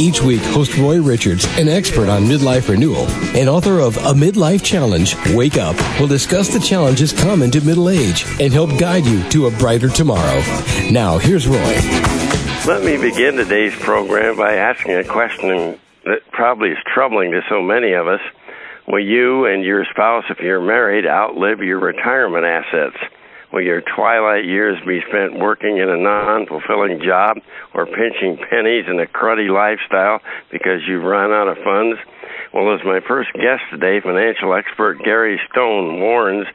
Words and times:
Each 0.00 0.22
week, 0.22 0.40
host 0.40 0.78
Roy 0.78 0.98
Richards, 0.98 1.44
an 1.58 1.68
expert 1.68 2.08
on 2.08 2.22
midlife 2.22 2.70
renewal 2.70 3.06
and 3.36 3.50
author 3.50 3.80
of 3.80 3.98
A 3.98 4.14
Midlife 4.14 4.64
Challenge, 4.64 5.14
Wake 5.34 5.58
Up, 5.58 5.76
will 6.00 6.06
discuss 6.06 6.48
the 6.48 6.58
challenges 6.58 7.12
common 7.12 7.50
to 7.50 7.60
middle 7.60 7.90
age 7.90 8.24
and 8.40 8.50
help 8.50 8.70
guide 8.78 9.04
you 9.04 9.22
to 9.28 9.46
a 9.46 9.50
brighter 9.50 9.90
tomorrow. 9.90 10.40
Now, 10.90 11.18
here's 11.18 11.46
Roy. 11.46 11.74
Let 12.66 12.82
me 12.82 12.96
begin 12.96 13.36
today's 13.36 13.74
program 13.74 14.38
by 14.38 14.54
asking 14.54 14.94
a 14.94 15.04
question 15.04 15.78
that 16.06 16.20
probably 16.32 16.70
is 16.70 16.78
troubling 16.86 17.32
to 17.32 17.42
so 17.50 17.60
many 17.60 17.92
of 17.92 18.06
us. 18.06 18.22
Will 18.88 19.04
you 19.04 19.44
and 19.44 19.62
your 19.62 19.84
spouse, 19.84 20.24
if 20.30 20.38
you're 20.38 20.62
married, 20.62 21.06
outlive 21.06 21.60
your 21.60 21.78
retirement 21.78 22.46
assets? 22.46 22.96
Will 23.52 23.62
your 23.62 23.82
twilight 23.82 24.44
years 24.44 24.78
be 24.86 25.00
spent 25.08 25.38
working 25.40 25.78
in 25.78 25.88
a 25.88 25.96
non 25.96 26.46
fulfilling 26.46 27.02
job 27.02 27.38
or 27.74 27.86
pinching 27.86 28.38
pennies 28.48 28.86
in 28.88 29.00
a 29.00 29.06
cruddy 29.06 29.50
lifestyle 29.50 30.20
because 30.52 30.86
you've 30.86 31.02
run 31.02 31.32
out 31.32 31.48
of 31.48 31.56
funds? 31.64 31.98
Well, 32.54 32.72
as 32.74 32.80
my 32.84 33.00
first 33.06 33.32
guest 33.34 33.62
today, 33.70 34.00
financial 34.00 34.54
expert 34.54 35.02
Gary 35.04 35.40
Stone 35.50 36.00
warns 36.00 36.46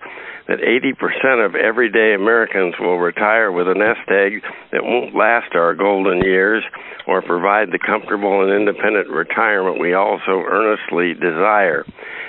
that 0.47 0.59
80% 0.59 1.45
of 1.45 1.55
everyday 1.55 2.13
Americans 2.13 2.75
will 2.79 2.97
retire 2.97 3.51
with 3.51 3.67
a 3.67 3.73
nest 3.73 4.07
egg 4.09 4.43
that 4.71 4.83
won't 4.83 5.15
last 5.15 5.55
our 5.55 5.73
golden 5.73 6.21
years 6.21 6.63
or 7.07 7.21
provide 7.21 7.71
the 7.71 7.79
comfortable 7.79 8.43
and 8.43 8.51
independent 8.51 9.09
retirement 9.09 9.79
we 9.79 9.93
all 9.93 10.19
so 10.25 10.43
earnestly 10.43 11.13
desire. 11.13 11.83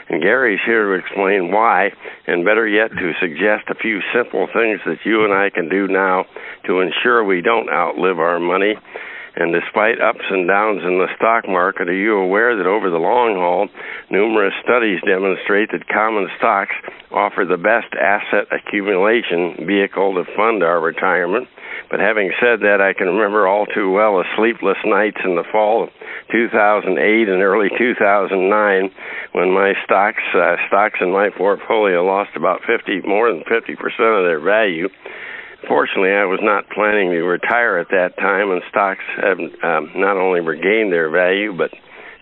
And 0.08 0.22
Gary's 0.22 0.60
here 0.64 0.86
to 0.86 1.02
explain 1.02 1.50
why, 1.50 1.90
and 2.26 2.44
better 2.44 2.66
yet, 2.66 2.90
to 2.90 3.12
suggest 3.20 3.68
a 3.68 3.74
few 3.74 4.00
simple 4.14 4.46
things 4.46 4.80
that 4.86 5.04
you 5.04 5.24
and 5.24 5.34
I 5.34 5.50
can 5.50 5.68
do 5.68 5.88
now 5.88 6.26
to 6.66 6.80
ensure 6.80 7.24
we 7.24 7.42
don't 7.42 7.68
outlive 7.68 8.20
our 8.20 8.38
money. 8.38 8.76
And 9.34 9.52
despite 9.52 10.00
ups 10.00 10.24
and 10.30 10.48
downs 10.48 10.80
in 10.82 10.98
the 10.98 11.12
stock 11.16 11.46
market, 11.46 11.90
are 11.90 11.92
you 11.92 12.16
aware 12.16 12.56
that 12.56 12.66
over 12.66 12.88
the 12.88 12.96
long 12.96 13.34
haul, 13.34 13.68
numerous 14.08 14.54
studies 14.64 15.00
demonstrate 15.04 15.70
that 15.72 15.86
common 15.88 16.28
stocks 16.38 16.74
offer 17.12 17.44
the 17.44 17.58
best 17.58 17.92
asset 18.00 18.48
accumulation 18.48 19.66
vehicle 19.66 20.14
to 20.14 20.24
fund 20.36 20.62
our 20.62 20.80
retirement? 20.80 21.48
But 21.90 22.00
having 22.00 22.32
said 22.40 22.60
that, 22.60 22.80
I 22.80 22.92
can 22.92 23.06
remember 23.06 23.46
all 23.46 23.66
too 23.66 23.90
well 23.90 24.18
the 24.18 24.24
sleepless 24.36 24.78
nights 24.84 25.18
in 25.24 25.36
the 25.36 25.44
fall 25.52 25.84
of 25.84 25.90
2008 26.32 27.28
and 27.28 27.42
early 27.42 27.70
2009 27.78 28.90
when 29.32 29.52
my 29.52 29.74
stocks 29.84 30.22
uh, 30.34 30.56
stocks 30.66 30.98
in 31.00 31.12
my 31.12 31.30
portfolio 31.30 32.04
lost 32.04 32.34
about 32.34 32.62
50 32.66 33.02
more 33.06 33.30
than 33.30 33.44
50 33.46 33.76
percent 33.76 34.18
of 34.18 34.24
their 34.26 34.40
value. 34.40 34.88
Fortunately, 35.68 36.10
I 36.10 36.26
was 36.26 36.40
not 36.42 36.68
planning 36.70 37.10
to 37.10 37.22
retire 37.22 37.78
at 37.78 37.88
that 37.90 38.16
time, 38.18 38.50
and 38.50 38.62
stocks 38.68 39.02
have 39.22 39.38
um, 39.38 39.90
not 39.96 40.16
only 40.16 40.40
regained 40.40 40.92
their 40.92 41.10
value, 41.10 41.56
but 41.56 41.70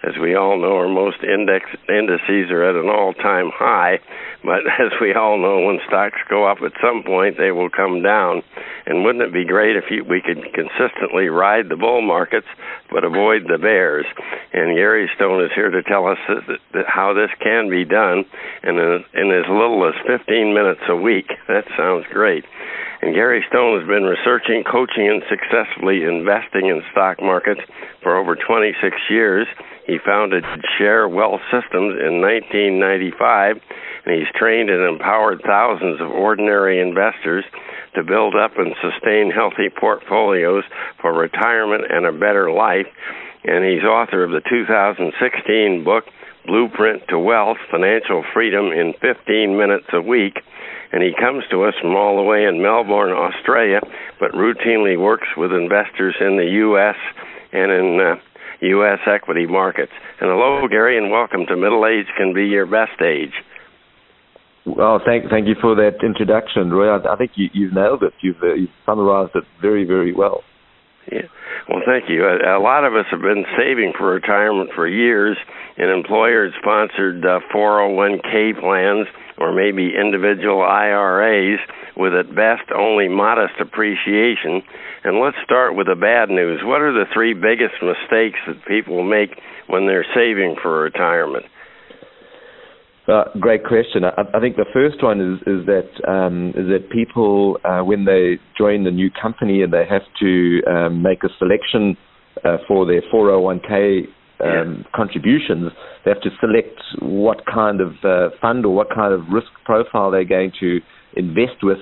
as 0.07 0.15
we 0.21 0.35
all 0.35 0.61
know, 0.61 0.77
our 0.77 0.89
most 0.89 1.19
index 1.23 1.65
indices 1.89 2.51
are 2.51 2.69
at 2.69 2.77
an 2.77 2.89
all-time 2.89 3.51
high. 3.55 3.99
But 4.45 4.69
as 4.79 4.93
we 5.01 5.15
all 5.15 5.39
know, 5.39 5.61
when 5.61 5.81
stocks 5.87 6.21
go 6.29 6.45
up 6.47 6.59
at 6.65 6.73
some 6.81 7.03
point, 7.03 7.37
they 7.39 7.51
will 7.51 7.71
come 7.71 8.03
down. 8.03 8.43
And 8.87 9.03
wouldn't 9.03 9.25
it 9.25 9.33
be 9.33 9.45
great 9.45 9.77
if 9.77 9.85
you, 9.91 10.05
we 10.05 10.21
could 10.21 10.45
consistently 10.53 11.29
ride 11.29 11.69
the 11.69 11.77
bull 11.77 12.03
markets 12.03 12.47
but 12.93 13.05
avoid 13.05 13.49
the 13.49 13.59
bears? 13.59 14.07
And 14.53 14.77
Gary 14.77 15.11
Stone 15.17 15.43
is 15.45 15.51
here 15.55 15.71
to 15.71 15.83
tell 15.83 16.07
us 16.07 16.19
that, 16.29 16.59
that 16.75 16.85
how 16.87 17.15
this 17.15 17.31
can 17.41 17.71
be 17.71 17.85
done 17.85 18.25
in, 18.63 18.77
in 19.15 19.33
as 19.33 19.49
little 19.49 19.89
as 19.89 19.95
15 20.07 20.55
minutes 20.55 20.83
a 20.89 20.97
week. 20.97 21.27
That 21.55 21.67
sounds 21.77 22.05
great. 22.11 22.45
And 23.05 23.15
Gary 23.15 23.45
Stone 23.51 23.79
has 23.79 23.87
been 23.87 24.05
researching, 24.05 24.65
coaching, 24.65 25.11
and 25.11 25.21
successfully 25.29 26.05
investing 26.05 26.73
in 26.73 26.81
stock 26.91 27.21
markets 27.21 27.61
for 28.03 28.17
over 28.17 28.35
26 28.35 28.81
years. 29.11 29.47
He 29.87 29.99
founded 30.01 30.43
Share 30.79 31.07
Wealth 31.07 31.43
Systems 31.53 32.01
in 32.01 32.25
1995, 32.25 33.61
and 34.07 34.15
he's 34.17 34.33
trained 34.35 34.71
and 34.71 34.89
empowered 34.89 35.43
thousands 35.45 36.01
of 36.01 36.09
ordinary 36.09 36.81
investors 36.81 37.45
to 37.95 38.03
build 38.03 38.35
up 38.35 38.57
and 38.57 38.75
sustain 38.81 39.31
healthy 39.31 39.69
portfolios 39.69 40.65
for 41.03 41.13
retirement 41.13 41.85
and 41.91 42.07
a 42.07 42.13
better 42.13 42.51
life. 42.51 42.89
And 43.45 43.69
he's 43.69 43.85
author 43.85 44.25
of 44.25 44.31
the 44.31 44.41
2016 44.49 45.85
book, 45.85 46.05
Blueprint 46.47 47.03
to 47.09 47.19
Wealth 47.19 47.59
Financial 47.71 48.25
Freedom 48.33 48.73
in 48.73 48.95
15 49.03 49.59
Minutes 49.59 49.93
a 49.93 50.01
Week. 50.01 50.41
And 50.95 51.03
he 51.03 51.11
comes 51.11 51.43
to 51.51 51.65
us 51.65 51.75
from 51.83 51.97
all 51.97 52.15
the 52.17 52.23
way 52.23 52.45
in 52.45 52.63
Melbourne, 52.63 53.11
Australia, 53.11 53.81
but 54.21 54.31
routinely 54.31 54.97
works 54.97 55.27
with 55.37 55.51
investors 55.51 56.15
in 56.21 56.37
the 56.37 56.47
U.S. 56.71 56.95
and 57.53 57.73
in 57.73 57.99
uh, 57.99 58.15
U.S. 58.61 59.01
equity 59.05 59.45
markets. 59.45 59.91
And 60.21 60.31
hello, 60.31 60.69
Gary, 60.69 60.97
and 60.97 61.11
welcome 61.11 61.47
to 61.49 61.57
Middle 61.57 61.85
Age 61.85 62.07
Can 62.17 62.33
Be 62.33 62.47
Your 62.47 62.67
Best 62.67 63.03
Age. 63.03 63.35
Well, 64.65 65.01
thank 65.05 65.29
thank 65.31 65.49
you 65.49 65.57
for 65.61 65.75
that 65.75 65.99
introduction, 66.05 66.71
Roy. 66.71 66.87
I, 66.87 67.15
I 67.15 67.17
think 67.17 67.33
you, 67.35 67.49
you've 67.53 67.75
nailed 67.75 68.05
it. 68.05 68.13
You've, 68.23 68.41
uh, 68.41 68.55
you've 68.55 68.71
summarized 68.87 69.33
it 69.35 69.43
very, 69.61 69.85
very 69.85 70.15
well. 70.15 70.45
Yeah. 71.11 71.29
Well, 71.69 71.83
thank 71.87 72.09
you. 72.09 72.25
A, 72.25 72.61
lot 72.61 72.85
of 72.85 72.95
us 72.95 73.07
have 73.11 73.21
been 73.21 73.45
saving 73.57 73.93
for 73.97 74.13
retirement 74.13 74.71
for 74.75 74.87
years 74.87 75.37
in 75.77 75.89
employer-sponsored 75.89 77.25
uh, 77.25 77.41
401k 77.55 78.61
plans 78.61 79.07
or 79.39 79.53
maybe 79.55 79.93
individual 79.99 80.63
IRAs 80.63 81.59
with 81.97 82.15
at 82.15 82.35
best 82.35 82.71
only 82.75 83.09
modest 83.09 83.55
appreciation. 83.61 84.63
And 85.05 85.21
let's 85.21 85.37
start 85.45 85.75
with 85.75 85.87
the 85.87 85.97
bad 85.97 86.29
news. 86.29 86.61
What 86.63 86.81
are 86.81 86.93
the 86.93 87.07
three 87.13 87.35
biggest 87.35 87.75
mistakes 87.83 88.39
that 88.47 88.65
people 88.67 89.03
make 89.03 89.41
when 89.67 89.87
they're 89.87 90.07
saving 90.15 90.57
for 90.63 90.83
retirement? 90.83 91.47
Uh, 93.07 93.25
great 93.39 93.65
question. 93.65 94.03
I, 94.03 94.23
I, 94.33 94.41
think 94.41 94.57
the 94.57 94.65
first 94.73 95.03
one 95.03 95.21
is 95.21 95.39
is 95.47 95.67
that 95.67 95.91
um, 96.11 96.55
is 96.57 96.69
that 96.69 96.89
people 96.91 97.59
uh, 97.63 97.81
when 97.81 98.07
they 98.07 98.39
join 98.57 98.85
the 98.85 98.91
new 98.91 99.11
company 99.11 99.63
and 99.63 99.71
they 99.71 99.85
have 99.85 100.03
to 100.21 100.63
um, 100.67 101.03
make 101.03 101.23
a 101.23 101.29
selection 101.39 101.99
uh, 102.45 102.57
for 102.67 102.87
their 102.87 103.03
401k 103.13 104.05
um, 104.05 104.09
yeah. 104.41 104.83
contributions, 104.95 105.71
they 106.05 106.13
have 106.13 106.23
to 106.23 106.31
select 106.41 106.81
what 107.03 107.45
kind 107.45 107.83
of 107.83 107.93
uh, 108.05 108.31
fund 108.41 108.65
or 108.65 108.75
what 108.75 108.89
kind 108.89 109.13
of 109.13 109.21
risk 109.31 109.49
profile 109.67 110.11
they're 110.11 110.25
going 110.25 110.53
to 110.61 110.81
invest 111.15 111.63
with, 111.63 111.79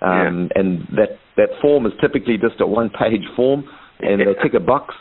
um, 0.00 0.48
yeah. 0.56 0.60
and 0.60 0.80
that 0.96 1.18
that 1.36 1.50
form 1.60 1.84
is 1.84 1.92
typically 2.00 2.38
just 2.38 2.62
a 2.62 2.66
one-page 2.66 3.28
form, 3.36 3.64
and 4.00 4.20
yeah. 4.20 4.26
they 4.26 4.42
tick 4.42 4.54
a 4.54 4.60
box. 4.60 4.94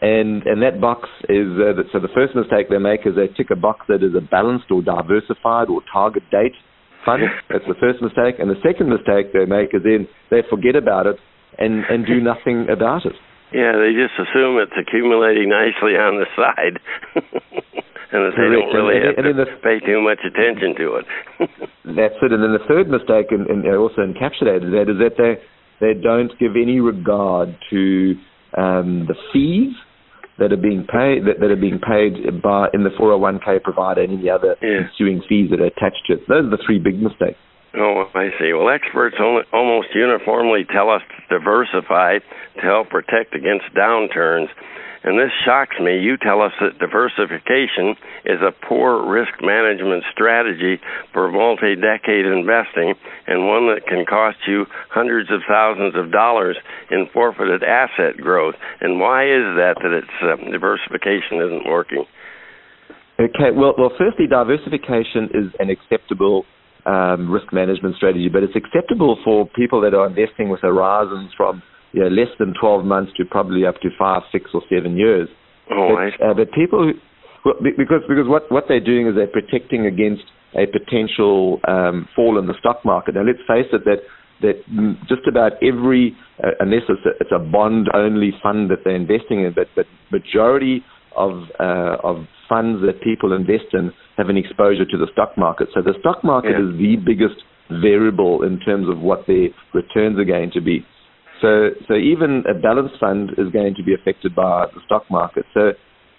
And 0.00 0.42
and 0.48 0.62
that 0.62 0.80
box 0.80 1.08
is 1.28 1.60
uh, 1.60 1.76
so 1.92 2.00
the 2.00 2.08
first 2.14 2.34
mistake 2.34 2.72
they 2.72 2.80
make 2.80 3.04
is 3.04 3.16
they 3.16 3.28
tick 3.28 3.52
a 3.52 3.56
box 3.56 3.84
that 3.88 4.02
is 4.02 4.16
a 4.16 4.24
balanced 4.24 4.72
or 4.72 4.80
diversified 4.80 5.68
or 5.68 5.84
target 5.92 6.24
date 6.32 6.56
fund. 7.04 7.22
That's 7.52 7.68
the 7.68 7.76
first 7.76 8.00
mistake. 8.00 8.40
And 8.40 8.48
the 8.48 8.60
second 8.64 8.88
mistake 8.88 9.36
they 9.36 9.44
make 9.44 9.76
is 9.76 9.84
then 9.84 10.08
they 10.32 10.40
forget 10.48 10.72
about 10.72 11.04
it 11.04 11.16
and 11.60 11.84
and 11.92 12.06
do 12.06 12.16
nothing 12.16 12.64
about 12.72 13.04
it. 13.04 13.12
Yeah, 13.52 13.76
they 13.76 13.92
just 13.92 14.16
assume 14.16 14.56
it's 14.62 14.72
accumulating 14.72 15.50
nicely 15.50 15.98
on 16.00 16.16
the 16.16 16.28
side. 16.32 16.80
and 18.12 18.20
they 18.24 18.46
don't 18.56 18.72
really 18.72 19.04
and, 19.04 19.04
have 19.04 19.18
and 19.20 19.26
to 19.26 19.34
the, 19.36 19.46
pay 19.60 19.84
too 19.84 20.00
much 20.00 20.22
attention 20.24 20.78
to 20.78 20.86
it. 21.02 21.06
that's 21.92 22.16
it. 22.22 22.30
And 22.32 22.40
then 22.40 22.54
the 22.54 22.64
third 22.68 22.88
mistake, 22.88 23.34
and, 23.34 23.50
and 23.50 23.66
also 23.74 24.00
encapsulated 24.00 24.70
that, 24.72 24.88
is 24.88 24.96
that 24.96 25.18
they 25.18 25.36
they 25.80 25.92
don't 25.92 26.32
give 26.38 26.56
any 26.56 26.80
regard 26.80 27.56
to 27.68 28.14
um, 28.56 29.04
the 29.08 29.14
fees 29.32 29.74
that 30.40 30.52
are 30.52 30.56
being 30.56 30.88
paid 30.88 31.28
that, 31.28 31.38
that 31.38 31.52
are 31.52 31.60
being 31.60 31.78
paid 31.78 32.42
by 32.42 32.68
in 32.72 32.82
the 32.82 32.90
401k 32.98 33.62
provider 33.62 34.02
and 34.02 34.18
any 34.18 34.28
other 34.28 34.56
yeah. 34.60 34.88
ensuing 34.88 35.22
fees 35.28 35.50
that 35.50 35.60
are 35.60 35.70
attached 35.70 36.02
to 36.08 36.14
it. 36.14 36.26
Those 36.26 36.48
are 36.48 36.56
the 36.56 36.62
three 36.66 36.80
big 36.80 37.00
mistakes. 37.00 37.38
Oh, 37.76 38.02
I 38.14 38.34
see. 38.40 38.52
Well, 38.52 38.68
experts 38.68 39.16
almost 39.20 39.94
uniformly 39.94 40.66
tell 40.72 40.90
us 40.90 41.02
to 41.06 41.38
diversify 41.38 42.18
to 42.18 42.62
help 42.62 42.90
protect 42.90 43.36
against 43.36 43.70
downturns. 43.76 44.48
And 45.02 45.18
this 45.18 45.32
shocks 45.44 45.76
me. 45.80 45.98
You 45.98 46.16
tell 46.18 46.42
us 46.42 46.52
that 46.60 46.78
diversification 46.78 47.96
is 48.26 48.40
a 48.44 48.52
poor 48.52 49.00
risk 49.08 49.32
management 49.40 50.04
strategy 50.12 50.78
for 51.12 51.30
multi 51.32 51.74
decade 51.74 52.26
investing 52.26 52.92
and 53.26 53.48
one 53.48 53.72
that 53.72 53.86
can 53.88 54.04
cost 54.04 54.36
you 54.46 54.66
hundreds 54.90 55.30
of 55.30 55.40
thousands 55.48 55.94
of 55.96 56.12
dollars 56.12 56.56
in 56.90 57.08
forfeited 57.14 57.62
asset 57.64 58.20
growth. 58.20 58.56
And 58.80 59.00
why 59.00 59.24
is 59.24 59.56
that 59.56 59.80
that 59.80 59.92
it's 59.92 60.18
uh, 60.20 60.36
diversification 60.50 61.40
isn't 61.48 61.66
working? 61.66 62.04
Okay, 63.18 63.52
well, 63.52 63.74
well, 63.76 63.92
firstly, 63.96 64.26
diversification 64.26 65.28
is 65.32 65.52
an 65.58 65.68
acceptable 65.68 66.44
um, 66.86 67.30
risk 67.30 67.52
management 67.52 67.96
strategy, 67.96 68.28
but 68.28 68.42
it's 68.42 68.56
acceptable 68.56 69.18
for 69.24 69.48
people 69.56 69.80
that 69.82 69.94
are 69.94 70.06
investing 70.06 70.48
with 70.48 70.60
horizons 70.60 71.30
from 71.36 71.62
you 71.92 72.02
know, 72.02 72.08
less 72.08 72.28
than 72.38 72.54
12 72.60 72.84
months 72.84 73.12
to 73.16 73.24
probably 73.24 73.66
up 73.66 73.80
to 73.82 73.88
five, 73.98 74.22
six, 74.32 74.50
or 74.54 74.62
seven 74.72 74.96
years. 74.96 75.28
Oh, 75.70 75.96
but, 75.96 76.24
uh, 76.24 76.34
but 76.34 76.52
people, 76.52 76.92
who, 76.92 76.92
well, 77.44 77.54
because 77.60 78.02
because 78.08 78.28
what 78.28 78.50
what 78.50 78.64
they're 78.68 78.84
doing 78.84 79.06
is 79.06 79.14
they're 79.14 79.26
protecting 79.26 79.86
against 79.86 80.24
a 80.54 80.66
potential 80.66 81.60
um, 81.66 82.08
fall 82.14 82.38
in 82.38 82.46
the 82.46 82.54
stock 82.58 82.84
market. 82.84 83.14
Now, 83.14 83.22
let's 83.22 83.40
face 83.46 83.70
it 83.72 83.84
that 83.84 84.02
that 84.42 84.56
just 85.08 85.26
about 85.28 85.52
every, 85.62 86.16
uh, 86.42 86.52
unless 86.60 86.82
it's 86.88 87.04
a, 87.04 87.10
it's 87.20 87.30
a 87.34 87.38
bond-only 87.38 88.32
fund 88.42 88.70
that 88.70 88.78
they're 88.84 88.96
investing 88.96 89.44
in, 89.44 89.52
but 89.54 89.68
but 89.76 89.86
majority 90.10 90.84
of 91.16 91.32
uh, 91.58 91.96
of 92.02 92.26
funds 92.48 92.82
that 92.84 93.02
people 93.02 93.32
invest 93.32 93.72
in 93.72 93.92
have 94.16 94.28
an 94.28 94.36
exposure 94.36 94.84
to 94.84 94.98
the 94.98 95.06
stock 95.12 95.36
market. 95.36 95.68
So 95.74 95.82
the 95.82 95.94
stock 96.00 96.24
market 96.24 96.52
yeah. 96.52 96.66
is 96.66 96.78
the 96.78 96.96
biggest 96.96 97.42
variable 97.70 98.42
in 98.42 98.58
terms 98.60 98.88
of 98.88 98.98
what 98.98 99.26
their 99.26 99.48
returns 99.72 100.18
are 100.18 100.24
going 100.24 100.50
to 100.52 100.60
be. 100.60 100.84
So 101.40 101.70
so 101.88 101.94
even 101.94 102.44
a 102.48 102.54
balanced 102.54 102.98
fund 103.00 103.30
is 103.38 103.50
going 103.52 103.74
to 103.76 103.82
be 103.82 103.94
affected 103.94 104.34
by 104.34 104.66
the 104.74 104.80
stock 104.86 105.04
market. 105.10 105.44
So 105.54 105.72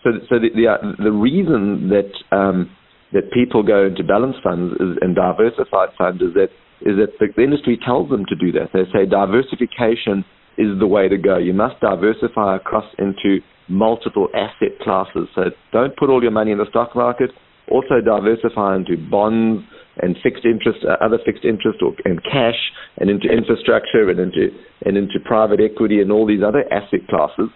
so 0.03 0.11
so 0.29 0.39
the 0.39 0.49
the, 0.55 0.67
uh, 0.67 1.03
the 1.03 1.11
reason 1.11 1.89
that 1.89 2.11
um, 2.35 2.69
that 3.13 3.31
people 3.31 3.63
go 3.63 3.85
into 3.87 4.03
balanced 4.03 4.39
funds 4.43 4.73
is, 4.75 4.97
and 5.01 5.15
diversified 5.15 5.89
funds 5.97 6.21
is 6.21 6.33
that 6.33 6.49
is 6.81 6.97
that 6.97 7.13
the 7.19 7.43
industry 7.43 7.77
tells 7.85 8.09
them 8.09 8.25
to 8.25 8.35
do 8.35 8.51
that. 8.53 8.69
They 8.73 8.89
say 8.91 9.05
diversification 9.05 10.25
is 10.57 10.79
the 10.79 10.87
way 10.87 11.07
to 11.07 11.17
go. 11.17 11.37
You 11.37 11.53
must 11.53 11.79
diversify 11.79 12.55
across 12.55 12.85
into 12.97 13.39
multiple 13.67 14.27
asset 14.33 14.79
classes. 14.81 15.29
So 15.35 15.51
don't 15.71 15.95
put 15.95 16.09
all 16.09 16.21
your 16.21 16.31
money 16.31 16.51
in 16.51 16.57
the 16.57 16.69
stock 16.69 16.95
market. 16.95 17.29
Also 17.69 18.01
diversify 18.03 18.75
into 18.75 18.97
bonds 18.97 19.63
and 19.97 20.15
fixed 20.23 20.45
interest, 20.45 20.79
uh, 20.87 21.03
other 21.03 21.19
fixed 21.25 21.43
interest, 21.43 21.79
or 21.81 21.93
and 22.05 22.23
cash, 22.23 22.59
and 22.97 23.09
into 23.09 23.27
infrastructure, 23.27 24.09
and 24.09 24.19
into 24.19 24.49
and 24.85 24.97
into 24.97 25.19
private 25.25 25.59
equity, 25.59 26.01
and 26.01 26.11
all 26.11 26.25
these 26.25 26.43
other 26.45 26.63
asset 26.71 27.07
classes. 27.09 27.49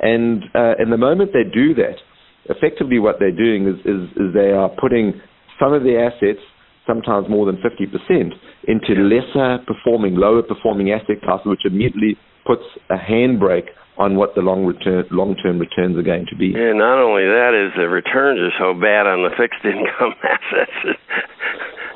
And 0.00 0.44
uh, 0.54 0.74
and 0.78 0.92
the 0.92 0.96
moment 0.96 1.32
they 1.32 1.44
do 1.44 1.74
that, 1.74 2.00
effectively 2.48 2.98
what 2.98 3.16
they're 3.18 3.30
doing 3.34 3.68
is, 3.68 3.78
is, 3.84 4.08
is 4.16 4.34
they 4.34 4.50
are 4.50 4.70
putting 4.80 5.20
some 5.60 5.72
of 5.72 5.84
their 5.84 6.08
assets 6.08 6.40
sometimes 6.86 7.28
more 7.28 7.46
than 7.46 7.56
50%, 7.62 8.32
into 8.66 8.92
lesser 9.02 9.62
performing, 9.66 10.16
lower 10.16 10.42
performing 10.42 10.90
asset 10.90 11.22
classes, 11.22 11.46
which 11.46 11.64
immediately 11.64 12.18
puts 12.44 12.62
a 12.90 12.96
handbrake 12.96 13.70
on 13.98 14.16
what 14.16 14.34
the 14.34 14.40
long 14.40 14.64
return, 14.64 15.04
long-term 15.10 15.58
returns 15.58 15.96
are 15.96 16.02
going 16.02 16.26
to 16.26 16.34
be. 16.34 16.52
And 16.56 16.78
not 16.78 16.98
only 16.98 17.22
that 17.22 17.54
is 17.54 17.70
the 17.76 17.88
returns 17.88 18.40
are 18.40 18.56
so 18.58 18.74
bad 18.74 19.06
on 19.06 19.22
the 19.22 19.30
fixed 19.36 19.62
income 19.62 20.16
assets 20.24 20.98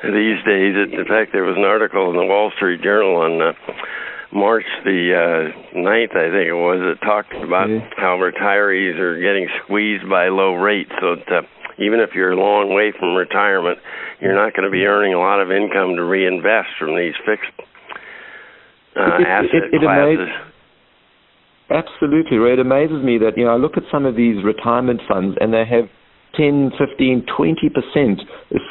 these 0.03 0.41
days. 0.45 0.75
In 0.77 1.05
fact, 1.09 1.33
there 1.33 1.45
was 1.45 1.57
an 1.57 1.65
article 1.65 2.11
in 2.11 2.17
the 2.17 2.25
Wall 2.25 2.53
Street 2.57 2.83
Journal 2.83 3.17
on 3.17 3.41
uh, 3.41 3.53
March 4.33 4.67
the 4.85 5.17
uh, 5.17 5.77
9th, 5.77 6.13
I 6.13 6.29
think 6.29 6.47
it 6.51 6.59
was, 6.59 6.83
that 6.83 7.01
talked 7.01 7.33
about 7.33 7.71
yeah. 7.71 7.89
how 7.97 8.19
retirees 8.19 8.99
are 8.99 9.17
getting 9.21 9.49
squeezed 9.65 10.09
by 10.09 10.29
low 10.29 10.55
rates. 10.55 10.91
So 11.01 11.17
that, 11.17 11.45
uh, 11.45 11.47
even 11.79 12.01
if 12.01 12.11
you're 12.15 12.33
a 12.33 12.41
long 12.41 12.75
way 12.75 12.93
from 12.93 13.15
retirement, 13.15 13.79
you're 14.21 14.35
not 14.35 14.53
going 14.55 14.65
to 14.65 14.73
be 14.73 14.85
earning 14.85 15.15
a 15.15 15.21
lot 15.21 15.41
of 15.41 15.51
income 15.51 15.97
to 15.97 16.05
reinvest 16.05 16.69
from 16.79 16.97
these 16.97 17.15
fixed 17.25 17.53
uh, 18.97 19.21
it, 19.21 19.27
asset 19.29 19.73
it, 19.73 19.75
it, 19.75 19.81
classes. 19.81 20.29
absolutely, 21.71 22.39
right. 22.39 22.59
It 22.59 22.65
amazes 22.65 23.05
me 23.05 23.19
that 23.19 23.37
you 23.37 23.45
know 23.45 23.53
I 23.53 23.61
look 23.61 23.77
at 23.77 23.85
some 23.93 24.07
of 24.07 24.17
these 24.17 24.43
retirement 24.43 25.01
funds 25.07 25.37
and 25.41 25.53
they 25.53 25.65
have 25.69 25.89
10, 26.37 26.73
15, 26.81 27.27
20 27.29 27.69
percent 27.69 28.21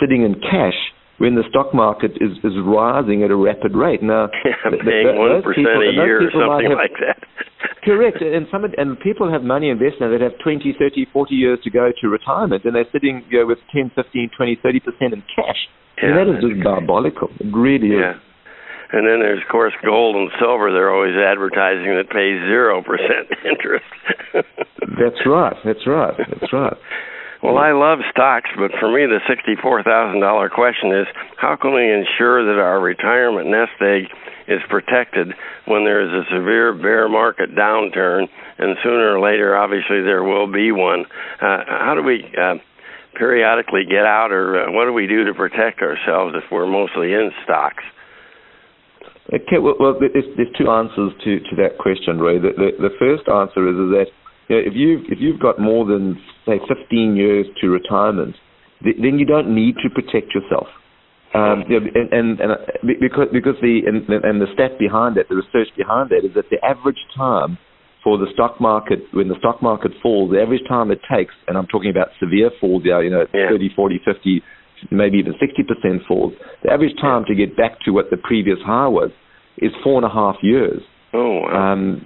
sitting 0.02 0.26
in 0.26 0.42
cash 0.42 0.78
when 1.18 1.36
the 1.36 1.44
stock 1.50 1.74
market 1.74 2.12
is, 2.20 2.36
is 2.44 2.54
rising 2.66 3.24
at 3.24 3.32
a 3.32 3.36
rapid 3.36 3.76
rate. 3.76 4.04
Now, 4.04 4.28
yeah, 4.46 4.72
paying 4.84 5.16
one 5.16 5.42
percent 5.42 5.68
a 5.68 5.96
year 5.96 6.28
or 6.28 6.32
something 6.32 6.72
have, 6.72 6.80
like 6.80 6.96
that. 7.00 7.24
correct, 7.84 8.22
and 8.22 8.48
some 8.52 8.66
and 8.66 9.00
people 9.00 9.32
have 9.32 9.44
money 9.44 9.70
invested 9.70 10.02
now 10.02 10.12
that 10.12 10.22
have 10.22 10.36
20, 10.44 10.76
30, 10.78 11.08
40 11.14 11.36
years 11.36 11.60
to 11.64 11.70
go 11.70 11.92
to 12.02 12.08
retirement, 12.08 12.66
and 12.66 12.76
they're 12.76 12.90
sitting 12.92 13.24
you 13.30 13.40
know, 13.40 13.48
with 13.48 13.60
10, 13.72 13.92
15, 13.96 14.32
20, 14.36 14.60
30 14.62 14.80
percent 14.80 15.14
in 15.14 15.24
cash. 15.32 15.60
Yeah, 15.98 16.12
and 16.12 16.14
that 16.20 16.28
is 16.28 16.44
just 16.44 16.64
diabolical. 16.64 17.30
It 17.40 17.48
really 17.56 17.96
yeah. 17.96 18.20
is. 18.20 18.22
And 18.92 19.08
then 19.08 19.20
there's, 19.20 19.42
of 19.42 19.50
course, 19.50 19.74
gold 19.84 20.16
and 20.16 20.30
silver. 20.40 20.72
They're 20.72 20.94
always 20.94 21.16
advertising 21.18 21.90
that 21.98 22.08
pays 22.12 22.38
zero 22.46 22.84
percent 22.84 23.28
interest. 23.44 23.88
that's 25.00 25.20
right. 25.26 25.56
That's 25.66 25.88
right. 25.88 26.14
That's 26.16 26.54
right. 26.54 26.78
Well, 27.46 27.60
I 27.62 27.78
love 27.78 28.00
stocks, 28.10 28.50
but 28.58 28.72
for 28.80 28.90
me, 28.90 29.06
the 29.06 29.22
$64,000 29.30 29.86
question 30.50 30.98
is 30.98 31.06
how 31.38 31.56
can 31.56 31.76
we 31.76 31.86
ensure 31.94 32.42
that 32.42 32.60
our 32.60 32.82
retirement 32.82 33.46
nest 33.54 33.78
egg 33.86 34.10
is 34.48 34.66
protected 34.68 35.30
when 35.70 35.86
there 35.86 36.02
is 36.02 36.10
a 36.10 36.26
severe 36.34 36.74
bear 36.74 37.08
market 37.08 37.54
downturn, 37.54 38.26
and 38.58 38.76
sooner 38.82 39.14
or 39.14 39.22
later, 39.22 39.56
obviously, 39.56 40.02
there 40.02 40.24
will 40.24 40.52
be 40.52 40.72
one? 40.72 41.06
Uh, 41.40 41.62
how 41.70 41.94
do 41.94 42.02
we 42.02 42.26
uh, 42.34 42.56
periodically 43.14 43.86
get 43.86 44.10
out, 44.10 44.32
or 44.32 44.66
uh, 44.66 44.72
what 44.72 44.86
do 44.86 44.94
we 44.94 45.06
do 45.06 45.24
to 45.26 45.34
protect 45.36 45.82
ourselves 45.82 46.34
if 46.34 46.50
we're 46.52 46.66
mostly 46.66 47.14
in 47.14 47.30
stocks? 47.44 47.84
Okay, 49.30 49.62
well, 49.62 49.76
well 49.80 49.94
there's, 50.00 50.26
there's 50.36 50.54
two 50.58 50.72
answers 50.72 51.14
to, 51.24 51.40
to 51.42 51.56
that 51.62 51.78
question, 51.78 52.18
Ray. 52.18 52.40
The, 52.40 52.58
the, 52.58 52.90
the 52.90 52.94
first 52.98 53.30
answer 53.30 53.70
is, 53.70 53.78
is 53.78 53.92
that 53.94 54.10
you 54.48 54.56
know, 54.56 54.62
if 54.66 54.74
you 54.76 55.02
if 55.10 55.20
you've 55.20 55.40
got 55.40 55.60
more 55.60 55.86
than 55.86 56.22
say 56.46 56.60
15 56.68 57.16
years 57.16 57.46
to 57.62 57.70
retirement, 57.70 58.36
th- 58.84 58.98
then 59.02 59.20
you 59.20 59.26
don't 59.26 59.54
need 59.54 59.76
to 59.84 59.90
protect 59.90 60.34
yourself. 60.34 60.68
Um, 61.34 61.66
you 61.68 61.80
know, 61.80 61.88
and, 61.94 62.14
and, 62.14 62.40
and 62.40 62.52
uh, 62.52 62.56
because 63.02 63.28
because 63.34 63.56
the 63.62 63.82
and, 63.88 64.08
and 64.08 64.42
the 64.42 64.48
stat 64.54 64.80
behind 64.80 65.18
that, 65.18 65.28
the 65.28 65.36
research 65.36 65.68
behind 65.76 66.10
that, 66.12 66.24
is 66.24 66.34
that 66.36 66.46
the 66.50 66.64
average 66.64 67.02
time 67.16 67.58
for 68.06 68.20
the 68.20 68.28
stock 68.34 68.62
market 68.62 69.00
when 69.12 69.28
the 69.28 69.36
stock 69.40 69.62
market 69.62 69.92
falls, 70.02 70.32
the 70.32 70.40
average 70.40 70.62
time 70.70 70.92
it 70.92 71.02
takes, 71.12 71.34
and 71.48 71.58
I'm 71.58 71.66
talking 71.66 71.90
about 71.90 72.10
severe 72.20 72.52
falls, 72.62 72.84
you 72.86 73.10
know, 73.10 73.26
yeah. 73.34 73.50
30, 73.50 73.72
40, 73.76 74.00
50, 74.06 74.44
maybe 74.92 75.18
even 75.18 75.34
60% 75.34 76.06
falls. 76.08 76.34
The 76.64 76.72
average 76.72 76.96
time 77.02 77.26
to 77.28 77.34
get 77.34 77.58
back 77.58 77.82
to 77.82 77.92
what 77.92 78.12
the 78.12 78.18
previous 78.18 78.60
high 78.64 78.88
was 78.88 79.10
is 79.58 79.72
four 79.84 79.98
and 79.98 80.06
a 80.06 80.14
half 80.14 80.36
years. 80.44 80.82
Oh, 81.14 81.42
wow. 81.42 81.74
Um, 81.74 82.06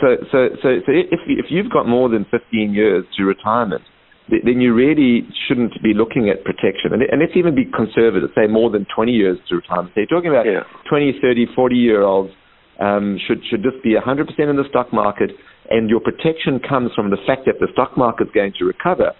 so, 0.00 0.16
so, 0.30 0.48
so, 0.62 0.68
so 0.86 0.90
if 0.92 1.20
if 1.26 1.46
you've 1.50 1.70
got 1.70 1.88
more 1.88 2.08
than 2.08 2.24
15 2.30 2.72
years 2.72 3.04
to 3.16 3.24
retirement, 3.24 3.82
then 4.28 4.60
you 4.60 4.72
really 4.72 5.26
shouldn't 5.46 5.74
be 5.82 5.92
looking 5.94 6.30
at 6.30 6.44
protection. 6.44 6.92
And, 6.92 7.02
and 7.02 7.20
let's 7.20 7.36
even 7.36 7.54
be 7.54 7.64
conservative, 7.64 8.30
say 8.34 8.46
more 8.46 8.70
than 8.70 8.86
20 8.94 9.12
years 9.12 9.38
to 9.48 9.56
retirement. 9.56 9.92
So 9.94 10.00
you're 10.00 10.12
talking 10.12 10.30
about 10.30 10.46
yeah. 10.46 10.62
20, 10.88 11.18
30, 11.20 11.46
40 11.54 11.74
year 11.76 12.02
olds 12.02 12.32
um, 12.80 13.18
should 13.26 13.42
should 13.50 13.62
just 13.62 13.82
be 13.82 13.94
100% 13.94 14.28
in 14.38 14.56
the 14.56 14.68
stock 14.68 14.92
market, 14.92 15.30
and 15.70 15.90
your 15.90 16.00
protection 16.00 16.60
comes 16.60 16.90
from 16.94 17.10
the 17.10 17.18
fact 17.26 17.42
that 17.46 17.60
the 17.60 17.68
stock 17.72 17.96
market 17.96 18.28
is 18.28 18.34
going 18.34 18.52
to 18.58 18.64
recover. 18.64 19.12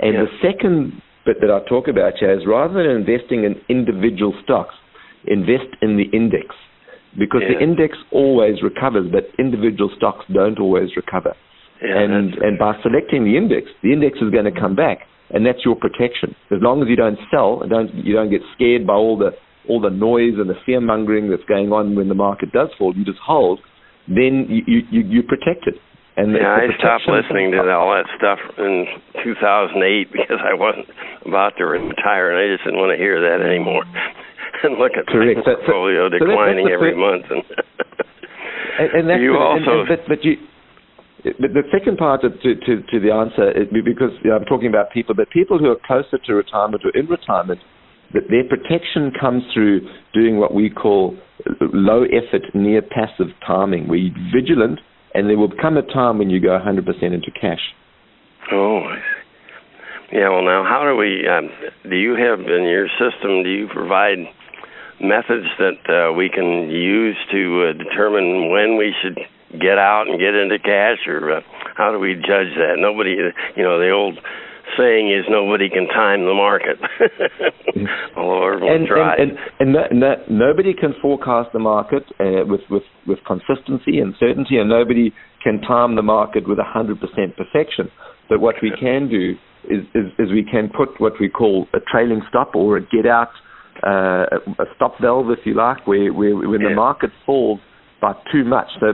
And 0.00 0.14
yeah. 0.14 0.24
the 0.24 0.32
second 0.42 1.02
bit 1.24 1.40
that 1.40 1.50
I 1.50 1.66
talk 1.68 1.88
about 1.88 2.14
here 2.18 2.32
is 2.32 2.46
rather 2.46 2.74
than 2.74 2.86
investing 3.02 3.44
in 3.44 3.56
individual 3.68 4.34
stocks, 4.44 4.74
invest 5.26 5.74
in 5.82 5.96
the 5.96 6.06
index 6.16 6.54
because 7.16 7.42
yeah. 7.42 7.58
the 7.58 7.64
index 7.64 7.96
always 8.12 8.62
recovers, 8.62 9.10
but 9.10 9.30
individual 9.38 9.90
stocks 9.96 10.24
don't 10.32 10.58
always 10.58 10.90
recover. 10.96 11.34
Yeah, 11.82 11.96
and 11.96 12.34
and 12.34 12.58
by 12.58 12.74
selecting 12.82 13.24
the 13.24 13.36
index, 13.36 13.70
the 13.82 13.92
index 13.92 14.18
is 14.18 14.30
going 14.30 14.50
to 14.50 14.60
come 14.60 14.74
back, 14.74 15.06
and 15.30 15.46
that's 15.46 15.64
your 15.64 15.76
protection. 15.76 16.34
As 16.50 16.58
long 16.60 16.82
as 16.82 16.88
you 16.88 16.96
don't 16.96 17.18
sell 17.30 17.62
and 17.62 17.70
don't 17.70 17.94
you 17.94 18.14
don't 18.14 18.30
get 18.30 18.42
scared 18.54 18.86
by 18.86 18.94
all 18.94 19.16
the 19.16 19.30
all 19.68 19.80
the 19.80 19.90
noise 19.90 20.34
and 20.38 20.50
the 20.50 20.58
fear 20.66 20.80
mongering 20.80 21.30
that's 21.30 21.44
going 21.44 21.70
on 21.72 21.94
when 21.94 22.08
the 22.08 22.16
market 22.16 22.50
does 22.52 22.68
fall, 22.78 22.94
you 22.96 23.04
just 23.04 23.20
hold. 23.22 23.60
Then 24.08 24.46
you 24.48 24.82
you 24.90 25.00
you 25.06 25.22
protected. 25.22 25.74
And 26.18 26.34
yeah, 26.34 26.50
I 26.50 26.66
stopped 26.74 27.06
listening 27.06 27.54
to 27.54 27.62
all 27.70 27.94
that 27.94 28.10
stuff 28.18 28.42
in 28.58 28.90
2008 29.22 30.10
because 30.12 30.42
I 30.42 30.58
wasn't 30.58 30.90
about 31.22 31.54
to 31.58 31.64
retire, 31.64 32.34
and 32.34 32.42
I 32.42 32.50
just 32.50 32.66
didn't 32.66 32.80
want 32.82 32.90
to 32.90 32.98
hear 32.98 33.22
that 33.22 33.38
anymore. 33.38 33.86
And 34.64 34.78
look 34.78 34.92
at 34.98 35.06
Correct. 35.06 35.40
my 35.40 35.54
portfolio 35.54 36.08
so, 36.08 36.18
declining 36.18 36.66
so 36.68 36.74
every 36.74 36.96
month. 36.96 37.26
And, 37.30 37.42
and, 38.78 38.88
and 38.94 39.04
that's 39.10 39.22
you 39.22 39.32
the, 39.32 39.38
also, 39.38 39.82
and, 39.82 39.88
and, 39.88 39.88
but, 39.88 40.00
but 40.08 40.20
you. 40.24 40.36
But 41.24 41.50
the 41.50 41.66
second 41.74 41.98
part 41.98 42.22
to, 42.22 42.30
to, 42.30 42.72
to 42.78 42.96
the 43.02 43.10
answer, 43.10 43.50
is 43.50 43.66
because 43.72 44.14
you 44.22 44.30
know, 44.30 44.36
I'm 44.36 44.44
talking 44.46 44.68
about 44.68 44.92
people, 44.94 45.16
but 45.16 45.28
people 45.30 45.58
who 45.58 45.66
are 45.66 45.80
closer 45.84 46.16
to 46.16 46.32
retirement 46.32 46.84
or 46.86 46.94
in 46.94 47.06
retirement, 47.06 47.58
that 48.14 48.30
their 48.30 48.44
protection 48.46 49.12
comes 49.18 49.42
through 49.52 49.80
doing 50.14 50.38
what 50.38 50.54
we 50.54 50.70
call 50.70 51.18
low 51.60 52.04
effort, 52.04 52.42
near 52.54 52.82
passive 52.82 53.34
timing, 53.46 53.88
where 53.88 53.98
you're 53.98 54.14
vigilant, 54.32 54.78
and 55.14 55.28
there 55.28 55.36
will 55.36 55.52
come 55.60 55.76
a 55.76 55.82
time 55.82 56.18
when 56.18 56.30
you 56.30 56.40
go 56.40 56.56
100% 56.56 56.86
into 57.02 57.30
cash. 57.40 57.74
Oh, 58.52 58.82
yeah. 60.12 60.30
Well, 60.30 60.44
now, 60.44 60.64
how 60.64 60.88
do 60.88 60.96
we? 60.96 61.26
Um, 61.28 61.50
do 61.90 61.96
you 61.96 62.14
have 62.16 62.40
in 62.40 62.64
your 62.64 62.88
system? 62.96 63.42
Do 63.42 63.50
you 63.50 63.68
provide 63.68 64.18
methods 65.00 65.46
that 65.58 65.80
uh, 65.88 66.12
we 66.12 66.28
can 66.28 66.70
use 66.70 67.16
to 67.30 67.70
uh, 67.70 67.72
determine 67.72 68.50
when 68.50 68.76
we 68.76 68.94
should 69.02 69.18
get 69.60 69.78
out 69.78 70.06
and 70.08 70.18
get 70.18 70.34
into 70.34 70.58
cash, 70.58 71.06
or 71.06 71.38
uh, 71.38 71.40
how 71.76 71.92
do 71.92 71.98
we 71.98 72.14
judge 72.14 72.52
that? 72.56 72.76
Nobody, 72.76 73.16
you 73.56 73.62
know, 73.62 73.78
the 73.78 73.90
old 73.90 74.18
saying 74.76 75.10
is 75.10 75.24
nobody 75.30 75.68
can 75.70 75.86
time 75.88 76.24
the 76.24 76.34
market. 76.34 76.76
Although 78.16 78.52
everyone 78.52 78.76
and, 78.76 78.86
tries. 78.86 79.18
And, 79.18 79.30
and, 79.60 79.76
and 79.76 80.00
no, 80.00 80.14
no, 80.28 80.46
nobody 80.46 80.74
can 80.74 80.94
forecast 81.00 81.50
the 81.52 81.58
market 81.58 82.04
uh, 82.20 82.44
with, 82.44 82.60
with, 82.68 82.82
with 83.06 83.18
consistency 83.26 83.98
and 84.00 84.14
certainty, 84.20 84.58
and 84.58 84.68
nobody 84.68 85.12
can 85.42 85.60
time 85.62 85.96
the 85.96 86.02
market 86.02 86.46
with 86.46 86.58
100% 86.58 87.00
perfection. 87.36 87.90
But 88.28 88.40
what 88.40 88.56
we 88.62 88.72
can 88.78 89.08
do 89.08 89.34
is, 89.64 89.84
is, 89.94 90.12
is 90.18 90.30
we 90.30 90.44
can 90.44 90.68
put 90.68 91.00
what 91.00 91.14
we 91.20 91.28
call 91.28 91.66
a 91.72 91.78
trailing 91.80 92.22
stop 92.28 92.54
or 92.54 92.76
a 92.76 92.80
get 92.82 93.06
out, 93.06 93.30
uh, 93.84 94.26
a 94.58 94.64
stop 94.76 94.94
valve, 95.00 95.30
if 95.30 95.44
you 95.44 95.54
like, 95.54 95.86
where, 95.86 96.12
where 96.12 96.36
when 96.36 96.60
yeah. 96.60 96.70
the 96.70 96.74
market 96.74 97.10
falls 97.24 97.60
by 98.00 98.12
too 98.32 98.44
much. 98.44 98.68
So 98.80 98.92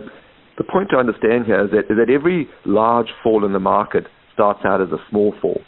the 0.59 0.65
point 0.65 0.91
to 0.91 0.97
understand 0.97 1.47
here 1.47 1.65
is 1.65 1.71
that, 1.71 1.91
is 1.91 1.97
that 1.99 2.13
every 2.13 2.49
large 2.65 3.09
fall 3.23 3.45
in 3.45 3.53
the 3.53 3.61
market 3.61 4.07
starts 4.33 4.61
out 4.65 4.81
as 4.81 4.89
a 4.89 4.99
small 5.11 5.35
fall. 5.41 5.61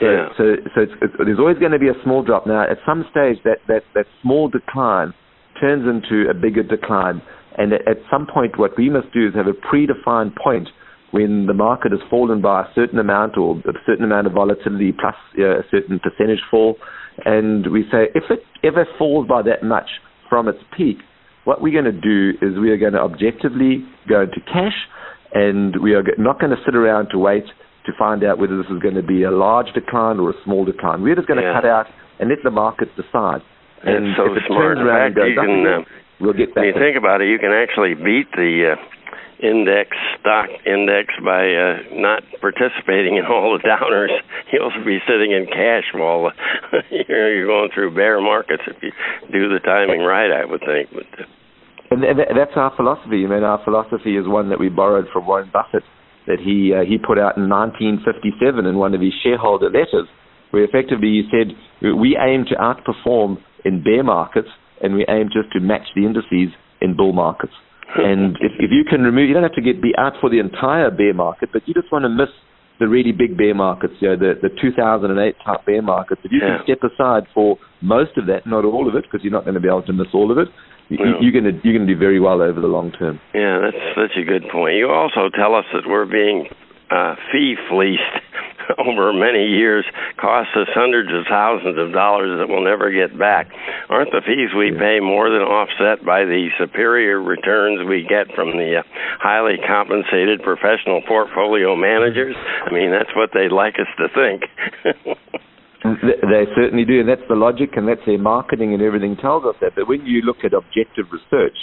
So, 0.00 0.06
yeah. 0.06 0.28
so, 0.36 0.44
so 0.74 0.82
it's, 0.82 0.92
it's, 1.02 1.14
there's 1.18 1.38
always 1.38 1.58
going 1.58 1.72
to 1.72 1.78
be 1.78 1.88
a 1.88 2.02
small 2.04 2.22
drop. 2.22 2.46
Now, 2.46 2.62
at 2.62 2.78
some 2.86 3.04
stage, 3.10 3.38
that, 3.44 3.58
that, 3.66 3.82
that 3.94 4.06
small 4.22 4.48
decline 4.48 5.12
turns 5.60 5.86
into 5.88 6.30
a 6.30 6.34
bigger 6.34 6.62
decline. 6.62 7.20
And 7.56 7.72
at, 7.72 7.82
at 7.88 7.96
some 8.10 8.26
point, 8.32 8.58
what 8.58 8.78
we 8.78 8.90
must 8.90 9.12
do 9.12 9.26
is 9.26 9.34
have 9.34 9.48
a 9.48 9.58
predefined 9.58 10.36
point 10.36 10.68
when 11.10 11.46
the 11.46 11.54
market 11.54 11.90
has 11.90 12.00
fallen 12.10 12.40
by 12.40 12.62
a 12.62 12.66
certain 12.74 12.98
amount 12.98 13.36
or 13.36 13.56
a 13.66 13.72
certain 13.86 14.04
amount 14.04 14.26
of 14.26 14.34
volatility 14.34 14.92
plus 14.92 15.14
uh, 15.38 15.60
a 15.60 15.62
certain 15.70 15.98
percentage 15.98 16.42
fall. 16.50 16.76
And 17.24 17.70
we 17.72 17.82
say 17.90 18.08
if 18.14 18.24
it 18.30 18.42
ever 18.64 18.86
falls 18.98 19.26
by 19.26 19.42
that 19.42 19.62
much 19.62 19.88
from 20.28 20.48
its 20.48 20.58
peak, 20.76 20.98
what 21.44 21.62
we're 21.62 21.72
going 21.72 21.92
to 21.92 22.00
do 22.00 22.36
is 22.44 22.58
we 22.58 22.70
are 22.70 22.76
going 22.76 22.92
to 22.92 23.00
objectively 23.00 23.84
go 24.08 24.22
into 24.22 24.40
cash 24.52 24.76
and 25.32 25.80
we 25.82 25.94
are 25.94 26.04
not 26.18 26.40
going 26.40 26.50
to 26.50 26.60
sit 26.64 26.74
around 26.74 27.08
to 27.10 27.18
wait 27.18 27.44
to 27.86 27.92
find 27.98 28.22
out 28.22 28.38
whether 28.38 28.56
this 28.56 28.68
is 28.70 28.80
going 28.82 28.94
to 28.94 29.02
be 29.02 29.22
a 29.24 29.30
large 29.30 29.72
decline 29.72 30.18
or 30.20 30.30
a 30.30 30.38
small 30.44 30.64
decline. 30.64 31.02
We're 31.02 31.16
just 31.16 31.26
going 31.26 31.40
to 31.40 31.48
yeah. 31.48 31.56
cut 31.60 31.64
out 31.64 31.86
and 32.20 32.28
let 32.28 32.38
the 32.44 32.50
market 32.50 32.88
decide. 32.96 33.40
And 33.84 34.12
so 34.16 34.26
if 34.28 34.36
it 34.36 34.44
smart. 34.46 34.76
turns 34.76 34.80
around 34.80 35.14
fact, 35.14 35.18
and 35.18 35.36
goes 35.36 35.46
can, 35.46 35.66
up, 35.66 35.80
uh, 35.80 35.90
we'll 36.20 36.36
get 36.36 36.52
back. 36.54 36.68
When 36.68 36.74
you 36.74 36.80
think 36.80 36.96
about 36.98 37.22
it, 37.22 37.30
you 37.30 37.38
can 37.38 37.54
actually 37.54 37.94
beat 37.94 38.28
the 38.34 38.74
uh, 38.74 38.76
index 39.40 39.90
stock 40.20 40.48
index 40.66 41.14
by 41.24 41.46
uh, 41.46 41.74
not 41.92 42.22
participating 42.40 43.16
in 43.16 43.24
all 43.26 43.56
the 43.56 43.62
downers. 43.62 44.12
You'll 44.52 44.72
be 44.84 44.98
sitting 45.06 45.32
in 45.32 45.46
cash 45.46 45.84
while 45.94 46.32
you're, 46.90 47.46
going 47.46 47.70
through 47.74 47.94
bear 47.94 48.20
markets 48.20 48.62
if 48.66 48.76
you 48.82 48.92
do 49.32 49.48
the 49.48 49.60
timing 49.60 50.00
right. 50.00 50.30
I 50.30 50.44
would 50.44 50.60
think, 50.60 50.90
but. 50.92 51.06
Uh, 51.20 51.24
and 51.90 52.20
that's 52.20 52.52
our 52.56 52.74
philosophy. 52.76 53.24
I 53.24 53.28
mean, 53.28 53.42
our 53.42 53.62
philosophy 53.64 54.16
is 54.16 54.28
one 54.28 54.50
that 54.50 54.60
we 54.60 54.68
borrowed 54.68 55.06
from 55.12 55.26
Warren 55.26 55.50
Buffett, 55.50 55.84
that 56.26 56.38
he 56.38 56.74
uh, 56.74 56.84
he 56.84 56.98
put 56.98 57.18
out 57.18 57.36
in 57.38 57.48
1957 57.48 58.66
in 58.66 58.76
one 58.76 58.94
of 58.94 59.00
his 59.00 59.14
shareholder 59.22 59.70
letters, 59.70 60.08
where 60.50 60.64
effectively 60.64 61.08
he 61.08 61.28
said 61.32 61.56
we 61.80 62.18
aim 62.20 62.44
to 62.50 62.56
outperform 62.56 63.38
in 63.64 63.82
bear 63.82 64.04
markets 64.04 64.48
and 64.82 64.94
we 64.94 65.04
aim 65.08 65.28
just 65.32 65.52
to 65.52 65.60
match 65.60 65.88
the 65.94 66.04
indices 66.04 66.54
in 66.80 66.96
bull 66.96 67.12
markets. 67.12 67.52
And 67.96 68.36
if, 68.40 68.52
if 68.58 68.70
you 68.70 68.84
can 68.84 69.02
remove, 69.02 69.28
you 69.28 69.34
don't 69.34 69.42
have 69.42 69.54
to 69.54 69.62
get 69.62 69.80
be 69.80 69.94
out 69.96 70.14
for 70.20 70.28
the 70.28 70.38
entire 70.38 70.90
bear 70.90 71.14
market, 71.14 71.50
but 71.52 71.66
you 71.66 71.74
just 71.74 71.90
want 71.90 72.04
to 72.04 72.08
miss 72.08 72.28
the 72.78 72.86
really 72.86 73.12
big 73.12 73.36
bear 73.36 73.54
markets, 73.54 73.94
you 74.00 74.08
know, 74.08 74.16
the, 74.16 74.34
the 74.40 74.50
2008 74.60 75.34
type 75.44 75.66
bear 75.66 75.82
markets. 75.82 76.20
If 76.24 76.30
you 76.30 76.38
yeah. 76.38 76.58
can 76.58 76.64
step 76.64 76.90
aside 76.90 77.24
for 77.34 77.58
most 77.82 78.16
of 78.16 78.26
that, 78.26 78.46
not 78.46 78.64
all 78.64 78.88
of 78.88 78.94
it, 78.94 79.04
because 79.04 79.24
you're 79.24 79.32
not 79.32 79.44
going 79.44 79.54
to 79.54 79.60
be 79.60 79.68
able 79.68 79.82
to 79.82 79.92
miss 79.92 80.08
all 80.14 80.30
of 80.30 80.38
it, 80.38 80.48
you 80.88 80.98
you're 81.20 81.32
going 81.32 81.44
to 81.44 81.60
you're 81.64 81.76
going 81.76 81.86
to 81.86 81.94
do 81.94 81.98
very 81.98 82.20
well 82.20 82.40
over 82.40 82.60
the 82.60 82.68
long 82.68 82.92
term. 82.92 83.20
Yeah, 83.34 83.60
that's 83.60 83.84
that's 83.96 84.16
a 84.16 84.24
good 84.24 84.44
point. 84.50 84.76
You 84.76 84.88
also 84.88 85.28
tell 85.34 85.54
us 85.54 85.64
that 85.72 85.84
we're 85.86 86.06
being 86.06 86.48
uh, 86.90 87.14
fee 87.32 87.56
fleeced 87.68 88.24
over 88.86 89.12
many 89.12 89.46
years, 89.46 89.84
costs 90.20 90.54
us 90.54 90.68
hundreds 90.74 91.10
of 91.10 91.26
thousands 91.28 91.78
of 91.78 91.92
dollars 91.92 92.38
that 92.38 92.48
we'll 92.48 92.64
never 92.64 92.90
get 92.90 93.18
back. 93.18 93.50
Aren't 93.88 94.12
the 94.12 94.22
fees 94.22 94.54
we 94.54 94.70
pay 94.70 95.00
more 95.00 95.30
than 95.30 95.42
offset 95.42 96.04
by 96.04 96.24
the 96.24 96.48
superior 96.58 97.20
returns 97.20 97.82
we 97.88 98.06
get 98.06 98.30
from 98.34 98.54
the 98.54 98.80
uh, 98.80 98.82
highly 99.18 99.58
compensated 99.66 100.42
professional 100.42 101.02
portfolio 101.06 101.74
managers? 101.74 102.36
I 102.38 102.72
mean, 102.72 102.90
that's 102.90 103.10
what 103.16 103.30
they'd 103.34 103.54
like 103.54 103.74
us 103.80 103.90
to 103.98 104.06
think. 104.14 104.42
They 105.84 106.44
certainly 106.56 106.84
do, 106.84 107.00
and 107.00 107.08
that's 107.08 107.22
the 107.28 107.36
logic, 107.36 107.70
and 107.76 107.86
that's 107.86 108.04
their 108.04 108.18
marketing 108.18 108.74
and 108.74 108.82
everything 108.82 109.16
tells 109.16 109.44
us 109.44 109.54
that. 109.60 109.76
But 109.76 109.86
when 109.86 110.04
you 110.04 110.22
look 110.22 110.38
at 110.44 110.52
objective 110.52 111.06
research, 111.12 111.54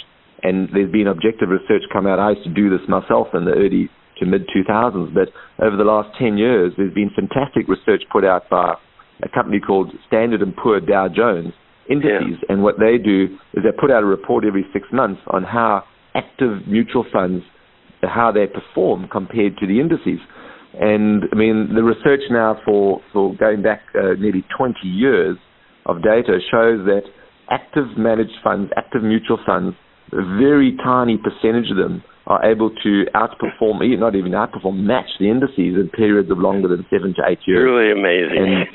and 0.42 0.68
there's 0.72 0.90
been 0.90 1.06
objective 1.06 1.48
research 1.50 1.82
come 1.92 2.06
out, 2.06 2.18
I 2.18 2.30
used 2.30 2.44
to 2.44 2.54
do 2.54 2.70
this 2.70 2.80
myself 2.88 3.28
in 3.34 3.44
the 3.44 3.52
early 3.52 3.90
to 4.18 4.26
mid 4.26 4.48
2000s, 4.48 5.14
but 5.14 5.28
over 5.64 5.76
the 5.76 5.84
last 5.84 6.16
10 6.18 6.38
years, 6.38 6.72
there's 6.76 6.94
been 6.94 7.10
fantastic 7.14 7.68
research 7.68 8.02
put 8.10 8.24
out 8.24 8.48
by 8.50 8.74
a 9.22 9.28
company 9.28 9.60
called 9.60 9.92
Standard 10.06 10.42
and 10.42 10.54
Poor 10.56 10.80
Dow 10.80 11.08
Jones 11.08 11.52
Indices, 11.88 12.42
and 12.48 12.62
what 12.62 12.80
they 12.80 12.98
do 12.98 13.38
is 13.54 13.62
they 13.62 13.70
put 13.78 13.92
out 13.92 14.02
a 14.02 14.06
report 14.06 14.44
every 14.44 14.66
six 14.72 14.86
months 14.92 15.20
on 15.28 15.44
how 15.44 15.84
active 16.16 16.66
mutual 16.66 17.04
funds, 17.12 17.44
how 18.02 18.32
they 18.32 18.46
perform 18.46 19.06
compared 19.10 19.56
to 19.58 19.66
the 19.66 19.78
indices. 19.78 20.18
And 20.80 21.24
I 21.32 21.36
mean, 21.36 21.74
the 21.74 21.84
research 21.84 22.22
now 22.28 22.58
for, 22.64 23.00
for 23.12 23.36
going 23.36 23.62
back 23.62 23.82
uh, 23.94 24.14
nearly 24.18 24.44
20 24.56 24.74
years 24.82 25.36
of 25.86 26.02
data 26.02 26.38
shows 26.50 26.84
that 26.86 27.02
active 27.50 27.96
managed 27.96 28.36
funds, 28.42 28.72
active 28.76 29.02
mutual 29.04 29.38
funds, 29.46 29.76
a 30.12 30.22
very 30.38 30.76
tiny 30.82 31.18
percentage 31.18 31.70
of 31.70 31.76
them 31.76 32.02
are 32.26 32.44
able 32.44 32.70
to 32.82 33.04
outperform, 33.14 33.78
not 33.98 34.16
even 34.16 34.32
outperform, 34.32 34.82
match 34.82 35.06
the 35.20 35.30
indices 35.30 35.78
in 35.78 35.88
periods 35.94 36.30
of 36.30 36.38
longer 36.38 36.66
than 36.68 36.84
seven 36.90 37.14
to 37.14 37.22
eight 37.28 37.38
years. 37.46 37.62
really 37.62 37.92
amazing. 37.92 38.66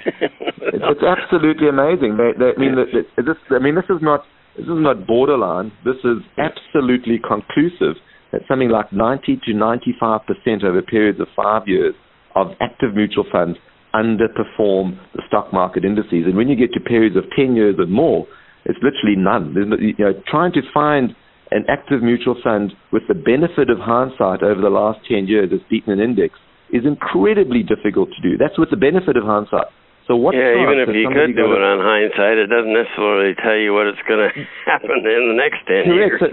It's, 0.61 0.83
it's 0.87 1.03
absolutely 1.03 1.67
amazing. 1.67 2.15
They, 2.15 2.31
they, 2.37 2.51
I 2.55 2.59
mean, 2.59 2.75
this, 2.77 3.35
I 3.49 3.59
mean, 3.59 3.75
this 3.75 3.89
is 3.89 3.99
not 4.01 4.23
this 4.55 4.65
is 4.65 4.79
not 4.79 5.07
borderline. 5.07 5.71
This 5.83 5.99
is 6.03 6.23
absolutely 6.37 7.19
conclusive 7.19 7.99
that 8.31 8.41
something 8.47 8.69
like 8.69 8.93
90 8.93 9.41
to 9.45 9.53
95 9.53 10.21
percent 10.23 10.63
over 10.63 10.81
periods 10.81 11.19
of 11.19 11.27
five 11.35 11.67
years 11.67 11.95
of 12.35 12.47
active 12.61 12.95
mutual 12.95 13.25
funds 13.31 13.57
underperform 13.93 14.95
the 15.13 15.21
stock 15.27 15.51
market 15.51 15.83
indices. 15.83 16.23
And 16.23 16.37
when 16.37 16.47
you 16.47 16.55
get 16.55 16.71
to 16.73 16.79
periods 16.79 17.17
of 17.17 17.25
10 17.35 17.55
years 17.55 17.75
and 17.77 17.91
more, 17.91 18.25
it's 18.63 18.79
literally 18.79 19.17
none. 19.17 19.53
You 19.55 19.95
know, 19.99 20.13
trying 20.27 20.53
to 20.53 20.61
find 20.73 21.15
an 21.51 21.65
active 21.67 22.01
mutual 22.01 22.35
fund 22.43 22.73
with 22.91 23.03
the 23.07 23.13
benefit 23.13 23.69
of 23.69 23.79
hindsight 23.79 24.43
over 24.43 24.61
the 24.61 24.71
last 24.71 24.99
10 25.07 25.27
years 25.27 25.49
that's 25.51 25.63
beaten 25.69 25.91
an 25.91 25.99
index 25.99 26.35
is 26.71 26.83
incredibly 26.87 27.63
difficult 27.63 28.09
to 28.15 28.21
do. 28.23 28.37
That's 28.37 28.57
with 28.57 28.71
the 28.71 28.79
benefit 28.79 29.17
of 29.17 29.23
hindsight. 29.23 29.67
So 30.07 30.17
what 30.17 30.33
yeah, 30.33 30.57
even 30.57 30.81
if 30.81 30.89
you 30.89 31.07
could 31.07 31.37
do 31.37 31.47
it 31.53 31.61
on 31.61 31.79
hindsight, 31.79 32.35
it 32.41 32.49
doesn't 32.49 32.73
necessarily 32.73 33.37
tell 33.37 33.55
you 33.55 33.71
what 33.71 33.85
it's 33.85 34.01
going 34.09 34.19
to 34.27 34.31
happen 34.65 35.05
in 35.07 35.23
the 35.29 35.37
next 35.37 35.61
ten 35.69 35.87
years. 35.93 36.19
So, 36.19 36.27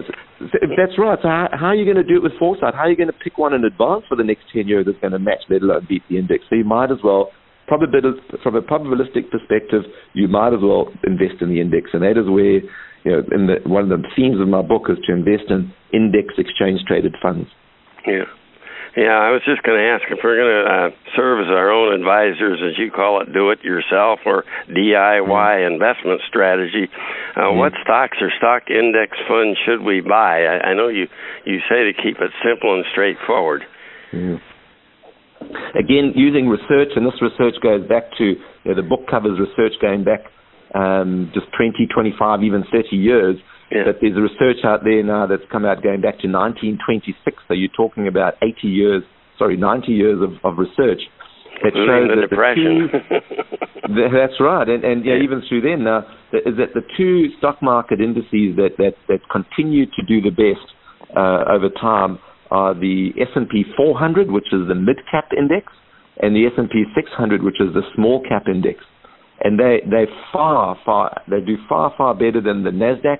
so, 0.50 0.56
that's 0.74 0.96
right. 0.96 1.18
So 1.20 1.28
how, 1.28 1.46
how 1.52 1.70
are 1.70 1.78
you 1.78 1.84
going 1.84 2.00
to 2.00 2.06
do 2.06 2.16
it 2.16 2.24
with 2.24 2.32
foresight? 2.40 2.74
How 2.74 2.88
are 2.88 2.90
you 2.90 2.96
going 2.96 3.12
to 3.12 3.20
pick 3.22 3.36
one 3.36 3.52
in 3.52 3.62
advance 3.62 4.08
for 4.08 4.16
the 4.16 4.24
next 4.24 4.48
10 4.54 4.66
years 4.66 4.86
that's 4.86 4.98
going 4.98 5.12
to 5.12 5.22
match, 5.22 5.44
let 5.46 5.62
alone 5.62 5.86
beat 5.86 6.02
the 6.08 6.16
index? 6.16 6.42
So 6.48 6.56
you 6.56 6.64
might 6.64 6.90
as 6.90 6.98
well, 7.04 7.30
probabil- 7.68 8.18
from 8.42 8.56
a 8.56 8.62
probabilistic 8.62 9.30
perspective, 9.30 9.84
you 10.14 10.26
might 10.26 10.54
as 10.54 10.62
well 10.62 10.88
invest 11.04 11.38
in 11.44 11.50
the 11.50 11.60
index. 11.60 11.90
And 11.92 12.02
that 12.02 12.16
is 12.16 12.26
where, 12.26 12.64
you 13.04 13.12
know, 13.12 13.22
in 13.32 13.46
the, 13.46 13.68
one 13.68 13.90
of 13.90 13.90
the 13.90 14.06
themes 14.16 14.40
of 14.40 14.48
my 14.48 14.62
book 14.62 14.86
is 14.88 14.98
to 15.06 15.12
invest 15.12 15.50
in 15.50 15.72
index 15.92 16.34
exchange 16.38 16.80
traded 16.86 17.14
funds. 17.22 17.48
Yeah. 18.06 18.24
Yeah, 18.96 19.14
I 19.14 19.30
was 19.30 19.42
just 19.46 19.62
going 19.62 19.78
to 19.78 19.86
ask 19.86 20.02
if 20.10 20.18
we're 20.24 20.34
going 20.34 20.58
to 20.58 20.66
uh, 20.66 20.90
serve 21.14 21.46
as 21.46 21.50
our 21.54 21.70
own 21.70 21.94
advisors, 21.94 22.58
as 22.58 22.74
you 22.78 22.90
call 22.90 23.20
it, 23.20 23.32
do 23.32 23.50
it 23.50 23.62
yourself 23.62 24.18
or 24.26 24.42
DIY 24.66 25.70
investment 25.70 26.20
strategy. 26.26 26.90
Uh, 27.36 27.52
What 27.52 27.74
stocks 27.84 28.18
or 28.20 28.32
stock 28.38 28.70
index 28.70 29.14
funds 29.28 29.58
should 29.64 29.82
we 29.86 30.00
buy? 30.00 30.42
I, 30.42 30.72
I 30.72 30.74
know 30.74 30.88
you 30.88 31.06
you 31.44 31.60
say 31.68 31.84
to 31.84 31.92
keep 31.94 32.18
it 32.18 32.32
simple 32.42 32.74
and 32.74 32.84
straightforward. 32.90 33.62
Again, 35.78 36.12
using 36.16 36.48
research, 36.48 36.90
and 36.96 37.06
this 37.06 37.22
research 37.22 37.54
goes 37.62 37.86
back 37.86 38.10
to, 38.18 38.24
you 38.24 38.36
know, 38.64 38.74
the 38.74 38.82
book 38.82 39.06
covers 39.06 39.38
research 39.38 39.78
going 39.80 40.02
back 40.02 40.26
um, 40.74 41.30
just 41.34 41.46
20, 41.56 41.86
25, 41.92 42.42
even 42.42 42.64
30 42.72 42.96
years. 42.96 43.36
Yeah. 43.70 43.84
But 43.84 43.96
there's 44.00 44.16
a 44.16 44.20
research 44.24 44.64
out 44.64 44.84
there 44.84 45.02
now 45.02 45.26
that's 45.26 45.44
come 45.52 45.64
out 45.64 45.82
going 45.82 46.00
back 46.00 46.18
to 46.24 46.28
1926. 46.28 47.36
So 47.48 47.54
you're 47.54 47.68
talking 47.76 48.08
about 48.08 48.34
80 48.42 48.66
years, 48.68 49.02
sorry, 49.38 49.56
90 49.56 49.92
years 49.92 50.18
of, 50.22 50.32
of 50.42 50.58
research 50.58 51.00
that 51.62 51.72
shows 51.74 52.08
the 52.08 52.16
that 52.16 52.30
depression. 52.30 52.88
the 52.88 54.08
two, 54.08 54.08
That's 54.16 54.40
right, 54.40 54.68
and, 54.68 54.84
and 54.84 55.04
yeah, 55.04 55.16
Yeah. 55.16 55.24
even 55.24 55.42
through 55.48 55.62
then, 55.62 55.86
uh, 55.86 56.02
is 56.32 56.56
that 56.56 56.72
the 56.74 56.82
two 56.96 57.28
stock 57.38 57.60
market 57.62 58.00
indices 58.00 58.56
that, 58.56 58.78
that, 58.78 58.94
that 59.08 59.20
continue 59.30 59.86
to 59.86 60.02
do 60.06 60.20
the 60.20 60.30
best 60.30 60.64
uh, 61.16 61.44
over 61.50 61.68
time 61.68 62.18
are 62.50 62.74
the 62.74 63.12
S&P 63.20 63.64
400, 63.76 64.30
which 64.30 64.48
is 64.52 64.68
the 64.68 64.74
mid 64.74 64.96
cap 65.10 65.28
index, 65.36 65.72
and 66.22 66.34
the 66.34 66.46
S&P 66.46 66.84
600, 66.94 67.42
which 67.42 67.60
is 67.60 67.72
the 67.74 67.82
small 67.94 68.22
cap 68.28 68.44
index. 68.48 68.80
And 69.40 69.58
they 69.58 69.80
they 69.84 70.06
far 70.32 70.76
far 70.84 71.22
they 71.28 71.40
do 71.40 71.56
far 71.68 71.94
far 71.96 72.14
better 72.14 72.40
than 72.40 72.64
the 72.64 72.70
Nasdaq, 72.70 73.18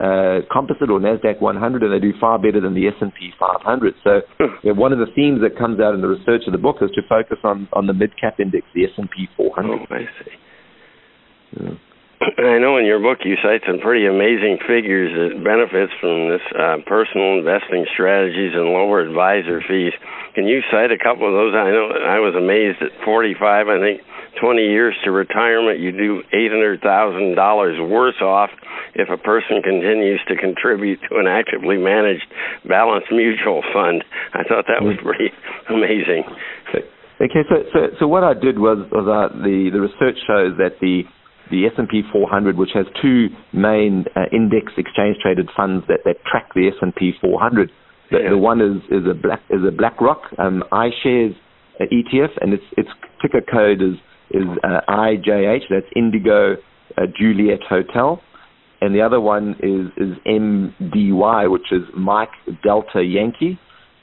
uh, 0.00 0.44
Composite 0.52 0.90
or 0.90 1.00
Nasdaq 1.00 1.40
100, 1.40 1.82
and 1.82 1.92
they 1.92 1.98
do 1.98 2.12
far 2.20 2.38
better 2.38 2.60
than 2.60 2.74
the 2.74 2.88
S&P 2.88 3.32
500. 3.38 3.94
So 4.04 4.20
you 4.62 4.74
know, 4.74 4.74
one 4.74 4.92
of 4.92 4.98
the 4.98 5.06
themes 5.14 5.40
that 5.40 5.56
comes 5.58 5.80
out 5.80 5.94
in 5.94 6.02
the 6.02 6.08
research 6.08 6.42
of 6.46 6.52
the 6.52 6.58
book 6.58 6.76
is 6.82 6.90
to 6.94 7.02
focus 7.08 7.38
on 7.44 7.68
on 7.72 7.86
the 7.86 7.94
mid 7.94 8.12
cap 8.20 8.38
index, 8.38 8.66
the 8.74 8.84
S&P 8.84 9.28
400. 9.36 9.72
Oh, 9.72 9.94
I 9.94 9.98
see. 10.22 11.64
Yeah. 11.64 11.70
I 12.38 12.58
know 12.58 12.76
in 12.78 12.86
your 12.86 13.00
book 13.00 13.24
you 13.24 13.36
cite 13.42 13.60
some 13.66 13.78
pretty 13.78 14.06
amazing 14.06 14.58
figures 14.66 15.12
that 15.12 15.44
benefits 15.44 15.92
from 16.00 16.28
this 16.32 16.44
uh, 16.56 16.80
personal 16.86 17.38
investing 17.38 17.84
strategies 17.92 18.52
and 18.54 18.72
lower 18.72 19.00
advisor 19.00 19.60
fees. 19.68 19.92
Can 20.34 20.46
you 20.46 20.60
cite 20.70 20.90
a 20.90 20.98
couple 20.98 21.28
of 21.28 21.34
those? 21.36 21.52
I 21.52 21.68
know 21.70 21.92
I 21.92 22.20
was 22.20 22.32
amazed 22.32 22.80
at 22.80 22.92
45. 23.04 23.68
I 23.68 23.78
think 23.80 24.00
20 24.40 24.62
years 24.62 24.94
to 25.04 25.10
retirement, 25.10 25.80
you 25.80 25.92
do 25.92 26.22
$800,000 26.32 27.90
worse 27.90 28.20
off 28.20 28.50
if 28.94 29.08
a 29.08 29.16
person 29.16 29.62
continues 29.62 30.20
to 30.28 30.36
contribute 30.36 31.00
to 31.10 31.18
an 31.18 31.26
actively 31.26 31.76
managed 31.76 32.26
balanced 32.68 33.08
mutual 33.10 33.62
fund. 33.72 34.04
I 34.34 34.42
thought 34.44 34.66
that 34.68 34.82
was 34.82 34.96
mm-hmm. 34.96 35.06
pretty 35.08 35.30
amazing. 35.68 36.24
Okay, 37.16 37.48
so 37.48 37.56
so, 37.72 37.78
so 38.00 38.06
what 38.06 38.24
I 38.24 38.34
did 38.34 38.58
was, 38.58 38.84
was 38.92 39.08
uh, 39.08 39.32
the 39.40 39.70
the 39.72 39.80
research 39.80 40.20
shows 40.28 40.52
that 40.58 40.76
the 40.80 41.04
the 41.50 41.64
S&P 41.66 42.02
400, 42.12 42.58
which 42.58 42.70
has 42.74 42.86
two 43.00 43.28
main 43.52 44.04
uh, 44.16 44.26
index 44.32 44.72
exchange 44.76 45.16
traded 45.22 45.48
funds 45.56 45.86
that, 45.88 46.00
that 46.04 46.16
track 46.26 46.50
the 46.54 46.68
S&P 46.68 47.12
400. 47.20 47.70
The, 48.10 48.18
yeah. 48.18 48.30
the 48.30 48.38
one 48.38 48.60
is, 48.60 48.82
is 48.90 49.06
a 49.08 49.14
black 49.14 49.40
is 49.50 49.62
a 49.66 49.70
BlackRock 49.70 50.22
um, 50.38 50.62
iShares 50.72 51.34
uh, 51.80 51.84
ETF, 51.84 52.36
and 52.40 52.52
its 52.52 52.64
its 52.76 52.88
ticker 53.22 53.40
code 53.40 53.80
is 53.80 53.96
is 54.30 54.44
uh, 54.64 54.80
IJH. 54.88 55.62
That's 55.70 55.86
Indigo 55.94 56.56
uh, 56.96 57.02
Juliet 57.18 57.60
Hotel, 57.68 58.20
and 58.80 58.94
the 58.94 59.02
other 59.02 59.20
one 59.20 59.56
is 59.60 59.86
is 59.96 60.16
MDY, 60.26 61.50
which 61.50 61.72
is 61.72 61.82
Mike 61.96 62.30
Delta 62.62 63.02
Yankee, 63.02 63.58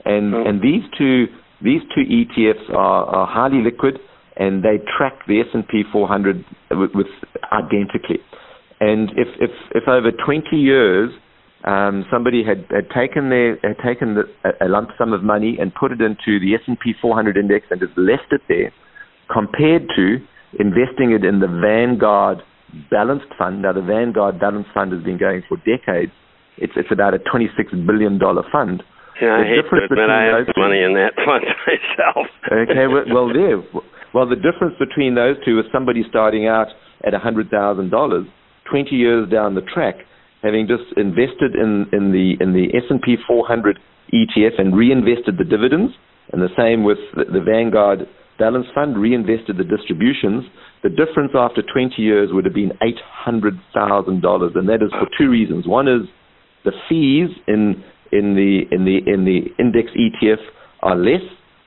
and 0.05 0.33
oh. 0.33 0.43
and 0.45 0.61
these 0.61 0.83
two 0.97 1.25
these 1.61 1.81
two 1.95 2.03
ETFs 2.03 2.69
are, 2.71 3.05
are 3.05 3.27
highly 3.27 3.63
liquid 3.63 3.99
and 4.35 4.63
they 4.63 4.77
track 4.97 5.13
the 5.27 5.41
S&P 5.41 5.83
400 5.91 6.43
with, 6.71 6.91
with 6.93 7.07
identically. 7.51 8.19
And 8.79 9.09
if, 9.11 9.27
if, 9.39 9.51
if 9.75 9.87
over 9.87 10.11
20 10.11 10.57
years 10.57 11.11
um, 11.63 12.05
somebody 12.11 12.43
had, 12.43 12.65
had 12.69 12.89
taken 12.89 13.29
their 13.29 13.55
had 13.63 13.77
taken 13.85 14.15
the, 14.15 14.23
a, 14.43 14.65
a 14.65 14.67
lump 14.67 14.89
sum 14.97 15.13
of 15.13 15.23
money 15.23 15.57
and 15.59 15.73
put 15.73 15.91
it 15.91 16.01
into 16.01 16.39
the 16.39 16.55
S&P 16.55 16.93
400 17.01 17.37
index 17.37 17.67
and 17.69 17.79
just 17.79 17.97
left 17.97 18.31
it 18.31 18.41
there, 18.49 18.73
compared 19.31 19.87
to 19.95 20.17
investing 20.59 21.11
it 21.11 21.25
in 21.25 21.39
the 21.39 21.47
Vanguard 21.47 22.43
Balanced 22.89 23.31
Fund. 23.37 23.61
Now, 23.61 23.73
the 23.73 23.81
Vanguard 23.81 24.39
Balanced 24.39 24.69
Fund 24.73 24.91
has 24.93 25.03
been 25.03 25.17
going 25.17 25.43
for 25.47 25.57
decades. 25.57 26.11
It's 26.57 26.73
it's 26.75 26.91
about 26.91 27.13
a 27.13 27.19
26 27.19 27.73
billion 27.85 28.19
dollar 28.19 28.43
fund. 28.51 28.83
Yeah, 29.21 29.37
I 29.37 29.45
hate 29.45 29.65
to 29.69 29.77
admit 29.77 30.09
I 30.09 30.41
have 30.41 30.49
money 30.57 30.81
in 30.81 30.93
that 30.97 31.13
fund 31.21 31.45
myself. 31.69 32.27
okay, 32.49 32.87
well, 32.89 33.05
well, 33.13 33.29
there. 33.29 33.61
Well, 34.13 34.29
the 34.29 34.37
difference 34.37 34.75
between 34.77 35.15
those 35.15 35.37
two 35.45 35.59
is 35.59 35.65
somebody 35.71 36.03
starting 36.07 36.47
out 36.47 36.67
at 37.03 37.13
$100,000, 37.13 37.49
20 37.49 38.95
years 38.95 39.29
down 39.29 39.55
the 39.55 39.61
track, 39.61 39.95
having 40.41 40.67
just 40.67 40.85
invested 40.97 41.55
in, 41.55 41.85
in 41.93 42.11
the 42.11 42.37
in 42.39 42.53
the 42.53 42.69
S&P 42.77 43.17
400 43.27 43.79
ETF 44.13 44.59
and 44.59 44.75
reinvested 44.75 45.37
the 45.37 45.43
dividends, 45.43 45.93
and 46.31 46.41
the 46.41 46.53
same 46.57 46.83
with 46.83 46.97
the, 47.15 47.25
the 47.25 47.41
Vanguard 47.41 48.07
Balance 48.43 48.67
Fund, 48.75 48.99
reinvested 48.99 49.55
the 49.55 49.63
distributions. 49.63 50.43
The 50.83 50.89
difference 50.89 51.31
after 51.33 51.63
20 51.63 51.95
years 52.01 52.27
would 52.33 52.43
have 52.43 52.53
been 52.53 52.73
$800,000, 53.25 54.57
and 54.59 54.67
that 54.67 54.83
is 54.83 54.91
for 54.91 55.07
two 55.17 55.29
reasons. 55.29 55.65
One 55.65 55.87
is 55.87 56.03
the 56.65 56.73
fees 56.89 57.29
in 57.47 57.81
in 58.11 58.35
the 58.35 58.67
in 58.75 58.83
the 58.83 58.97
in 59.07 59.23
the 59.23 59.39
index 59.57 59.91
ETF 59.95 60.43
are 60.81 60.95
less 60.95 61.23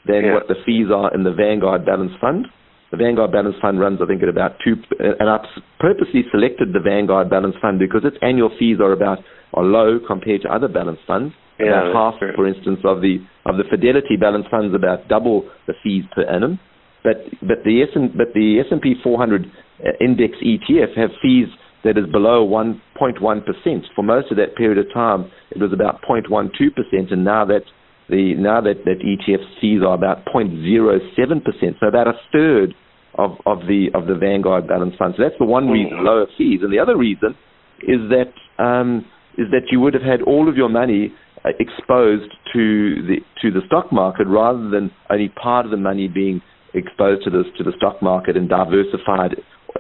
than 0.07 0.25
yeah. 0.25 0.35
what 0.35 0.49
the 0.49 0.55
fees 0.67 0.89
are 0.95 1.13
in 1.15 1.25
the 1.25 1.33
Vanguard 1.33 1.87
Balance 1.87 2.13
Fund. 2.21 2.47
The 2.91 2.99
Vanguard 2.99 3.33
Balance 3.33 3.57
Fund 3.61 3.81
runs, 3.81 3.99
I 4.03 4.07
think, 4.07 4.23
at 4.23 4.29
about 4.29 4.53
two, 4.63 4.77
and 5.01 5.29
I've 5.29 5.49
purposely 5.81 6.23
selected 6.31 6.73
the 6.73 6.81
Vanguard 6.81 7.31
Balance 7.31 7.57
Fund 7.61 7.79
because 7.79 8.03
its 8.05 8.17
annual 8.21 8.51
fees 8.59 8.79
are 8.81 8.93
about 8.93 9.19
are 9.55 9.65
low 9.65 9.99
compared 10.07 10.43
to 10.43 10.53
other 10.53 10.69
balance 10.69 11.01
funds. 11.07 11.35
Yeah, 11.59 11.89
about 11.89 12.13
half, 12.13 12.21
true. 12.21 12.33
for 12.35 12.47
instance, 12.47 12.81
of 12.85 13.01
the 13.01 13.19
of 13.47 13.57
the 13.57 13.65
Fidelity 13.71 14.17
Balance 14.21 14.47
Funds, 14.51 14.75
about 14.75 15.09
double 15.09 15.49
the 15.67 15.75
fees 15.83 16.05
per 16.15 16.23
annum. 16.25 16.59
But 17.03 17.25
but 17.41 17.65
the 17.65 17.83
S 17.83 17.89
and 17.95 18.13
but 18.17 18.35
the 18.35 18.61
S 18.61 18.67
and 18.71 18.81
P 18.81 18.95
400 19.03 19.47
uh, 19.47 19.93
index 20.01 20.35
ETF 20.45 20.97
have 20.97 21.11
fees 21.23 21.49
that 21.85 21.97
is 21.97 22.05
below 22.11 22.47
1.1 22.47 23.21
percent. 23.47 23.85
For 23.95 24.03
most 24.03 24.31
of 24.31 24.37
that 24.37 24.57
period 24.57 24.79
of 24.79 24.93
time, 24.93 25.31
it 25.51 25.59
was 25.59 25.73
about 25.73 26.03
0.12 26.03 26.51
percent, 26.75 27.11
and 27.11 27.25
now 27.25 27.45
that's 27.45 27.71
the 28.09 28.35
now 28.37 28.61
that, 28.61 28.85
that 28.85 29.01
ETF 29.01 29.43
fees 29.61 29.81
are 29.87 29.95
about 29.95 30.25
0.07 30.27 31.45
percent, 31.45 31.77
so 31.81 31.87
about 31.87 32.09
a 32.09 32.15
third 32.33 32.75
of, 33.15 33.39
of 33.47 33.61
the 33.67 33.89
of 33.95 34.07
the 34.07 34.15
Vanguard 34.15 34.69
balance 34.69 34.95
fund. 34.99 35.15
So 35.17 35.23
that's 35.23 35.39
the 35.39 35.47
one 35.47 35.69
reason 35.69 36.05
lower 36.05 36.27
fees, 36.37 36.61
and 36.63 36.73
the 36.73 36.79
other 36.79 36.97
reason 36.97 37.35
is 37.83 38.01
that 38.11 38.33
um, 38.63 39.07
is 39.39 39.47
that 39.51 39.71
you 39.71 39.81
would 39.81 39.95
have 39.95 40.03
had 40.03 40.23
all 40.23 40.49
of 40.49 40.57
your 40.57 40.69
money 40.69 41.15
exposed 41.45 42.33
to 42.53 43.03
the 43.07 43.19
to 43.43 43.51
the 43.51 43.61
stock 43.67 43.93
market 43.93 44.27
rather 44.27 44.69
than 44.69 44.91
only 45.11 45.29
part 45.29 45.65
of 45.65 45.71
the 45.71 45.77
money 45.77 46.09
being 46.09 46.41
exposed 46.75 47.25
to 47.25 47.31
the 47.31 47.45
to 47.59 47.65
the 47.65 47.73
stock 47.77 48.03
market 48.03 48.37
and 48.37 48.49
diversified 48.49 49.37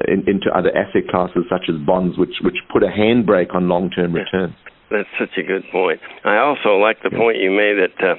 in, 0.08 0.24
into 0.26 0.50
other 0.54 0.70
asset 0.76 1.08
classes 1.10 1.44
such 1.50 1.68
as 1.68 1.76
bonds, 1.86 2.18
which 2.18 2.34
which 2.42 2.56
put 2.72 2.82
a 2.82 2.88
handbrake 2.88 3.54
on 3.54 3.68
long 3.68 3.90
term 3.90 4.12
returns. 4.12 4.54
That's 4.90 5.08
such 5.18 5.36
a 5.36 5.42
good 5.42 5.64
point. 5.72 6.00
I 6.24 6.38
also 6.38 6.76
like 6.76 7.02
the 7.02 7.10
point 7.10 7.38
you 7.38 7.50
made 7.50 7.74
that 7.82 7.98
uh, 7.98 8.14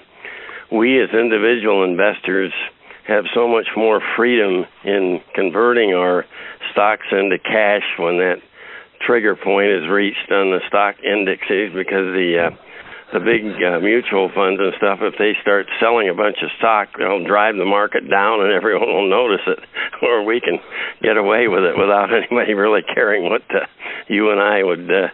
we 0.75 1.01
as 1.01 1.09
individual 1.13 1.83
investors 1.83 2.51
have 3.07 3.23
so 3.33 3.47
much 3.47 3.67
more 3.77 4.01
freedom 4.17 4.65
in 4.83 5.21
converting 5.33 5.93
our 5.93 6.25
stocks 6.71 7.07
into 7.11 7.37
cash 7.39 7.83
when 7.97 8.17
that 8.17 8.43
trigger 9.05 9.35
point 9.35 9.69
is 9.69 9.87
reached 9.89 10.29
on 10.29 10.51
the 10.51 10.59
stock 10.67 10.95
indexes 11.03 11.71
because 11.73 12.11
the 12.11 12.51
uh, 12.51 12.55
the 13.13 13.19
big 13.23 13.47
uh, 13.63 13.79
mutual 13.79 14.29
funds 14.35 14.59
and 14.59 14.73
stuff, 14.77 14.99
if 15.01 15.15
they 15.17 15.31
start 15.41 15.65
selling 15.79 16.09
a 16.09 16.13
bunch 16.13 16.37
of 16.43 16.49
stock, 16.57 16.89
they'll 16.97 17.23
drive 17.23 17.55
the 17.55 17.65
market 17.65 18.09
down 18.09 18.43
and 18.43 18.51
everyone 18.57 18.87
will 18.87 19.09
notice 19.09 19.45
it. 19.47 19.59
Or 19.99 20.23
we 20.23 20.39
can 20.39 20.59
get 21.01 21.17
away 21.17 21.47
with 21.47 21.63
it 21.63 21.73
without 21.73 22.13
anybody 22.13 22.53
really 22.53 22.81
caring 22.83 23.23
what 23.23 23.41
uh, 23.49 23.65
you 24.07 24.29
and 24.29 24.39
I 24.39 24.61
would 24.61 24.85
uh, 24.85 25.07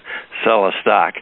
sell 0.44 0.68
a 0.68 0.72
stock. 0.82 1.14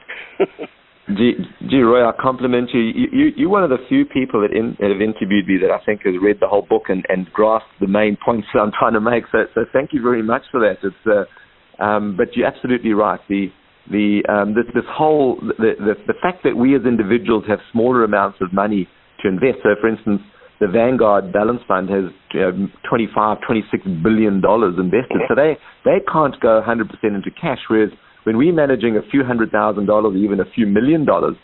Gee, 1.07 1.81
Roy, 1.81 2.07
I 2.07 2.12
compliment 2.19 2.69
you. 2.73 2.81
you. 2.81 3.07
You, 3.12 3.25
you're 3.36 3.49
one 3.49 3.63
of 3.63 3.69
the 3.69 3.77
few 3.88 4.05
people 4.05 4.41
that, 4.41 4.51
in, 4.51 4.77
that 4.79 4.89
have 4.89 5.01
interviewed 5.01 5.47
me 5.47 5.57
that 5.62 5.69
I 5.71 5.84
think 5.86 6.01
has 6.05 6.15
read 6.21 6.38
the 6.39 6.47
whole 6.47 6.65
book 6.67 6.84
and, 6.89 7.05
and 7.10 7.31
grasped 7.31 7.69
the 7.79 7.88
main 7.88 8.17
points 8.23 8.47
that 8.53 8.62
I'm 8.62 8.71
trying 8.71 8.93
to 8.93 9.01
make. 9.01 9.25
So, 9.31 9.45
so 9.53 9.62
thank 9.73 9.93
you 9.93 10.01
very 10.01 10.23
much 10.23 10.43
for 10.49 10.60
that. 10.62 10.77
It's, 10.81 10.95
uh, 11.05 11.84
um, 11.84 12.15
but 12.17 12.36
you're 12.36 12.47
absolutely 12.47 12.93
right. 12.93 13.19
The 13.27 13.51
the 13.89 14.22
um, 14.30 14.54
this, 14.54 14.65
this 14.74 14.86
whole 14.89 15.38
the, 15.41 15.74
the 15.80 15.94
the 16.08 16.17
fact 16.22 16.44
that 16.44 16.56
we 16.56 16.76
as 16.76 16.84
individuals 16.86 17.44
have 17.48 17.60
smaller 17.72 18.04
amounts 18.04 18.38
of 18.41 18.54
money 18.54 18.88
to 19.22 19.28
invest. 19.28 19.60
So, 19.63 19.70
for 19.80 19.89
instance, 19.89 20.22
the 20.60 20.67
Vanguard 20.67 21.34
Balance 21.34 21.62
Fund 21.67 21.89
has 21.89 22.13
know, 22.39 22.70
25, 22.88 23.38
26 23.46 23.84
billion 24.04 24.41
dollars 24.41 24.76
invested, 24.78 25.26
so 25.28 25.34
they 25.36 25.58
they 25.84 25.98
can't 26.12 26.39
go 26.39 26.62
100% 26.62 26.86
into 27.04 27.32
cash. 27.32 27.60
Whereas 27.67 27.89
when 28.24 28.38
we're 28.38 28.54
managing 28.54 28.98
a 28.98 29.02
few 29.10 29.24
hundred 29.24 29.52
thousand 29.52 29.88
dollars, 29.88 30.15
even 30.15 30.39
a 30.39 30.46
few 30.54 30.67
million 30.67 31.06
dollars, 31.06 31.36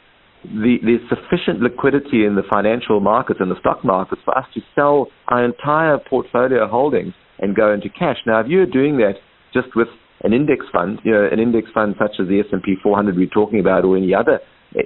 the, 0.43 0.78
there's 0.86 1.02
sufficient 1.10 1.62
liquidity 1.62 2.26
in 2.26 2.36
the 2.36 2.43
financial 2.47 3.00
markets 3.00 3.39
and 3.41 3.50
the 3.50 3.60
stock 3.60 3.84
markets 3.84 4.21
for 4.23 4.38
us 4.38 4.45
to 4.54 4.62
sell 4.76 5.08
our 5.30 5.43
entire 5.43 5.97
portfolio 5.97 6.67
holdings 6.67 7.13
and 7.39 7.56
go 7.56 7.73
into 7.73 7.89
cash. 7.89 8.17
Now, 8.26 8.39
if 8.41 8.47
you're 8.47 8.65
doing 8.65 8.97
that 8.97 9.13
just 9.54 9.76
with 9.76 9.88
an 10.23 10.34
index 10.34 10.65
fund, 10.71 10.99
you 11.03 11.12
know, 11.12 11.27
an 11.32 11.39
index 11.39 11.69
fund 11.73 11.95
such 11.99 12.19
as 12.19 12.27
the 12.27 12.39
S&P 12.39 12.75
400 12.82 13.15
we're 13.15 13.27
talking 13.27 13.60
about 13.60 13.86
or 13.86 13.97
any 13.97 14.13
other 14.13 14.39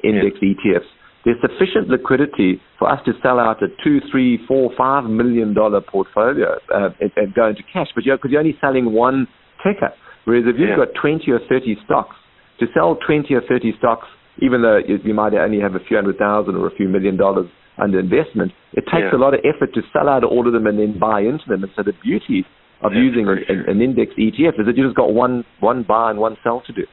index 0.03 0.37
yeah. 0.41 0.53
ETFs, 0.53 0.89
there's 1.23 1.37
sufficient 1.41 1.87
liquidity 1.87 2.59
for 2.79 2.89
us 2.89 2.99
to 3.05 3.13
sell 3.21 3.39
out 3.39 3.61
a 3.61 3.67
two, 3.83 3.99
three, 4.11 4.39
four, 4.47 4.71
five 4.77 5.03
million 5.05 5.53
dollar 5.53 5.81
portfolio 5.81 6.57
uh, 6.73 6.89
and, 6.99 7.11
and, 7.15 7.33
go 7.33 7.49
into 7.49 7.61
cash. 7.71 7.87
But 7.93 8.03
because 8.03 8.19
you're, 8.23 8.31
you're, 8.31 8.39
only 8.39 8.57
selling 8.59 8.91
one 8.91 9.27
ticker, 9.61 9.93
whereas 10.25 10.45
if 10.47 10.59
you've 10.59 10.69
yeah. 10.69 10.85
got 10.85 10.99
20 10.99 11.29
or 11.31 11.39
30 11.47 11.77
stocks, 11.85 12.15
to 12.59 12.65
sell 12.73 12.97
20 13.05 13.33
or 13.35 13.41
30 13.47 13.73
stocks, 13.77 14.07
even 14.41 14.61
though 14.61 14.77
you, 14.77 14.97
you 15.03 15.13
might 15.13 15.33
only 15.33 15.59
have 15.59 15.75
a 15.75 15.79
few 15.87 15.97
hundred 15.97 16.17
thousand 16.17 16.55
or 16.55 16.67
a 16.67 16.75
few 16.75 16.87
million 16.87 17.17
dollars 17.17 17.47
under 17.77 17.99
investment, 17.99 18.51
it 18.73 18.81
takes 18.89 19.09
yeah. 19.11 19.17
a 19.17 19.21
lot 19.21 19.33
of 19.33 19.41
effort 19.45 19.73
to 19.73 19.81
sell 19.93 20.09
out 20.09 20.23
all 20.23 20.47
of 20.47 20.53
them 20.53 20.65
and 20.65 20.79
then 20.79 20.97
buy 20.97 21.21
into 21.21 21.45
them. 21.47 21.63
And 21.63 21.71
so 21.75 21.83
the 21.83 21.93
beauty 22.01 22.45
of 22.83 22.91
That's 22.91 22.95
using 22.95 23.27
an, 23.27 23.65
an 23.67 23.81
index 23.81 24.13
ETF 24.17 24.59
is 24.59 24.65
that 24.65 24.77
you 24.77 24.85
just 24.85 24.95
got 24.95 25.13
one 25.13 25.45
one 25.59 25.83
buy 25.83 26.09
and 26.09 26.19
one 26.19 26.37
sell 26.43 26.61
to 26.65 26.73
do. 26.73 26.85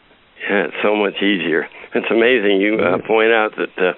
Yeah, 0.49 0.69
it's 0.69 0.81
so 0.83 0.95
much 0.95 1.17
easier. 1.19 1.69
It's 1.95 2.11
amazing. 2.11 2.61
You 2.61 2.79
uh, 2.79 2.99
point 3.07 3.33
out 3.33 3.53
that 3.57 3.75
uh, 3.77 3.93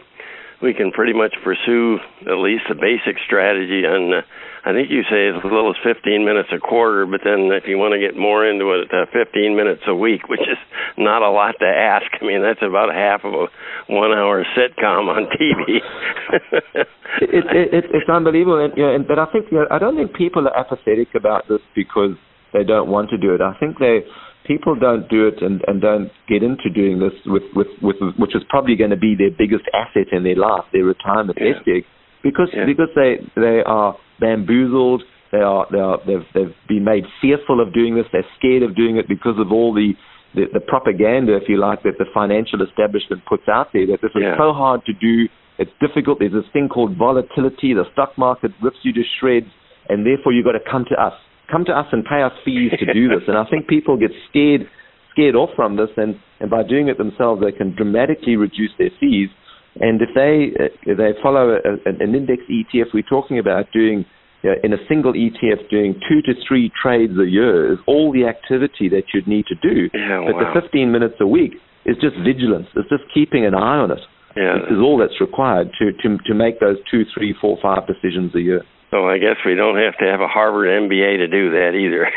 we 0.62 0.74
can 0.74 0.90
pretty 0.90 1.12
much 1.12 1.35
pursue 1.44 1.98
at 2.26 2.38
least 2.38 2.64
a 2.70 2.74
basic 2.74 3.20
strategy 3.26 3.85
on 3.85 4.14
uh, 4.14 4.22
I 4.64 4.72
think 4.72 4.90
you 4.90 5.03
say 5.09 5.29
as 5.29 5.40
little 5.42 5.70
as 5.70 5.76
15 5.83 6.24
minutes 6.24 6.50
a 6.53 6.59
quarter, 6.59 7.07
but 7.07 7.22
then 7.24 7.48
if 7.53 7.64
you 7.66 7.79
want 7.79 7.96
to 7.96 8.00
get 8.00 8.12
more 8.16 8.44
into 8.44 8.76
it, 8.76 8.92
uh, 8.92 9.07
15 9.09 9.57
minutes 9.57 9.83
a 9.87 9.94
week, 9.94 10.29
which 10.29 10.40
is 10.40 10.59
not 10.98 11.22
a 11.22 11.31
lot 11.31 11.55
to 11.61 11.66
ask. 11.66 12.05
I 12.20 12.24
mean, 12.26 12.42
that's 12.42 12.61
about 12.61 12.92
half 12.92 13.24
of 13.24 13.33
a 13.33 13.46
one-hour 13.88 14.44
sitcom 14.53 15.09
on 15.09 15.29
TV. 15.33 15.81
it, 17.20 17.44
it, 17.50 17.74
it, 17.74 17.85
it's 17.92 18.09
unbelievable, 18.09 18.64
and, 18.64 18.72
you 18.76 18.83
know, 18.83 18.94
and, 18.94 19.06
but 19.06 19.18
I 19.18 19.26
think 19.26 19.46
you 19.50 19.59
know, 19.59 19.66
I 19.70 19.78
don't 19.78 19.96
think 19.96 20.14
people 20.14 20.46
are 20.48 20.56
apathetic 20.56 21.09
about 21.14 21.48
this 21.48 21.61
because 21.74 22.16
they 22.52 22.64
don't 22.64 22.88
want 22.88 23.11
to 23.11 23.18
do 23.18 23.35
it. 23.35 23.40
I 23.40 23.54
think 23.59 23.78
they 23.78 24.00
people 24.46 24.74
don't 24.74 25.09
do 25.09 25.28
it 25.28 25.42
and, 25.42 25.62
and 25.66 25.80
don't 25.80 26.11
get 26.28 26.42
into 26.42 26.70
doing 26.70 26.98
this 26.98 27.12
with, 27.26 27.42
with, 27.54 27.68
with 27.83 27.96
which 28.18 28.35
is 28.35 28.42
probably 28.48 28.74
going 28.74 28.90
to 28.90 28.96
be 28.96 29.14
their 29.14 29.30
biggest 29.30 29.64
asset 29.74 30.09
in 30.12 30.24
their 30.24 30.37
life, 30.37 30.64
their 30.72 30.85
retirement 30.85 31.38
yeah. 31.40 31.52
nest 31.52 31.68
egg, 31.68 31.85
because 32.22 32.48
yeah. 32.52 32.64
because 32.66 32.88
they 32.94 33.18
they 33.37 33.62
are 33.64 33.96
bamboozled. 34.18 35.02
They 35.33 35.38
are 35.38 35.66
they 35.70 35.78
are 35.78 35.98
they've 36.06 36.26
they've 36.35 36.54
been 36.68 36.85
made 36.85 37.04
fearful 37.20 37.61
of 37.61 37.72
doing 37.72 37.94
this. 37.94 38.06
They're 38.12 38.26
scared 38.38 38.62
of 38.62 38.74
doing 38.74 38.96
it 38.96 39.09
because 39.09 39.38
of 39.38 39.52
all 39.52 39.72
the 39.74 39.92
the, 40.35 40.46
the 40.52 40.61
propaganda, 40.61 41.37
if 41.37 41.48
you 41.48 41.59
like, 41.59 41.83
that 41.83 41.98
the 41.98 42.06
financial 42.14 42.62
establishment 42.62 43.22
puts 43.26 43.48
out 43.48 43.68
there. 43.72 43.87
That 43.87 43.98
this 44.02 44.14
is 44.14 44.22
yeah. 44.22 44.38
so 44.38 44.52
hard 44.52 44.85
to 44.87 44.92
do. 44.92 45.28
It's 45.61 45.70
difficult. 45.77 46.18
There's 46.18 46.33
this 46.33 46.49
thing 46.53 46.73
called 46.73 46.96
volatility. 46.96 47.77
The 47.77 47.85
stock 47.92 48.16
market 48.16 48.51
rips 48.62 48.79
you 48.83 48.92
to 48.94 49.03
shreds, 49.20 49.53
and 49.90 50.07
therefore 50.07 50.33
you've 50.33 50.49
got 50.49 50.57
to 50.57 50.64
come 50.64 50.87
to 50.88 50.96
us. 50.96 51.12
Come 51.53 51.66
to 51.66 51.73
us 51.77 51.87
and 51.92 52.03
pay 52.03 52.23
us 52.23 52.33
fees 52.44 52.73
to 52.81 52.94
do 52.94 53.09
this. 53.12 53.29
And 53.29 53.37
I 53.37 53.44
think 53.44 53.68
people 53.68 53.99
get 54.01 54.11
scared 54.31 54.64
scared 55.12 55.35
off 55.35 55.51
from 55.57 55.77
this, 55.77 55.90
and, 55.96 56.14
and 56.38 56.49
by 56.49 56.62
doing 56.62 56.88
it 56.88 56.96
themselves, 56.96 57.42
they 57.42 57.53
can 57.53 57.75
dramatically 57.75 58.37
reduce 58.37 58.70
their 58.79 58.90
fees. 58.99 59.29
And 59.81 60.01
if 60.01 60.09
they 60.14 60.57
if 60.88 60.96
they 60.96 61.12
follow 61.23 61.61
a, 61.61 61.77
an 61.85 62.14
index 62.14 62.42
ETF, 62.49 62.94
we're 62.94 63.03
talking 63.03 63.38
about 63.38 63.66
doing 63.73 64.07
you 64.42 64.51
know, 64.51 64.57
in 64.64 64.73
a 64.73 64.79
single 64.88 65.12
ETF 65.12 65.68
doing 65.68 66.01
two 66.09 66.23
to 66.23 66.33
three 66.49 66.73
trades 66.83 67.12
a 67.20 67.29
year 67.29 67.73
is 67.73 67.79
all 67.87 68.12
the 68.12 68.25
activity 68.25 68.88
that 68.88 69.12
you'd 69.12 69.29
need 69.29 69.44
to 69.46 69.55
do. 69.55 69.90
Yeah, 69.92 70.25
but 70.27 70.37
wow. 70.37 70.55
the 70.55 70.61
15 70.61 70.90
minutes 70.90 71.16
a 71.20 71.27
week 71.27 71.53
is 71.85 71.96
just 72.01 72.16
vigilance. 72.25 72.66
It's 72.75 72.88
just 72.88 73.05
keeping 73.12 73.44
an 73.44 73.55
eye 73.55 73.77
on 73.77 73.90
it. 73.90 74.01
Yeah. 74.36 74.62
This 74.62 74.76
is 74.76 74.78
all 74.78 74.98
that's 74.98 75.20
required 75.20 75.70
to, 75.78 75.92
to, 75.92 76.18
to 76.26 76.34
make 76.34 76.60
those 76.60 76.76
two, 76.90 77.02
three, 77.14 77.34
four, 77.40 77.58
five 77.62 77.86
decisions 77.86 78.34
a 78.34 78.40
year. 78.40 78.62
So 78.90 79.06
I 79.06 79.18
guess 79.18 79.38
we 79.46 79.54
don't 79.54 79.78
have 79.78 79.96
to 79.98 80.06
have 80.06 80.20
a 80.20 80.26
Harvard 80.26 80.66
MBA 80.66 81.18
to 81.18 81.28
do 81.28 81.50
that 81.54 81.78
either. 81.78 82.10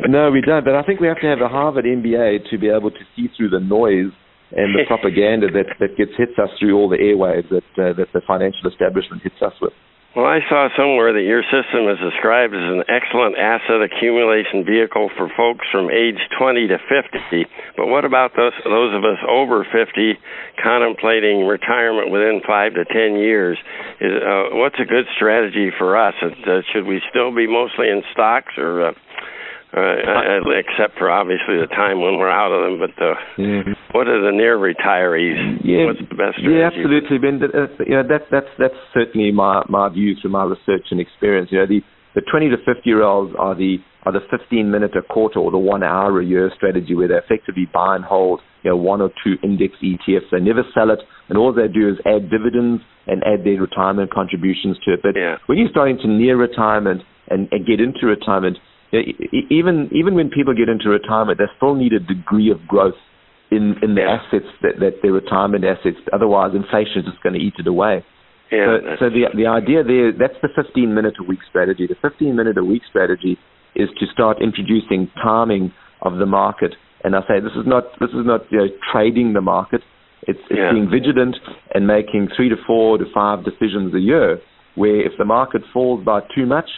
no, 0.08 0.30
we 0.30 0.40
don't. 0.40 0.64
But 0.64 0.74
I 0.74 0.82
think 0.82 1.00
we 1.00 1.08
have 1.08 1.20
to 1.20 1.28
have 1.28 1.40
a 1.40 1.48
Harvard 1.48 1.84
MBA 1.84 2.48
to 2.50 2.58
be 2.58 2.68
able 2.68 2.90
to 2.90 3.04
see 3.14 3.28
through 3.36 3.50
the 3.50 3.60
noise 3.60 4.12
and 4.52 4.72
the 4.72 4.84
propaganda 4.88 5.48
that, 5.52 5.76
that 5.78 5.96
gets 5.96 6.12
hits 6.16 6.38
us 6.40 6.48
through 6.58 6.76
all 6.76 6.88
the 6.88 6.96
airwaves 6.96 7.48
that 7.50 7.68
uh, 7.76 7.92
that 8.00 8.08
the 8.14 8.22
financial 8.26 8.64
establishment 8.70 9.22
hits 9.22 9.36
us 9.44 9.52
with. 9.60 9.74
Well, 10.16 10.24
I 10.24 10.40
saw 10.48 10.72
somewhere 10.72 11.12
that 11.12 11.28
your 11.28 11.44
system 11.44 11.92
is 11.92 12.00
described 12.00 12.56
as 12.56 12.64
an 12.64 12.88
excellent 12.88 13.36
asset 13.36 13.84
accumulation 13.84 14.64
vehicle 14.64 15.12
for 15.12 15.28
folks 15.36 15.68
from 15.68 15.92
age 15.92 16.16
20 16.40 16.72
to 16.72 16.78
50. 16.80 17.44
But 17.76 17.92
what 17.92 18.08
about 18.08 18.32
those 18.32 18.56
those 18.64 18.96
of 18.96 19.04
us 19.04 19.20
over 19.28 19.60
50 19.68 20.16
contemplating 20.56 21.44
retirement 21.44 22.08
within 22.08 22.40
five 22.48 22.72
to 22.80 22.88
10 22.88 23.20
years? 23.20 23.60
Is, 24.00 24.16
uh, 24.16 24.56
what's 24.56 24.80
a 24.80 24.88
good 24.88 25.04
strategy 25.20 25.68
for 25.76 26.00
us? 26.00 26.14
Uh, 26.24 26.64
should 26.72 26.86
we 26.88 27.02
still 27.12 27.28
be 27.28 27.46
mostly 27.46 27.92
in 27.92 28.00
stocks 28.16 28.56
or 28.56 28.88
uh, 28.88 28.92
uh, 29.76 30.40
except 30.56 30.96
for 30.98 31.10
obviously 31.10 31.60
the 31.60 31.68
time 31.68 32.00
when 32.00 32.16
we're 32.16 32.32
out 32.32 32.50
of 32.50 32.64
them. 32.64 32.80
But 32.80 32.96
the, 32.96 33.12
mm-hmm. 33.36 33.72
what 33.92 34.08
are 34.08 34.20
the 34.24 34.32
near 34.32 34.56
retirees? 34.56 35.60
Yeah, 35.62 35.92
What's 35.92 36.00
the 36.00 36.16
best 36.16 36.40
strategy? 36.40 36.56
Yeah, 36.56 36.72
absolutely, 36.72 37.18
Ben. 37.18 37.36
Uh, 37.44 37.68
you 37.84 37.94
know, 38.00 38.06
that, 38.08 38.32
that's 38.32 38.50
that's 38.58 38.80
certainly 38.94 39.32
my 39.32 39.62
my 39.68 39.88
view 39.88 40.16
through 40.20 40.32
my 40.32 40.44
research 40.44 40.88
and 40.90 41.00
experience. 41.00 41.52
You 41.52 41.58
know, 41.60 41.66
the 41.66 41.80
the 42.16 42.22
20 42.24 42.48
to 42.48 42.56
50 42.64 42.80
year 42.88 43.02
olds 43.02 43.34
are 43.38 43.54
the 43.54 43.76
are 44.04 44.12
the 44.12 44.24
15 44.30 44.70
minute 44.70 44.96
a 44.96 45.02
quarter 45.02 45.38
or 45.38 45.50
the 45.50 45.58
one 45.58 45.82
hour 45.82 46.20
a 46.20 46.24
year 46.24 46.50
strategy 46.56 46.94
where 46.94 47.08
they 47.08 47.20
effectively 47.20 47.68
buy 47.74 47.96
and 47.96 48.04
hold 48.04 48.40
you 48.62 48.70
know 48.70 48.76
one 48.76 49.02
or 49.02 49.10
two 49.22 49.36
index 49.44 49.74
ETFs. 49.84 50.32
They 50.32 50.40
never 50.40 50.64
sell 50.72 50.90
it, 50.90 51.00
and 51.28 51.36
all 51.36 51.52
they 51.52 51.68
do 51.68 51.88
is 51.90 52.00
add 52.06 52.30
dividends 52.30 52.82
and 53.06 53.22
add 53.28 53.44
their 53.44 53.60
retirement 53.60 54.10
contributions 54.10 54.78
to 54.84 54.94
it. 54.94 55.00
But 55.02 55.14
yeah. 55.14 55.36
when 55.46 55.58
you're 55.58 55.68
starting 55.70 55.98
to 56.02 56.08
near 56.08 56.36
retirement 56.36 57.02
and, 57.28 57.48
and 57.52 57.66
get 57.66 57.80
into 57.80 58.06
retirement, 58.06 58.58
even 58.92 59.90
even 59.92 60.14
when 60.14 60.30
people 60.30 60.54
get 60.54 60.68
into 60.68 60.88
retirement, 60.88 61.38
they 61.38 61.50
still 61.56 61.74
need 61.74 61.92
a 61.92 62.00
degree 62.00 62.50
of 62.50 62.66
growth 62.66 62.98
in 63.50 63.74
in 63.82 63.94
the 63.94 64.02
assets 64.02 64.50
that, 64.62 64.78
that 64.80 65.02
their 65.02 65.12
retirement 65.12 65.64
assets. 65.64 65.98
Otherwise, 66.12 66.52
inflation 66.54 67.02
is 67.02 67.04
just 67.04 67.22
going 67.22 67.34
to 67.34 67.40
eat 67.40 67.54
it 67.58 67.66
away. 67.66 68.04
Yeah, 68.50 68.78
so, 68.98 69.06
so 69.06 69.10
the 69.10 69.26
the 69.34 69.46
idea 69.46 69.82
there 69.82 70.12
that's 70.12 70.38
the 70.42 70.48
15 70.54 70.94
minute 70.94 71.14
a 71.18 71.24
week 71.24 71.40
strategy. 71.48 71.86
The 71.86 71.96
15 72.00 72.36
minute 72.36 72.58
a 72.58 72.64
week 72.64 72.82
strategy 72.88 73.38
is 73.74 73.88
to 73.98 74.06
start 74.12 74.38
introducing 74.40 75.10
timing 75.22 75.72
of 76.02 76.18
the 76.18 76.26
market. 76.26 76.74
And 77.04 77.14
I 77.14 77.20
say 77.22 77.40
this 77.40 77.52
is 77.58 77.66
not 77.66 77.84
this 78.00 78.10
is 78.10 78.24
not 78.24 78.42
you 78.50 78.58
know, 78.58 78.68
trading 78.92 79.32
the 79.32 79.40
market. 79.40 79.82
It's, 80.22 80.38
it's 80.50 80.58
yeah. 80.58 80.72
being 80.72 80.90
vigilant 80.90 81.36
and 81.74 81.86
making 81.86 82.28
three 82.34 82.48
to 82.48 82.56
four 82.66 82.98
to 82.98 83.04
five 83.14 83.44
decisions 83.44 83.94
a 83.94 84.00
year. 84.00 84.40
Where 84.74 85.06
if 85.06 85.12
the 85.18 85.24
market 85.24 85.62
falls 85.72 86.04
by 86.04 86.20
too 86.34 86.46
much, 86.46 86.68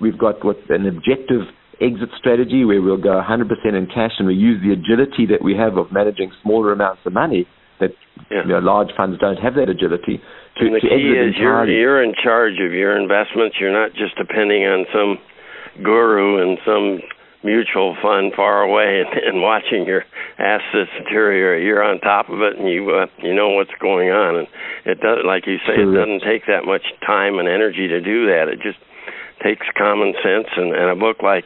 We've 0.00 0.18
got 0.18 0.44
what 0.44 0.58
an 0.68 0.86
objective 0.86 1.42
exit 1.80 2.10
strategy 2.18 2.64
where 2.64 2.80
we'll 2.82 3.00
go 3.00 3.20
100% 3.20 3.48
in 3.72 3.86
cash 3.86 4.12
and 4.18 4.28
we 4.28 4.34
use 4.34 4.60
the 4.62 4.72
agility 4.72 5.24
that 5.32 5.42
we 5.42 5.56
have 5.56 5.76
of 5.76 5.90
managing 5.90 6.30
smaller 6.42 6.72
amounts 6.72 7.00
of 7.06 7.12
money 7.12 7.48
that 7.80 7.90
yeah. 8.30 8.42
you 8.44 8.52
know, 8.52 8.58
large 8.58 8.92
funds 8.96 9.18
don't 9.18 9.40
have 9.40 9.54
that 9.54 9.68
agility. 9.68 10.20
To, 10.60 10.66
and 10.66 10.76
the 10.76 10.80
to 10.80 10.88
key 10.88 11.16
is 11.16 11.34
you're, 11.40 11.64
you're 11.64 12.02
in 12.04 12.12
charge 12.12 12.60
of 12.60 12.72
your 12.72 13.00
investments. 13.00 13.56
You're 13.58 13.72
not 13.72 13.92
just 13.96 14.16
depending 14.16 14.64
on 14.64 14.84
some 14.92 15.16
guru 15.82 16.44
and 16.44 16.58
some 16.64 17.00
mutual 17.42 17.96
fund 18.02 18.32
far 18.36 18.60
away 18.60 19.00
and, 19.00 19.08
and 19.32 19.42
watching 19.42 19.86
your 19.86 20.04
assets 20.38 20.90
deteriorate. 21.00 21.64
You're 21.64 21.82
on 21.82 22.00
top 22.00 22.28
of 22.28 22.40
it 22.40 22.58
and 22.58 22.68
you 22.68 22.90
uh, 22.90 23.06
you 23.22 23.34
know 23.34 23.50
what's 23.50 23.74
going 23.80 24.10
on. 24.10 24.44
And 24.44 24.48
it 24.84 25.00
does, 25.00 25.24
like 25.24 25.46
you 25.46 25.56
say, 25.66 25.80
it 25.80 25.88
doesn't 25.88 26.22
take 26.28 26.46
that 26.46 26.64
much 26.64 26.84
time 27.06 27.38
and 27.38 27.48
energy 27.48 27.88
to 27.88 28.00
do 28.00 28.26
that. 28.26 28.48
It 28.52 28.60
just 28.60 28.78
takes 29.42 29.66
common 29.76 30.12
sense 30.22 30.48
and, 30.56 30.74
and 30.74 30.90
a 30.90 30.96
book 30.96 31.22
like 31.22 31.44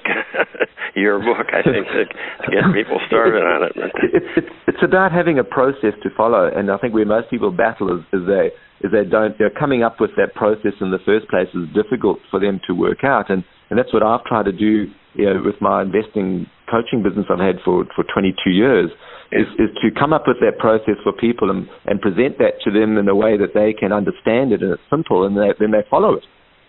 your 0.94 1.18
book, 1.18 1.46
I 1.52 1.62
think, 1.62 1.86
to, 1.86 2.04
to 2.04 2.48
get 2.50 2.64
people 2.74 3.00
started 3.06 3.42
on 3.42 3.62
it. 3.64 3.72
It's, 4.14 4.48
it's, 4.68 4.82
about 4.82 5.12
having 5.12 5.38
a 5.38 5.44
process 5.44 5.94
to 6.02 6.10
follow, 6.16 6.50
and 6.54 6.70
I 6.70 6.76
think 6.78 6.94
where 6.94 7.06
most 7.06 7.30
people 7.30 7.50
battle 7.50 7.96
is, 7.96 8.04
is 8.12 8.26
they 8.26 8.50
is 8.84 8.92
they 8.92 9.08
don't 9.08 9.36
they're 9.38 9.50
coming 9.50 9.82
up 9.82 10.00
with 10.00 10.10
that 10.16 10.34
process 10.34 10.72
in 10.80 10.90
the 10.90 10.98
first 11.06 11.28
place 11.28 11.48
is 11.54 11.66
difficult 11.74 12.18
for 12.30 12.38
them 12.38 12.60
to 12.66 12.74
work 12.74 13.02
out, 13.02 13.30
and 13.30 13.44
and 13.70 13.78
that's 13.78 13.92
what 13.92 14.02
I've 14.02 14.24
tried 14.24 14.44
to 14.44 14.52
do 14.52 14.86
you 15.14 15.24
know, 15.24 15.42
with 15.44 15.60
my 15.60 15.82
investing 15.82 16.46
coaching 16.70 17.02
business 17.02 17.26
I've 17.30 17.40
had 17.40 17.56
for 17.64 17.84
for 17.96 18.04
22 18.04 18.50
years. 18.50 18.90
Is, 19.32 19.48
is 19.58 19.70
to 19.82 19.90
come 19.90 20.12
up 20.12 20.28
with 20.28 20.36
that 20.40 20.58
process 20.60 20.94
for 21.02 21.10
people 21.10 21.50
and, 21.50 21.66
and 21.86 22.00
present 22.00 22.38
that 22.38 22.60
to 22.62 22.70
them 22.70 22.98
in 22.98 23.08
a 23.08 23.16
way 23.16 23.36
that 23.36 23.50
they 23.52 23.72
can 23.72 23.90
understand 23.90 24.52
it 24.52 24.62
and 24.62 24.70
it's 24.70 24.82
simple 24.88 25.26
and 25.26 25.34
they, 25.34 25.50
then 25.58 25.72
they 25.72 25.82
follow 25.90 26.14
it. 26.14 26.22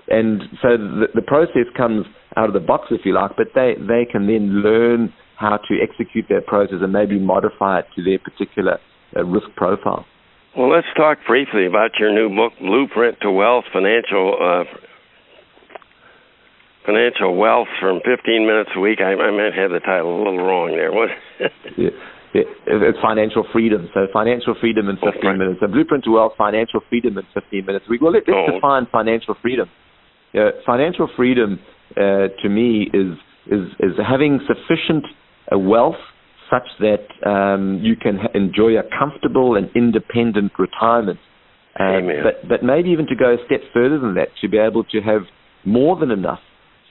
And 0.08 0.44
so 0.62 0.78
the, 0.78 1.08
the 1.16 1.22
process 1.22 1.66
comes 1.76 2.06
out 2.38 2.48
of 2.48 2.54
the 2.54 2.60
box, 2.60 2.88
if 2.92 3.02
you 3.06 3.14
like, 3.14 3.32
but 3.38 3.48
they, 3.56 3.74
they 3.80 4.06
can 4.10 4.28
then 4.28 4.62
learn 4.62 5.14
how 5.38 5.58
to 5.58 5.74
execute 5.82 6.26
their 6.30 6.42
process 6.42 6.78
and 6.82 6.94
maybe 6.94 7.20
modify 7.20 7.80
it 7.80 7.86
to 7.96 8.04
their 8.04 8.20
particular 8.20 8.80
uh, 9.16 9.24
risk 9.26 9.48
profile. 9.56 10.06
Well, 10.56 10.72
let's 10.72 10.88
talk 10.96 11.18
briefly 11.28 11.66
about 11.66 11.92
your 12.00 12.14
new 12.14 12.34
book, 12.34 12.54
Blueprint 12.60 13.18
to 13.22 13.32
Wealth: 13.32 13.66
Financial 13.74 14.38
uh, 14.40 14.64
Financial 16.86 17.36
Wealth 17.36 17.68
from 17.82 18.00
15 18.06 18.48
minutes 18.48 18.70
a 18.76 18.80
week. 18.80 19.00
I, 19.02 19.20
I 19.20 19.32
might 19.32 19.54
have 19.54 19.72
the 19.72 19.82
title 19.84 20.16
a 20.16 20.20
little 20.24 20.40
wrong 20.46 20.72
there. 20.72 20.94
What? 20.94 21.10
yeah. 21.78 21.90
It's 22.38 23.00
financial 23.02 23.46
freedom. 23.54 23.90
So 23.94 24.08
financial 24.12 24.56
freedom 24.60 24.90
in 24.90 24.98
15 24.98 25.12
oh, 25.24 25.34
minutes. 25.38 25.60
A 25.64 25.68
blueprint 25.68 26.04
to 26.04 26.12
wealth, 26.12 26.34
financial 26.38 26.82
freedom 26.90 27.18
in 27.18 27.24
15 27.34 27.66
minutes. 27.66 27.86
We, 27.90 27.98
well, 28.02 28.12
let, 28.12 28.24
us 28.24 28.36
oh. 28.36 28.52
define 28.52 28.88
financial 28.92 29.36
freedom. 29.42 29.70
Uh, 30.36 30.52
financial 30.66 31.10
freedom 31.16 31.60
uh, 31.96 32.28
to 32.42 32.50
me 32.50 32.90
is 32.94 33.18
is 33.48 33.68
is 33.80 33.94
having 34.06 34.40
sufficient 34.48 35.06
uh, 35.52 35.58
wealth 35.58 36.02
such 36.50 36.68
that 36.80 37.08
um, 37.28 37.80
you 37.82 37.96
can 37.96 38.18
ha- 38.18 38.34
enjoy 38.34 38.78
a 38.78 38.84
comfortable 38.98 39.56
and 39.56 39.70
independent 39.76 40.52
retirement. 40.60 41.20
Uh, 41.80 42.00
but 42.24 42.48
but 42.48 42.64
maybe 42.64 42.90
even 42.90 43.08
to 43.08 43.16
go 43.16 43.34
a 43.34 43.38
step 43.46 43.62
further 43.74 44.00
than 44.00 44.16
that, 44.16 44.30
to 44.42 44.48
be 44.48 44.58
able 44.58 44.84
to 44.84 45.02
have 45.02 45.22
more 45.66 45.96
than 45.98 46.12
enough, 46.12 46.40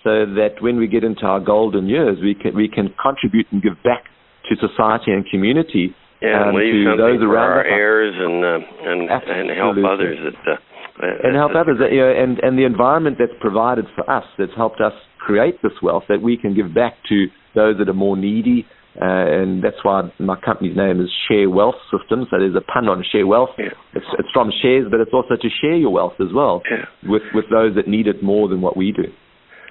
so 0.02 0.26
that 0.26 0.60
when 0.60 0.76
we 0.76 0.86
get 0.86 1.04
into 1.04 1.24
our 1.24 1.40
golden 1.40 1.86
years, 1.86 2.18
we 2.22 2.34
can 2.34 2.54
we 2.54 2.68
can 2.68 2.94
contribute 3.00 3.46
and 3.50 3.62
give 3.62 3.76
back 3.82 4.04
to 4.48 4.56
society 4.56 5.12
and 5.12 5.24
community. 5.30 5.94
Yeah, 6.20 6.48
um, 6.48 6.54
leave 6.54 6.72
to 6.72 6.84
something 6.84 7.00
those 7.00 7.20
around 7.20 7.60
for 7.60 7.60
our 7.60 7.64
heirs 7.64 8.14
and 8.16 8.44
uh, 8.44 8.88
and 8.88 9.00
and 9.08 9.50
help 9.56 9.76
others 9.84 10.18
that 10.24 10.52
uh, 10.52 10.56
and 11.00 11.34
help 11.34 11.52
others. 11.56 11.78
You 11.90 12.00
know, 12.00 12.12
and 12.12 12.38
and 12.38 12.58
the 12.58 12.64
environment 12.64 13.16
that's 13.18 13.36
provided 13.40 13.86
for 13.94 14.08
us, 14.08 14.24
that's 14.38 14.54
helped 14.56 14.80
us 14.80 14.92
create 15.18 15.60
this 15.62 15.72
wealth, 15.82 16.04
that 16.08 16.22
we 16.22 16.36
can 16.36 16.54
give 16.54 16.74
back 16.74 16.94
to 17.08 17.26
those 17.54 17.78
that 17.78 17.88
are 17.88 17.94
more 17.94 18.16
needy, 18.16 18.66
uh, 19.00 19.04
and 19.04 19.62
that's 19.64 19.82
why 19.82 20.02
my 20.18 20.36
company's 20.38 20.76
name 20.76 21.00
is 21.00 21.08
Share 21.28 21.48
Wealth 21.48 21.76
Systems. 21.90 22.28
So 22.30 22.38
there's 22.38 22.54
a 22.54 22.60
pun 22.60 22.88
on 22.88 23.02
Share 23.10 23.26
Wealth. 23.26 23.50
Yeah. 23.58 23.72
It's, 23.94 24.06
it's 24.18 24.28
from 24.32 24.50
shares, 24.62 24.86
but 24.90 25.00
it's 25.00 25.12
also 25.12 25.34
to 25.40 25.48
share 25.60 25.76
your 25.76 25.90
wealth 25.90 26.14
as 26.20 26.32
well 26.34 26.62
Yeah. 26.70 26.84
with 27.08 27.22
with 27.34 27.46
those 27.50 27.74
that 27.76 27.88
need 27.88 28.06
it 28.06 28.22
more 28.22 28.48
than 28.48 28.60
what 28.60 28.76
we 28.76 28.92
do. 28.92 29.10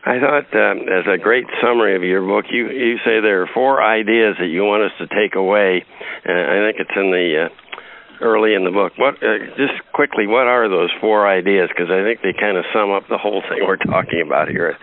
I 0.06 0.20
thought 0.20 0.52
um, 0.52 0.80
as 0.92 1.08
a 1.08 1.18
great 1.18 1.46
summary 1.64 1.96
of 1.96 2.04
your 2.04 2.20
book, 2.28 2.46
you 2.52 2.70
you 2.70 2.98
say 3.06 3.22
there 3.22 3.42
are 3.42 3.50
four 3.54 3.82
ideas 3.82 4.36
that 4.40 4.48
you 4.48 4.64
want 4.64 4.84
us 4.84 4.92
to 5.00 5.08
take 5.08 5.36
away, 5.36 5.86
and 6.26 6.38
I 6.38 6.68
think 6.68 6.76
it's 6.84 6.98
in 6.98 7.12
the 7.12 7.48
uh, 7.48 7.50
early 8.24 8.56
in 8.56 8.64
the 8.64 8.72
book. 8.72 8.94
What 8.98 9.16
uh, 9.22 9.46
just 9.58 9.76
quickly, 9.94 10.26
what 10.26 10.48
are 10.48 10.70
those 10.70 10.90
four 11.00 11.28
ideas? 11.28 11.70
Because 11.70 11.92
I 11.92 12.04
think 12.04 12.22
they 12.24 12.34
kind 12.34 12.58
of 12.58 12.66
sum 12.74 12.92
up 12.92 13.04
the 13.10 13.18
whole 13.18 13.44
thing 13.50 13.60
we're 13.68 13.78
talking 13.78 14.24
about 14.26 14.48
here. 14.48 14.78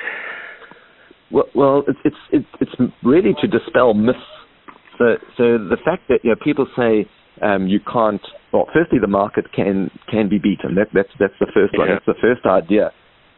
Well, 1.31 1.49
well, 1.55 1.85
it's 1.89 2.17
it's 2.31 2.47
it's 2.61 2.93
really 3.03 3.35
to 3.41 3.47
dispel 3.47 3.95
myths. 3.95 4.19
So 4.99 5.17
so 5.37 5.45
the 5.59 5.79
fact 5.85 6.09
that 6.09 6.21
you 6.23 6.31
know 6.31 6.37
people 6.43 6.67
say 6.77 7.09
um, 7.43 7.67
you 7.67 7.81
can't. 7.81 8.21
Well, 8.53 8.67
firstly, 8.73 8.99
the 9.01 9.09
market 9.09 9.53
can 9.53 9.91
can 10.11 10.29
be 10.29 10.39
beaten. 10.39 10.75
That, 10.75 10.89
that's 10.93 11.09
that's 11.19 11.39
the 11.41 11.47
first 11.55 11.77
one. 11.77 11.89
Yeah. 11.89 11.95
That's 11.95 12.07
the 12.07 12.21
first 12.21 12.45
idea. 12.47 12.93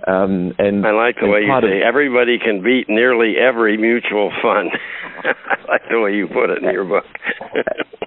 Um, 0.07 0.53
and 0.59 0.85
I 0.85 0.91
like 0.91 1.17
the 1.21 1.29
way 1.29 1.43
you 1.43 1.47
part 1.47 1.63
of- 1.63 1.71
say 1.71 1.81
everybody 1.81 2.39
can 2.39 2.63
beat 2.63 2.89
nearly 2.89 3.35
every 3.39 3.77
mutual 3.77 4.33
fund. 4.43 4.71
I 5.25 5.71
like 5.71 5.83
the 5.89 6.01
way 6.01 6.13
you 6.15 6.27
put 6.27 6.51
it 6.51 6.63
in 6.63 6.71
your 6.73 6.85
book. 6.85 7.05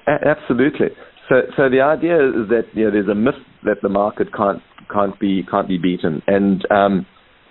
Absolutely. 0.08 0.90
So, 1.30 1.42
so 1.58 1.70
the 1.70 1.82
idea 1.82 2.18
is 2.22 2.50
that 2.50 2.66
you 2.74 2.86
know 2.86 2.92
there's 2.92 3.10
a 3.10 3.16
myth 3.16 3.42
that 3.64 3.82
the 3.82 3.90
market 3.90 4.34
can't 4.34 4.62
can't 4.94 5.20
be 5.20 5.44
can't 5.50 5.68
be 5.68 5.78
beaten, 5.78 6.22
and 6.28 6.62
um, 6.72 7.06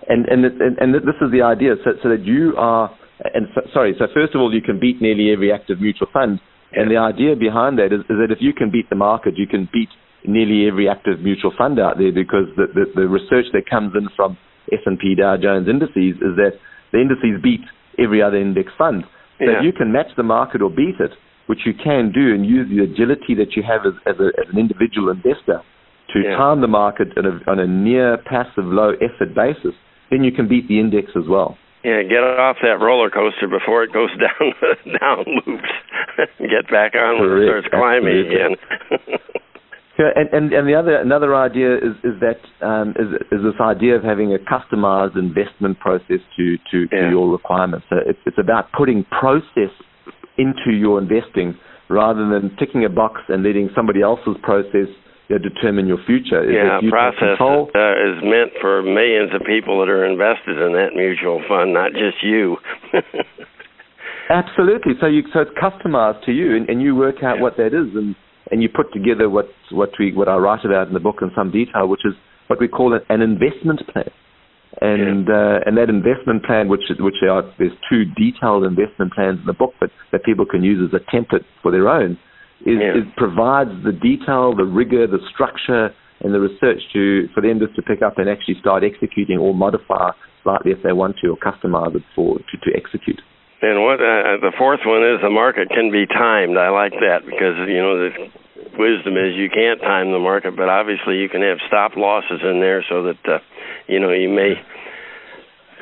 and 0.07 0.25
and 0.27 0.45
and, 0.45 0.77
and 0.79 0.95
this 0.95 1.19
is 1.21 1.31
the 1.31 1.41
idea, 1.41 1.75
so, 1.83 1.91
so 2.01 2.09
that 2.09 2.23
you 2.23 2.53
are, 2.57 2.89
and 3.33 3.47
so, 3.53 3.61
sorry, 3.73 3.95
so 3.99 4.05
first 4.13 4.33
of 4.33 4.41
all, 4.41 4.53
you 4.53 4.61
can 4.61 4.79
beat 4.79 5.01
nearly 5.01 5.31
every 5.31 5.51
active 5.51 5.81
mutual 5.81 6.07
fund, 6.13 6.39
and 6.71 6.89
the 6.89 6.97
idea 6.97 7.35
behind 7.35 7.77
that 7.79 7.91
is, 7.91 8.01
is 8.07 8.17
that 8.21 8.31
if 8.31 8.39
you 8.39 8.53
can 8.53 8.71
beat 8.71 8.89
the 8.89 8.95
market, 8.95 9.37
you 9.37 9.47
can 9.47 9.67
beat 9.73 9.89
nearly 10.25 10.67
every 10.67 10.87
active 10.87 11.19
mutual 11.19 11.51
fund 11.57 11.79
out 11.79 11.97
there, 11.97 12.13
because 12.13 12.47
the 12.55 12.67
the, 12.73 12.85
the 12.95 13.07
research 13.07 13.45
that 13.51 13.69
comes 13.69 13.93
in 13.95 14.07
from 14.15 14.37
S&P 14.71 15.15
Dow 15.15 15.35
Jones 15.37 15.67
indices 15.67 16.15
is 16.23 16.35
that 16.37 16.53
the 16.91 17.01
indices 17.01 17.41
beat 17.43 17.61
every 17.99 18.21
other 18.21 18.37
index 18.37 18.71
fund. 18.77 19.03
So 19.37 19.45
Yeah. 19.45 19.59
if 19.59 19.63
you 19.65 19.73
can 19.73 19.91
match 19.91 20.15
the 20.15 20.23
market 20.23 20.61
or 20.61 20.69
beat 20.69 20.95
it, 20.99 21.11
which 21.47 21.59
you 21.65 21.73
can 21.73 22.11
do, 22.11 22.33
and 22.33 22.45
use 22.45 22.67
the 22.69 22.83
agility 22.83 23.35
that 23.35 23.55
you 23.55 23.63
have 23.63 23.85
as, 23.85 23.93
as, 24.05 24.19
a, 24.19 24.27
as 24.41 24.47
an 24.51 24.57
individual 24.59 25.09
investor 25.09 25.61
to 26.13 26.19
Yeah. 26.21 26.37
time 26.37 26.61
the 26.61 26.67
market 26.67 27.09
on 27.17 27.25
a, 27.25 27.39
on 27.51 27.59
a 27.59 27.67
near 27.67 28.17
passive, 28.17 28.65
low 28.65 28.93
effort 29.01 29.33
basis, 29.35 29.73
then 30.09 30.23
you 30.23 30.31
can 30.31 30.47
beat 30.47 30.67
the 30.67 30.79
index 30.79 31.11
as 31.15 31.27
well. 31.27 31.57
Yeah, 31.83 32.01
get 32.01 32.23
off 32.23 32.57
that 32.63 32.81
roller 32.81 33.11
coaster 33.11 33.47
before 33.47 33.83
it 33.83 33.93
goes 33.93 34.09
down 34.17 34.53
down 34.99 35.25
loops. 35.45 35.69
get 36.39 36.65
back 36.71 36.95
on 36.95 37.21
when 37.21 37.37
it 37.37 37.45
starts 37.45 37.67
climbing 37.69 38.25
absolutely. 38.25 38.35
again. 38.35 39.19
Yeah, 39.97 40.09
and, 40.13 40.27
and, 40.33 40.51
and 40.51 40.67
the 40.67 40.75
other 40.75 40.97
another 40.97 41.33
idea 41.33 41.77
is, 41.77 41.95
is 42.03 42.19
that 42.19 42.65
um, 42.65 42.89
is, 42.99 43.15
is 43.31 43.39
this 43.45 43.55
idea 43.61 43.95
of 43.95 44.03
having 44.03 44.33
a 44.33 44.37
customized 44.37 45.15
investment 45.17 45.79
process 45.79 46.19
to, 46.35 46.57
to, 46.71 46.87
Yeah. 46.91 46.99
to 47.05 47.09
your 47.11 47.31
requirements. 47.31 47.85
So 47.89 47.95
it's, 48.05 48.19
it's 48.25 48.37
about 48.37 48.73
putting 48.73 49.05
process 49.05 49.71
into 50.37 50.71
your 50.71 50.99
investing 50.99 51.55
rather 51.89 52.27
than 52.29 52.55
ticking 52.57 52.85
a 52.85 52.89
box 52.89 53.21
and 53.29 53.43
letting 53.43 53.69
somebody 53.75 54.01
else's 54.01 54.35
process 54.41 54.89
you 55.27 55.37
know, 55.37 55.37
determine 55.39 55.87
your 55.87 55.99
future. 56.05 56.43
Is 56.43 56.53
yeah, 56.53 56.79
you 56.81 56.89
process 56.89 57.37
control. 57.37 57.69
uh, 57.73 57.93
is 57.93 58.21
meant 58.23 58.51
for 58.61 58.81
millions 58.81 59.31
of 59.33 59.41
people 59.45 59.79
that 59.79 59.89
are 59.89 60.05
invested 60.05 60.57
in 60.57 60.73
that 60.73 60.93
mutual 60.95 61.41
fund, 61.47 61.73
not 61.73 61.91
just 61.93 62.21
you. 62.23 62.57
Absolutely. 64.29 64.93
So 64.99 65.07
you 65.07 65.23
so 65.33 65.41
it's 65.41 65.51
customized 65.61 66.25
to 66.25 66.31
you, 66.31 66.55
and, 66.55 66.67
and 66.69 66.81
you 66.81 66.95
work 66.95 67.23
out 67.23 67.37
Yeah. 67.37 67.41
what 67.43 67.57
that 67.57 67.67
is, 67.67 67.93
and 67.95 68.15
and 68.51 68.61
you 68.61 68.69
put 68.69 68.91
together 68.93 69.29
what 69.29 69.47
what 69.71 69.91
we 69.99 70.13
what 70.13 70.27
I 70.27 70.35
write 70.37 70.65
about 70.65 70.87
in 70.87 70.93
the 70.93 70.99
book 70.99 71.17
in 71.21 71.31
some 71.35 71.51
detail, 71.51 71.87
which 71.87 72.01
is 72.05 72.13
what 72.47 72.59
we 72.59 72.67
call 72.67 72.97
an 73.09 73.21
investment 73.21 73.81
plan. 73.91 74.09
And 74.81 75.29
uh, 75.29 75.59
and 75.65 75.77
that 75.77 75.89
investment 75.89 76.43
plan, 76.43 76.67
which 76.67 76.89
is- 76.89 76.99
which 76.99 77.23
are 77.23 77.43
there's 77.57 77.77
two 77.89 78.05
detailed 78.05 78.63
investment 78.65 79.13
plans 79.13 79.39
in 79.39 79.45
the 79.45 79.53
book, 79.53 79.73
but 79.79 79.89
that 80.11 80.23
people 80.23 80.45
can 80.45 80.63
use 80.63 80.79
as 80.87 80.93
a 80.99 81.03
template 81.15 81.45
for 81.61 81.71
their 81.71 81.87
own, 81.87 82.17
is 82.65 82.79
Yeah. 82.79 82.97
it 82.99 83.15
provides 83.15 83.71
the 83.83 83.93
detail, 83.93 84.53
the 84.53 84.65
rigor, 84.65 85.07
the 85.07 85.19
structure, 85.33 85.93
and 86.21 86.33
the 86.33 86.39
research 86.39 86.81
to 86.93 87.27
for 87.33 87.41
them 87.41 87.59
just 87.59 87.75
to 87.75 87.81
pick 87.81 88.01
up 88.01 88.17
and 88.17 88.29
actually 88.29 88.55
start 88.59 88.83
executing 88.83 89.37
or 89.37 89.53
modify 89.53 90.11
slightly 90.43 90.71
if 90.71 90.81
they 90.83 90.93
want 90.93 91.17
to, 91.19 91.29
or 91.29 91.37
customize 91.37 91.95
it 91.95 92.03
for 92.13 92.37
to, 92.37 92.57
to 92.65 92.75
execute. 92.75 93.21
And 93.61 93.81
what 93.83 93.99
uh, 94.01 94.37
the 94.41 94.51
fourth 94.57 94.81
one 94.85 95.03
is 95.03 95.21
the 95.21 95.29
market 95.29 95.69
can 95.69 95.89
be 95.91 96.05
timed. 96.05 96.57
I 96.57 96.69
like 96.69 96.93
that 96.99 97.25
because 97.25 97.55
you 97.67 97.81
know 97.81 97.97
the 97.97 98.11
wisdom 98.77 99.17
is 99.17 99.35
you 99.35 99.49
can't 99.49 99.81
time 99.81 100.11
the 100.11 100.19
market, 100.19 100.55
but 100.55 100.69
obviously 100.69 101.17
you 101.17 101.29
can 101.29 101.41
have 101.41 101.57
stop 101.67 101.95
losses 101.95 102.41
in 102.43 102.59
there 102.59 102.83
so 102.87 103.03
that 103.03 103.19
uh, 103.27 103.39
you 103.87 103.99
know 103.99 104.11
you 104.11 104.29
may 104.29 104.53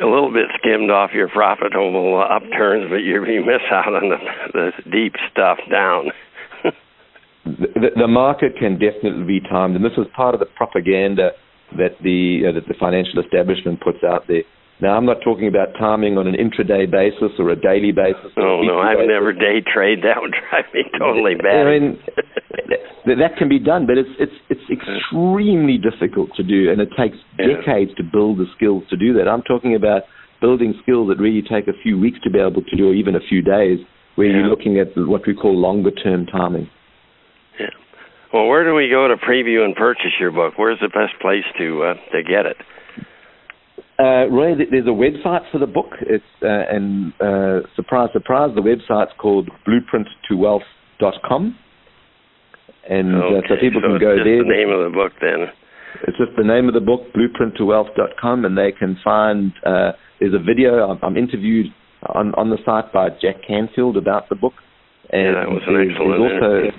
a 0.02 0.06
little 0.06 0.34
bit 0.34 0.48
skimmed 0.58 0.90
off 0.90 1.12
your 1.14 1.30
profitable 1.30 2.18
uh, 2.18 2.36
upturns, 2.36 2.90
but 2.90 2.98
you 2.98 3.26
you 3.26 3.46
miss 3.46 3.62
out 3.72 3.94
on 3.94 4.10
the 4.10 4.18
the 4.54 4.72
deep 4.92 5.14
stuff 5.32 5.60
down. 5.70 6.12
the, 7.46 7.90
the 7.96 8.08
market 8.08 8.58
can 8.58 8.74
definitely 8.74 9.26
be 9.26 9.40
timed, 9.40 9.76
and 9.76 9.86
this 9.86 9.98
is 9.98 10.08
part 10.16 10.34
of 10.34 10.40
the 10.40 10.48
propaganda 10.58 11.32
that 11.78 11.98
the 12.02 12.50
uh, 12.50 12.52
that 12.54 12.68
the 12.68 12.76
financial 12.80 13.20
establishment 13.20 13.82
puts 13.82 14.04
out 14.04 14.26
there. 14.28 14.44
Now, 14.84 14.98
I'm 15.00 15.06
not 15.06 15.24
talking 15.24 15.48
about 15.48 15.72
timing 15.80 16.18
on 16.18 16.28
an 16.28 16.36
intraday 16.36 16.92
basis 16.92 17.32
or 17.40 17.50
a 17.52 17.56
daily 17.56 17.94
basis. 17.96 18.36
Oh 18.36 18.60
no, 18.68 18.80
I've 18.84 18.98
basis. 19.00 19.16
never 19.16 19.32
day 19.32 19.64
trade. 19.64 20.00
That 20.04 20.20
would 20.20 20.36
drive 20.52 20.66
me 20.74 20.84
totally 21.00 21.36
bad. 21.40 21.56
I 21.56 21.80
mean, 21.80 22.00
that, 23.08 23.38
can 23.40 23.48
be 23.48 23.60
done, 23.60 23.88
but 23.88 23.98
it's 23.98 24.12
it's 24.20 24.36
it's 24.50 24.68
extremely 24.68 25.80
difficult 25.80 26.36
to 26.36 26.44
do, 26.44 26.70
and 26.70 26.82
it 26.82 26.90
takes 27.00 27.16
Yeah. 27.40 27.64
decades 27.64 27.96
to 27.96 28.04
build 28.04 28.40
the 28.40 28.46
skills 28.58 28.84
to 28.90 28.98
do 28.98 29.14
that. 29.14 29.28
I'm 29.32 29.42
talking 29.44 29.74
about 29.74 30.04
building 30.42 30.74
skills 30.84 31.08
that 31.08 31.18
really 31.18 31.42
take 31.42 31.70
a 31.72 31.78
few 31.82 31.98
weeks 31.98 32.20
to 32.26 32.30
be 32.30 32.40
able 32.40 32.62
to 32.62 32.76
do, 32.76 32.90
or 32.90 32.94
even 32.94 33.16
a 33.16 33.24
few 33.30 33.42
days, 33.42 33.80
where 34.16 34.28
Yeah. 34.28 34.40
you're 34.44 34.48
looking 34.52 34.80
at 34.80 34.92
what 34.98 35.26
we 35.26 35.34
call 35.34 35.56
longer 35.56 35.92
term 35.92 36.26
timing. 36.26 36.70
Yeah. 37.58 37.70
Well, 38.34 38.48
where 38.48 38.66
do 38.66 38.76
we 38.76 38.90
go 38.90 39.08
to 39.08 39.16
preview 39.16 39.64
and 39.64 39.76
purchase 39.78 40.12
your 40.20 40.32
book? 40.32 40.56
Where's 40.58 40.80
the 40.82 40.90
best 40.92 41.16
place 41.22 41.46
to 41.58 41.84
uh, 41.84 41.94
to 42.12 42.20
get 42.24 42.46
it? 42.46 42.58
Uh, 44.00 44.26
Roy, 44.30 44.56
there's 44.56 44.88
a 44.88 44.90
website 44.90 45.50
for 45.52 45.60
the 45.60 45.68
book. 45.68 45.92
It's 46.02 46.24
uh, 46.42 46.48
and 46.48 47.14
uh, 47.22 47.68
surprise, 47.76 48.10
surprise, 48.12 48.50
the 48.56 48.62
website's 48.62 49.12
called 49.20 49.50
blueprinttowealth.com, 49.68 51.58
and 52.90 53.16
uh, 53.16 53.20
so 53.48 53.56
people 53.62 53.82
so 53.82 53.88
can 53.88 53.96
it's 53.96 54.02
go 54.02 54.16
just 54.18 54.26
there. 54.26 54.42
The 54.42 54.50
name 54.50 54.70
of 54.70 54.92
the 54.92 54.96
book, 54.96 55.12
then. 55.22 55.48
It's 56.08 56.18
just 56.18 56.32
the 56.36 56.44
name 56.44 56.68
of 56.68 56.74
the 56.74 56.82
book, 56.82 57.02
blueprinttowealth.com, 57.14 58.46
and 58.46 58.58
they 58.58 58.72
can 58.72 58.98
find. 59.04 59.54
Uh, 59.64 59.92
there's 60.20 60.34
a 60.34 60.42
video. 60.44 60.90
I'm, 60.90 61.00
I'm 61.04 61.18
interviewed 61.18 61.68
on 62.16 62.34
on 62.34 62.50
the 62.50 62.58
site 62.66 62.92
by 62.92 63.10
Jack 63.22 63.46
Canfield 63.48 63.96
about 63.96 64.28
the 64.30 64.36
book, 64.36 64.54
and 65.12 65.22
Yeah, 65.22 65.46
that 65.46 65.50
was 65.50 65.62
an 65.68 65.78
excellent 65.78 66.20
also, 66.20 66.34
interview. 66.34 66.72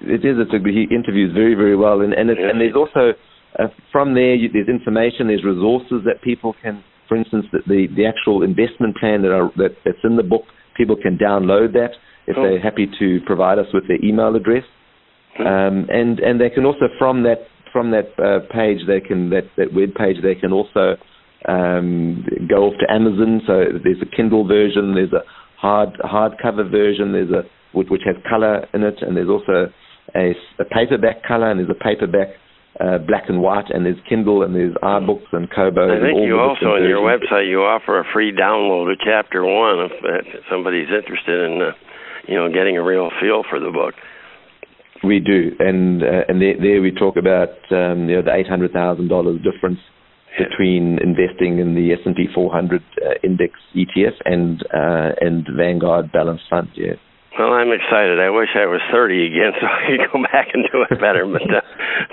It 0.00 0.24
is. 0.24 0.36
It's 0.40 0.52
a, 0.54 0.58
he 0.64 0.88
interviews 0.94 1.34
very, 1.34 1.54
very 1.54 1.76
well, 1.76 2.00
and 2.00 2.14
and, 2.14 2.30
Yeah. 2.30 2.48
and 2.48 2.60
there's 2.60 2.74
also 2.74 3.12
uh, 3.58 3.68
from 3.92 4.14
there 4.14 4.34
you, 4.34 4.48
there's 4.52 4.68
information, 4.68 5.28
there's 5.28 5.44
resources 5.44 6.02
that 6.04 6.22
people 6.22 6.54
can, 6.62 6.82
for 7.08 7.16
instance, 7.16 7.46
the 7.52 7.60
the, 7.66 7.86
the 7.96 8.06
actual 8.06 8.42
investment 8.42 8.96
plan 8.96 9.22
that 9.22 9.32
are 9.32 9.50
that, 9.56 9.76
that's 9.84 10.02
in 10.04 10.16
the 10.16 10.22
book. 10.22 10.42
People 10.76 10.96
can 10.96 11.16
download 11.18 11.72
that 11.72 11.92
if 12.26 12.36
Oh. 12.36 12.42
they're 12.42 12.60
happy 12.60 12.86
to 12.98 13.20
provide 13.24 13.58
us 13.58 13.66
with 13.72 13.86
their 13.88 14.02
email 14.04 14.34
address, 14.36 14.64
Hmm. 15.36 15.46
um, 15.46 15.86
and 15.90 16.20
and 16.20 16.40
they 16.40 16.50
can 16.50 16.64
also 16.64 16.88
from 16.98 17.22
that 17.24 17.46
from 17.72 17.90
that 17.90 18.08
uh, 18.18 18.40
page 18.52 18.80
they 18.86 19.00
can 19.00 19.30
that 19.30 19.44
that 19.56 19.72
web 19.74 19.94
page 19.94 20.16
they 20.22 20.34
can 20.34 20.52
also 20.52 20.96
um, 21.46 22.24
go 22.48 22.66
off 22.66 22.74
to 22.80 22.90
Amazon. 22.90 23.42
So 23.46 23.64
there's 23.84 24.02
a 24.02 24.06
Kindle 24.16 24.46
version, 24.46 24.94
there's 24.94 25.12
a 25.12 25.22
hard 25.56 25.90
hardcover 26.04 26.70
version, 26.70 27.12
there's 27.12 27.30
a 27.30 27.42
which, 27.72 27.88
which 27.90 28.02
has 28.06 28.16
color 28.28 28.66
in 28.74 28.82
it, 28.82 28.96
and 29.02 29.16
there's 29.16 29.28
also 29.28 29.70
a, 30.14 30.34
a 30.58 30.64
paperback 30.64 31.22
color, 31.24 31.50
and 31.50 31.60
there's 31.60 31.70
a 31.70 31.84
paperback 31.84 32.28
uh, 32.80 32.98
black 32.98 33.24
and 33.28 33.40
white, 33.40 33.70
and 33.70 33.86
there's 33.86 33.98
Kindle, 34.08 34.42
and 34.42 34.54
there's 34.54 34.74
iBooks 34.82 35.32
and 35.32 35.48
Kobo. 35.50 35.88
I 35.88 35.94
and 35.96 36.02
think 36.02 36.14
all 36.16 36.26
you 36.26 36.38
also 36.38 36.66
on 36.76 36.88
your 36.88 37.00
website 37.00 37.48
you 37.48 37.62
offer 37.62 37.98
a 37.98 38.04
free 38.12 38.32
download 38.32 38.92
of 38.92 38.98
chapter 39.04 39.44
one 39.44 39.90
if 39.90 39.92
uh, 40.04 40.40
somebody's 40.50 40.88
interested 40.88 41.50
in 41.50 41.62
uh, 41.62 41.72
you 42.28 42.34
know 42.36 42.52
getting 42.52 42.76
a 42.76 42.82
real 42.82 43.10
feel 43.20 43.42
for 43.48 43.58
the 43.60 43.70
book. 43.70 43.94
We 45.04 45.20
do, 45.20 45.52
and 45.58 46.02
uh, 46.02 46.24
and 46.28 46.40
there, 46.40 46.54
there 46.60 46.82
we 46.82 46.90
talk 46.90 47.16
about 47.16 47.50
um, 47.70 48.08
you 48.08 48.16
know 48.16 48.22
the 48.22 48.34
eight 48.34 48.48
hundred 48.48 48.72
thousand 48.72 49.08
dollars 49.08 49.40
difference 49.42 49.80
Yeah. 50.38 50.48
between 50.48 50.98
investing 51.02 51.58
in 51.58 51.74
the 51.74 51.92
S 51.92 52.00
and 52.04 52.14
P 52.14 52.26
400 52.34 52.82
uh, 52.82 53.14
index 53.24 53.54
ETF 53.74 54.16
and 54.24 54.62
uh, 54.74 55.12
and 55.20 55.46
Vanguard 55.56 56.12
Balanced 56.12 56.44
Fund. 56.50 56.68
Yeah, 56.74 56.94
Well, 57.36 57.52
I'm 57.52 57.68
excited. 57.68 58.16
I 58.16 58.32
wish 58.32 58.48
I 58.56 58.64
was 58.64 58.80
30 58.88 59.28
again 59.28 59.52
so 59.60 59.68
I 59.68 59.80
could 59.84 60.08
go 60.08 60.22
back 60.24 60.56
and 60.56 60.64
do 60.72 60.88
it 60.88 60.96
better. 60.96 61.28
But 61.28 61.44
uh, 61.44 61.60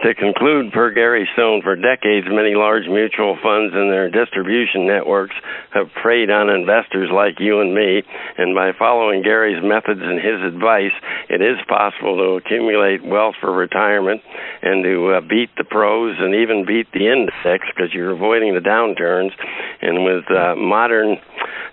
to 0.04 0.12
conclude, 0.16 0.74
per 0.74 0.92
Gary 0.92 1.30
Stone, 1.32 1.62
for 1.64 1.80
decades, 1.80 2.28
many 2.28 2.60
large 2.60 2.92
mutual 2.92 3.40
funds 3.40 3.72
and 3.72 3.88
their 3.88 4.12
distribution 4.12 4.84
networks 4.84 5.36
have 5.72 5.88
preyed 6.04 6.28
on 6.30 6.52
investors 6.52 7.08
like 7.08 7.40
you 7.40 7.62
and 7.64 7.72
me. 7.74 8.04
And 8.38 8.52
by 8.52 8.76
following 8.76 9.24
Gary's 9.24 9.64
methods 9.64 10.04
and 10.04 10.20
his 10.20 10.44
advice, 10.44 10.92
it 11.32 11.40
is 11.40 11.56
possible 11.72 12.20
to 12.20 12.44
accumulate 12.44 13.00
wealth 13.00 13.40
for 13.40 13.56
retirement 13.56 14.20
and 14.62 14.84
to 14.84 15.16
uh, 15.16 15.22
beat 15.24 15.56
the 15.56 15.64
pros 15.64 16.20
and 16.20 16.36
even 16.36 16.68
beat 16.68 16.92
the 16.92 17.08
index 17.08 17.64
because 17.72 17.96
you're 17.96 18.12
avoiding 18.12 18.56
the 18.56 18.66
downturns. 18.66 19.32
And 19.80 20.04
with 20.04 20.28
uh, 20.28 20.60
modern 20.60 21.16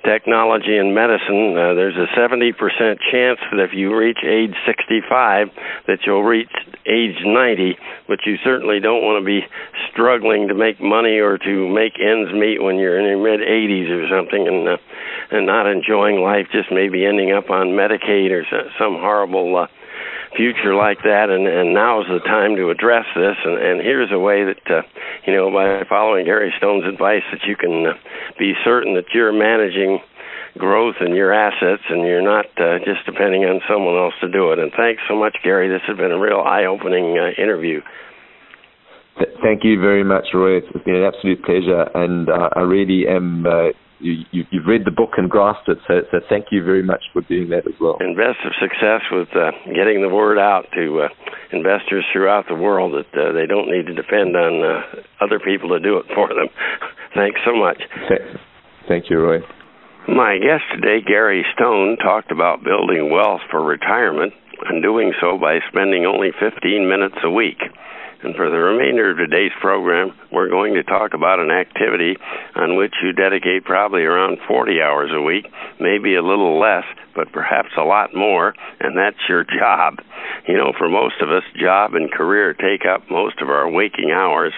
technology 0.07 0.79
and 0.79 0.95
medicine, 0.95 1.59
uh, 1.59 1.75
there's 1.75 1.99
a 1.99 2.07
70% 2.15 2.55
chance 3.11 3.40
that 3.51 3.61
if 3.61 3.71
you 3.73 3.95
reach 3.97 4.19
age 4.25 4.55
65, 4.67 5.49
that 5.87 5.99
you'll 6.07 6.23
reach 6.23 6.51
age 6.87 7.17
90, 7.25 7.77
but 8.09 8.21
you 8.27 8.37
certainly 8.45 8.81
don't 8.81 9.03
want 9.03 9.23
to 9.23 9.27
be 9.27 9.47
struggling 9.93 10.49
to 10.49 10.55
make 10.55 10.81
money 10.81 11.19
or 11.19 11.39
to 11.39 11.69
make 11.69 11.99
ends 12.01 12.33
meet 12.33 12.63
when 12.63 12.77
you're 12.77 12.99
in 12.99 13.07
your 13.07 13.23
mid 13.23 13.41
80s 13.41 13.91
or 13.91 14.09
something 14.09 14.47
and 14.47 14.69
uh, 14.69 14.77
and 15.33 15.47
not 15.47 15.67
enjoying 15.67 16.21
life, 16.21 16.47
just 16.51 16.73
maybe 16.73 17.07
ending 17.07 17.31
up 17.33 17.51
on 17.51 17.69
Medicaid 17.69 18.33
or 18.33 18.45
some 18.79 18.95
horrible 18.99 19.57
uh, 19.57 19.67
future 20.37 20.75
like 20.75 20.99
that 21.03 21.27
and 21.29 21.47
and 21.47 21.75
now 21.75 22.01
is 22.01 22.07
the 22.07 22.21
time 22.21 22.55
to 22.55 22.71
address 22.71 23.05
this 23.17 23.37
and 23.45 23.59
and 23.59 23.81
here's 23.81 24.13
a 24.13 24.19
way 24.19 24.45
that 24.45 24.63
uh, 24.71 24.83
you 25.27 25.35
know 25.35 25.51
by 25.51 25.83
following 25.89 26.25
Gary 26.25 26.53
Stone's 26.57 26.87
advice 26.87 27.23
that 27.33 27.43
you 27.47 27.57
can 27.57 27.87
uh, 27.87 27.93
be 28.39 28.55
certain 28.65 28.95
that 28.95 29.11
you're 29.13 29.33
managing 29.33 29.99
growth 30.59 30.97
in 31.01 31.15
your 31.15 31.33
assets 31.33 31.83
and 31.89 32.07
you're 32.07 32.23
not 32.23 32.47
uh, 32.59 32.79
just 32.85 33.05
depending 33.07 33.45
on 33.45 33.61
someone 33.69 33.97
else 33.97 34.15
to 34.21 34.29
do 34.29 34.53
it 34.53 34.59
and 34.59 34.73
thanks 34.77 35.03
so 35.09 35.17
much 35.17 35.37
Gary 35.43 35.69
this 35.69 35.83
has 35.87 35.97
been 35.97 36.13
a 36.13 36.19
real 36.19 36.41
eye-opening 36.41 37.19
uh, 37.19 37.41
interview 37.41 37.81
Thank 39.43 39.65
you 39.65 39.79
very 39.79 40.05
much, 40.05 40.29
Roy. 40.33 40.59
It's 40.59 40.85
been 40.85 40.95
an 40.95 41.05
absolute 41.05 41.43
pleasure, 41.45 41.91
and 41.95 42.31
uh, 42.31 42.49
I 42.57 42.61
really 42.61 43.05
am 43.07 43.45
uh, 43.45 43.69
you, 44.01 44.45
have 44.53 44.67
read 44.67 44.85
the 44.85 44.91
book 44.91 45.11
and 45.17 45.29
grasped 45.29 45.69
it. 45.69 45.79
So, 45.87 46.01
so 46.11 46.21
thank 46.29 46.47
you 46.51 46.65
very 46.65 46.83
much 46.83 47.05
for 47.13 47.23
doing 47.23 47.51
that 47.51 47.67
as 47.67 47.75
well. 47.81 47.97
And 48.01 48.17
best 48.17 48.39
of 48.45 48.53
success 48.61 49.03
with 49.13 49.29
uh, 49.35 49.51
getting 49.67 50.03
the 50.03 50.09
word 50.09 50.39
out 50.39 50.67
to 50.75 51.03
uh, 51.03 51.09
investors 51.53 52.05
throughout 52.13 52.47
the 52.49 52.55
world 52.55 52.95
that 52.95 53.19
uh, 53.19 53.33
they 53.33 53.47
don't 53.47 53.71
need 53.71 53.87
to 53.87 53.95
depend 53.95 54.37
on 54.37 54.65
uh, 54.65 55.25
other 55.25 55.39
people 55.39 55.69
to 55.71 55.81
do 55.81 55.99
it 55.99 56.07
for 56.15 56.29
them. 56.29 56.49
Thanks 57.15 57.41
so 57.45 57.55
much. 57.55 57.83
Thank 58.89 59.11
you, 59.11 59.19
Roy. 59.19 59.41
My 60.09 60.39
guest 60.39 60.65
today, 60.73 61.05
Gary 61.07 61.45
Stone, 61.55 61.99
talked 61.99 62.33
about 62.33 62.65
building 62.65 63.11
wealth 63.13 63.43
for 63.51 63.63
retirement 63.63 64.33
and 64.67 64.83
doing 64.83 65.13
so 65.21 65.37
by 65.37 65.61
spending 65.69 66.07
only 66.07 66.31
15 66.41 66.89
minutes 66.89 67.17
a 67.23 67.31
week. 67.31 67.61
And 68.23 68.35
for 68.35 68.51
the 68.51 68.57
remainder 68.57 69.11
of 69.11 69.19
today's 69.19 69.53
program, 69.61 70.13
we're 70.33 70.49
going 70.49 70.75
to 70.75 70.83
talk 70.83 71.13
about 71.15 71.39
an 71.39 71.51
activity 71.51 72.17
on 72.55 72.77
which 72.77 72.95
you 73.03 73.13
dedicate 73.13 73.65
probably 73.65 74.03
around 74.03 74.39
40 74.49 74.81
hours 74.81 75.11
a 75.13 75.21
week, 75.21 75.47
maybe 75.79 76.17
a 76.17 76.23
little 76.23 76.59
less, 76.59 76.85
but 77.15 77.33
perhaps 77.33 77.71
a 77.77 77.83
lot 77.83 78.15
more, 78.15 78.55
and 78.81 78.97
that's 78.97 79.29
your 79.29 79.45
job. 79.45 79.99
You 80.47 80.57
know, 80.57 80.73
for 80.77 80.89
most 80.89 81.21
of 81.21 81.31
us, 81.31 81.43
job 81.61 81.95
and 81.95 82.11
career 82.11 82.55
take 82.55 82.87
up 82.87 83.11
most 83.11 83.41
of 83.41 83.49
our 83.49 83.71
waking 83.71 84.11
hours. 84.11 84.53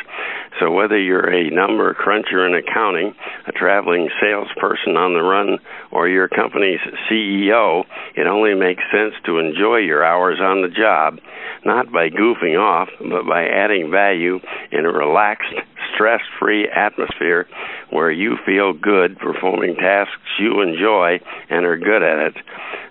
So 0.61 0.71
whether 0.71 0.99
you're 0.99 1.29
a 1.29 1.51
number 1.51 1.93
cruncher 1.95 2.47
in 2.47 2.55
accounting, 2.55 3.15
a 3.47 3.53
traveling 3.53 4.09
salesperson 4.21 4.97
on 4.97 5.15
the 5.15 5.23
run, 5.23 5.59
or 5.91 6.09
your 6.09 6.29
company's 6.29 6.81
CEO, 7.11 7.85
it 8.15 8.27
only 8.27 8.55
makes 8.55 8.83
sense 8.93 9.15
to 9.27 9.39
enjoy 9.39 9.79
your 9.79 10.05
hours 10.05 10.39
on 10.41 10.63
the 10.63 10.69
job, 10.69 11.19
not 11.65 11.93
by 11.93 12.09
goofing 12.09 12.59
off, 12.59 12.89
but 13.01 13.27
by 13.27 13.45
adding 13.45 13.91
value 13.91 14.41
in 14.71 14.85
a 14.85 14.93
relaxed, 14.93 15.55
stress 15.95 16.21
free 16.39 16.69
atmosphere 16.69 17.47
where 17.91 18.11
you 18.11 18.37
feel 18.45 18.73
good 18.73 19.19
performing 19.19 19.75
tasks 19.77 20.13
you 20.39 20.61
enjoy 20.61 21.21
and 21.51 21.65
are 21.65 21.79
good 21.79 22.03
at 22.03 22.19
it. 22.19 22.37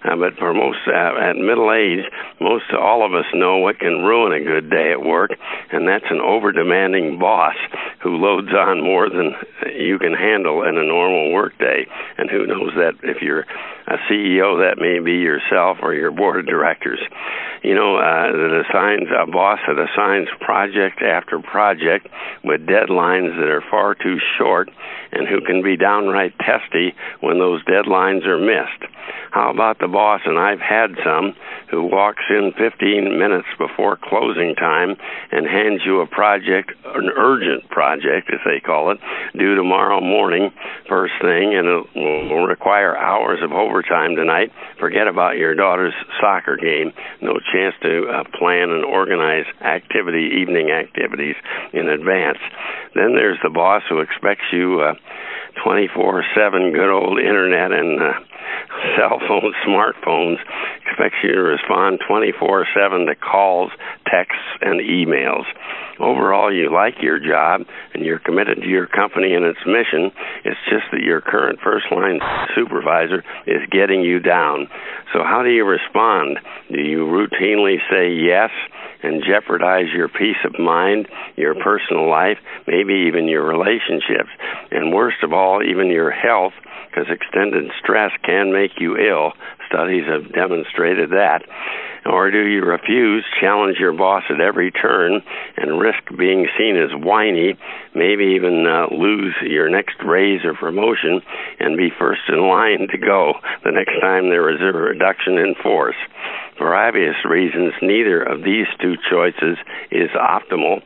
Uh, 0.04 0.16
but 0.16 0.34
for 0.38 0.54
most 0.54 0.80
uh, 0.88 1.14
at 1.22 1.36
middle 1.36 1.72
age, 1.72 2.06
most 2.40 2.66
all 2.74 3.06
of 3.06 3.14
us 3.14 3.26
know 3.34 3.58
what 3.58 3.80
can 3.80 4.04
ruin 4.04 4.34
a 4.34 4.44
good 4.44 4.70
day 4.70 4.92
at 4.92 5.02
work, 5.02 5.32
and 5.72 5.88
that's 5.88 6.06
an 6.10 6.20
over 6.20 6.52
demanding 6.52 7.20
boss 7.20 7.56
who 8.02 8.18
loads 8.18 8.50
on 8.54 8.84
more 8.84 9.10
than 9.10 9.34
you 9.82 10.00
can 10.00 10.14
handle 10.14 10.64
in 10.64 10.78
a 10.78 10.86
normal 10.86 11.32
work 11.32 11.58
day. 11.58 11.88
And 12.18 12.30
who 12.30 12.46
knows 12.46 12.72
that 12.76 12.94
if 13.04 13.22
you're 13.22 13.46
a 13.88 13.98
CEO, 14.10 14.60
that 14.62 14.80
may 14.80 15.00
be 15.00 15.20
yourself 15.20 15.78
or 15.82 15.94
your 15.94 16.12
board 16.12 16.40
of 16.40 16.46
directors. 16.46 17.00
You 17.64 17.76
know, 17.76 17.98
uh, 17.98 18.32
that 18.32 18.64
assigns 18.66 19.08
a 19.12 19.30
boss 19.30 19.60
that 19.68 19.78
assigns 19.78 20.28
project 20.40 21.02
after 21.02 21.40
project 21.40 22.08
with 22.44 22.62
deadlines 22.66 23.38
that 23.38 23.50
are 23.50 23.64
far 23.70 23.96
too 23.96 24.18
short 24.38 24.70
and 25.12 25.28
who 25.28 25.42
can 25.42 25.62
be 25.62 25.78
downright 25.78 26.34
testy 26.40 26.94
when 27.20 27.40
those 27.40 27.64
deadlines 27.66 28.26
are 28.26 28.40
missed. 28.40 28.92
How 29.32 29.50
about 29.50 29.80
the 29.80 29.88
boss, 29.88 30.22
and 30.26 30.38
I've 30.38 30.60
had 30.60 30.92
some, 31.06 31.34
who 31.70 31.84
walks 31.84 32.24
in 32.30 32.52
15 32.58 33.18
minutes 33.18 33.48
before 33.58 33.98
closing 34.02 34.56
time 34.56 34.96
and 35.32 35.48
hands 35.48 35.82
you 35.86 36.02
a 36.02 36.08
project, 36.08 36.72
an 36.86 37.10
urgent 37.16 37.70
project, 37.70 38.30
as 38.34 38.40
they 38.46 38.60
call 38.60 38.92
it, 38.92 39.00
due 39.38 39.56
tomorrow 39.72 40.02
morning, 40.02 40.52
first 40.90 41.14
thing, 41.22 41.56
and 41.56 41.66
it 41.66 41.86
will 41.96 42.44
require 42.44 42.98
hours 42.98 43.40
of 43.42 43.54
overtime 43.54 44.18
tonight. 44.18 44.52
Forget 44.78 45.08
about 45.08 45.38
your 45.38 45.56
daughter's 45.56 45.94
soccer 46.20 46.58
game. 46.58 46.92
No 47.22 47.40
chance 47.54 47.74
to 47.82 48.04
uh, 48.10 48.24
plan 48.38 48.70
and 48.70 48.84
organize 48.84 49.46
activity, 49.62 50.42
evening 50.42 50.72
activities 50.72 51.36
in 51.72 51.88
advance. 51.88 52.40
Then 52.96 53.16
there's 53.16 53.40
the 53.44 53.50
boss 53.50 53.84
who 53.88 54.02
expects 54.02 54.44
you 54.52 54.82
uh, 54.82 54.96
24/7 55.66 56.74
good 56.74 56.92
old 56.92 57.18
internet 57.18 57.72
and 57.72 58.02
uh, 58.02 58.14
cell 58.98 59.20
phones, 59.28 59.56
smartphones, 59.68 60.38
expects 60.86 61.18
you 61.24 61.32
to 61.34 61.42
respond 61.42 62.00
24/7 62.08 63.08
to 63.08 63.16
calls, 63.16 63.72
texts, 64.08 64.44
and 64.62 64.80
emails. 64.80 65.46
Overall, 66.00 66.52
you 66.52 66.72
like 66.72 67.02
your 67.02 67.20
job 67.20 67.62
and 67.94 68.04
you're 68.04 68.20
committed 68.20 68.62
to 68.62 68.68
your 68.68 68.88
company 68.88 69.34
and 69.34 69.46
its 69.46 69.60
mission. 69.66 70.12
It's 70.44 70.60
just 70.70 70.86
that 70.92 71.02
your 71.02 71.22
current 71.22 71.60
first 71.64 71.86
line 71.92 72.20
supervisor 72.56 73.24
is 73.46 73.62
getting 73.70 74.02
you 74.02 74.20
down. 74.20 74.68
So, 75.14 75.24
how 75.24 75.44
do 75.44 75.50
you 75.50 75.66
respond? 75.66 76.40
Do 76.72 76.82
you 76.82 77.06
routinely 77.06 77.78
say 77.90 78.14
yes? 78.14 78.52
and 79.04 79.24
jeopardize 79.24 79.92
your 79.94 80.08
peace 80.08 80.38
of 80.46 80.60
mind, 80.60 81.08
your 81.36 81.56
personal 81.56 82.10
life, 82.10 82.38
maybe 82.68 83.06
even 83.08 83.28
your 83.28 83.44
relationships, 83.44 84.30
and 84.70 84.94
worst 84.94 85.18
of 85.24 85.34
all, 85.34 85.64
even 85.64 85.88
your 85.88 86.12
health, 86.12 86.54
because 86.90 87.08
extended 87.10 87.72
stress 87.82 88.12
can 88.24 88.31
make 88.54 88.80
you 88.80 88.98
ill. 88.98 89.34
Studies 89.68 90.06
have 90.08 90.34
demonstrated 90.34 91.12
that. 91.12 91.44
Or 92.06 92.32
do 92.32 92.48
you 92.48 92.62
refuse, 92.62 93.24
challenge 93.40 93.78
your 93.78 93.94
boss 93.94 94.24
at 94.30 94.42
every 94.42 94.72
turn, 94.72 95.22
and 95.56 95.80
risk 95.80 96.02
being 96.18 96.48
seen 96.58 96.76
as 96.76 96.90
whiny, 96.96 97.54
maybe 97.94 98.34
even 98.36 98.66
uh, 98.66 98.88
lose 98.94 99.36
your 99.44 99.70
next 99.70 99.98
raise 100.04 100.44
or 100.44 100.56
promotion, 100.56 101.22
and 101.60 101.78
be 101.78 101.90
first 102.00 102.22
in 102.28 102.48
line 102.48 102.88
to 102.92 102.98
go 102.98 103.34
the 103.64 103.72
next 103.72 104.00
time 104.02 104.30
there 104.30 104.50
is 104.50 104.62
a 104.62 104.78
reduction 104.78 105.38
in 105.38 105.54
force? 105.62 105.96
For 106.58 106.76
obvious 106.76 107.16
reasons, 107.24 107.74
neither 107.82 108.22
of 108.22 108.44
these 108.44 108.68
two 108.82 108.96
choices 109.10 109.58
is 109.92 110.10
optimal. 110.18 110.82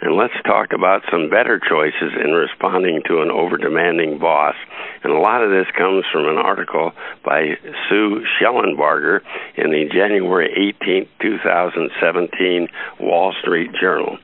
And 0.00 0.14
let's 0.16 0.34
talk 0.46 0.72
about 0.72 1.02
some 1.10 1.28
better 1.28 1.58
choices 1.58 2.12
in 2.22 2.30
responding 2.30 3.02
to 3.08 3.20
an 3.20 3.30
over-demanding 3.30 4.18
boss. 4.18 4.54
And 5.02 5.12
a 5.12 5.18
lot 5.18 5.42
of 5.42 5.50
this 5.50 5.66
comes 5.76 6.04
from 6.12 6.28
an 6.28 6.38
article 6.38 6.92
by 7.24 7.58
Sue 7.88 8.24
Shellenbarger 8.40 9.20
in 9.56 9.70
the 9.70 9.88
January 9.92 10.72
18, 10.80 11.08
2017 11.20 12.68
Wall 13.00 13.34
Street 13.40 13.70
Journal. 13.80 14.18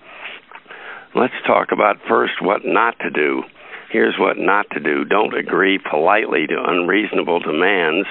Let's 1.17 1.35
talk 1.47 1.73
about 1.73 1.97
first 2.09 2.41
what 2.41 2.65
not 2.65 2.99
to 3.01 3.11
do. 3.11 3.43
Here's 3.91 4.17
what 4.19 4.39
not 4.39 4.67
to 4.73 4.81
do. 4.81 5.05
Don't 5.05 5.37
agree 5.37 5.79
politely 5.79 6.47
to 6.47 6.65
unreasonable 6.65 7.41
demands 7.41 8.07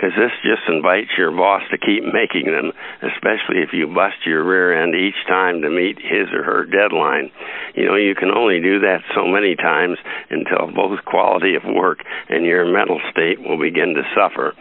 because 0.00 0.16
this 0.16 0.32
just 0.40 0.64
invites 0.68 1.10
your 1.18 1.30
boss 1.30 1.60
to 1.70 1.76
keep 1.76 2.02
making 2.12 2.48
them, 2.48 2.72
especially 3.04 3.60
if 3.60 3.76
you 3.76 3.86
bust 3.86 4.16
your 4.24 4.42
rear 4.42 4.72
end 4.72 4.94
each 4.94 5.18
time 5.28 5.60
to 5.60 5.68
meet 5.68 5.98
his 6.00 6.32
or 6.32 6.42
her 6.42 6.64
deadline. 6.64 7.30
You 7.74 7.84
know, 7.86 7.96
you 7.96 8.14
can 8.14 8.30
only 8.30 8.60
do 8.60 8.80
that 8.80 9.04
so 9.14 9.26
many 9.26 9.56
times 9.56 9.98
until 10.30 10.72
both 10.72 11.04
quality 11.04 11.54
of 11.54 11.62
work 11.64 11.98
and 12.30 12.46
your 12.46 12.64
mental 12.64 13.00
state 13.10 13.40
will 13.40 13.60
begin 13.60 13.94
to 13.94 14.02
suffer. 14.16 14.54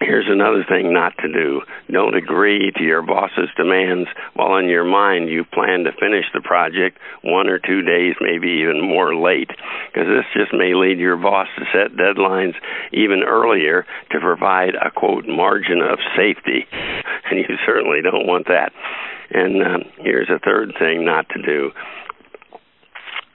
Here's 0.00 0.26
another 0.28 0.64
thing 0.68 0.92
not 0.92 1.12
to 1.18 1.32
do. 1.32 1.62
Don't 1.90 2.14
agree 2.14 2.70
to 2.76 2.82
your 2.84 3.02
boss's 3.02 3.50
demands 3.56 4.08
while 4.34 4.56
in 4.56 4.66
your 4.66 4.84
mind 4.84 5.28
you 5.28 5.44
plan 5.44 5.84
to 5.84 5.92
finish 5.98 6.24
the 6.32 6.40
project 6.40 6.98
one 7.22 7.48
or 7.48 7.58
two 7.58 7.82
days, 7.82 8.14
maybe 8.20 8.62
even 8.62 8.80
more 8.80 9.16
late, 9.16 9.50
because 9.50 10.06
this 10.06 10.24
just 10.34 10.54
may 10.54 10.74
lead 10.74 10.98
your 10.98 11.16
boss 11.16 11.48
to 11.58 11.64
set 11.72 11.96
deadlines 11.96 12.54
even 12.92 13.24
earlier 13.26 13.86
to 14.12 14.20
provide 14.20 14.76
a 14.76 14.90
quote 14.92 15.26
margin 15.26 15.80
of 15.82 15.98
safety. 16.16 16.66
And 17.30 17.40
you 17.40 17.58
certainly 17.66 18.00
don't 18.00 18.26
want 18.26 18.46
that. 18.46 18.72
And 19.30 19.62
um, 19.62 19.82
here's 19.98 20.30
a 20.30 20.38
third 20.38 20.72
thing 20.78 21.04
not 21.04 21.28
to 21.28 21.42
do 21.42 21.72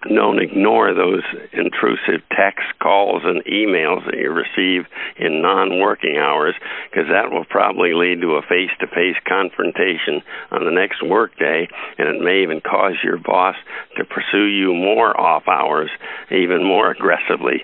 don't 0.07 0.41
ignore 0.41 0.93
those 0.93 1.23
intrusive 1.53 2.21
texts, 2.35 2.71
calls, 2.81 3.21
and 3.25 3.43
emails 3.45 4.05
that 4.05 4.17
you 4.17 4.31
receive 4.31 4.85
in 5.17 5.41
non 5.41 5.79
working 5.79 6.17
hours 6.17 6.55
because 6.89 7.09
that 7.09 7.31
will 7.31 7.45
probably 7.45 7.93
lead 7.93 8.21
to 8.21 8.35
a 8.35 8.41
face 8.41 8.71
to 8.79 8.87
face 8.87 9.15
confrontation 9.27 10.21
on 10.51 10.65
the 10.65 10.71
next 10.71 11.01
workday, 11.03 11.67
and 11.97 12.07
it 12.07 12.21
may 12.21 12.43
even 12.43 12.61
cause 12.61 12.95
your 13.03 13.17
boss 13.17 13.55
to 13.97 14.03
pursue 14.03 14.45
you 14.45 14.73
more 14.73 15.19
off 15.19 15.47
hours, 15.47 15.89
even 16.31 16.63
more 16.63 16.91
aggressively. 16.91 17.63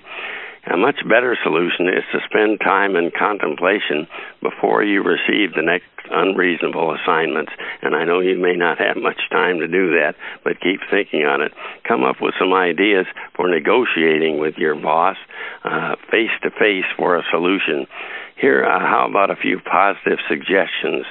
A 0.71 0.77
much 0.77 1.01
better 1.07 1.35
solution 1.43 1.87
is 1.87 2.03
to 2.11 2.19
spend 2.29 2.59
time 2.59 2.95
in 2.95 3.11
contemplation 3.17 4.07
before 4.41 4.83
you 4.83 5.01
receive 5.01 5.55
the 5.55 5.63
next 5.63 5.89
unreasonable 6.11 6.95
assignments. 6.95 7.51
And 7.81 7.95
I 7.95 8.05
know 8.05 8.19
you 8.19 8.37
may 8.37 8.55
not 8.55 8.77
have 8.77 8.97
much 8.97 9.19
time 9.31 9.59
to 9.59 9.67
do 9.67 9.91
that, 9.97 10.13
but 10.43 10.61
keep 10.61 10.81
thinking 10.89 11.25
on 11.25 11.41
it. 11.41 11.53
Come 11.87 12.03
up 12.03 12.17
with 12.21 12.35
some 12.39 12.53
ideas 12.53 13.05
for 13.35 13.49
negotiating 13.49 14.39
with 14.39 14.57
your 14.57 14.75
boss 14.75 15.17
face 16.11 16.33
to 16.43 16.51
face 16.51 16.85
for 16.97 17.17
a 17.17 17.23
solution. 17.31 17.87
Here, 18.35 18.63
uh, 18.63 18.79
how 18.79 19.07
about 19.09 19.31
a 19.31 19.35
few 19.35 19.59
positive 19.59 20.19
suggestions? 20.27 21.05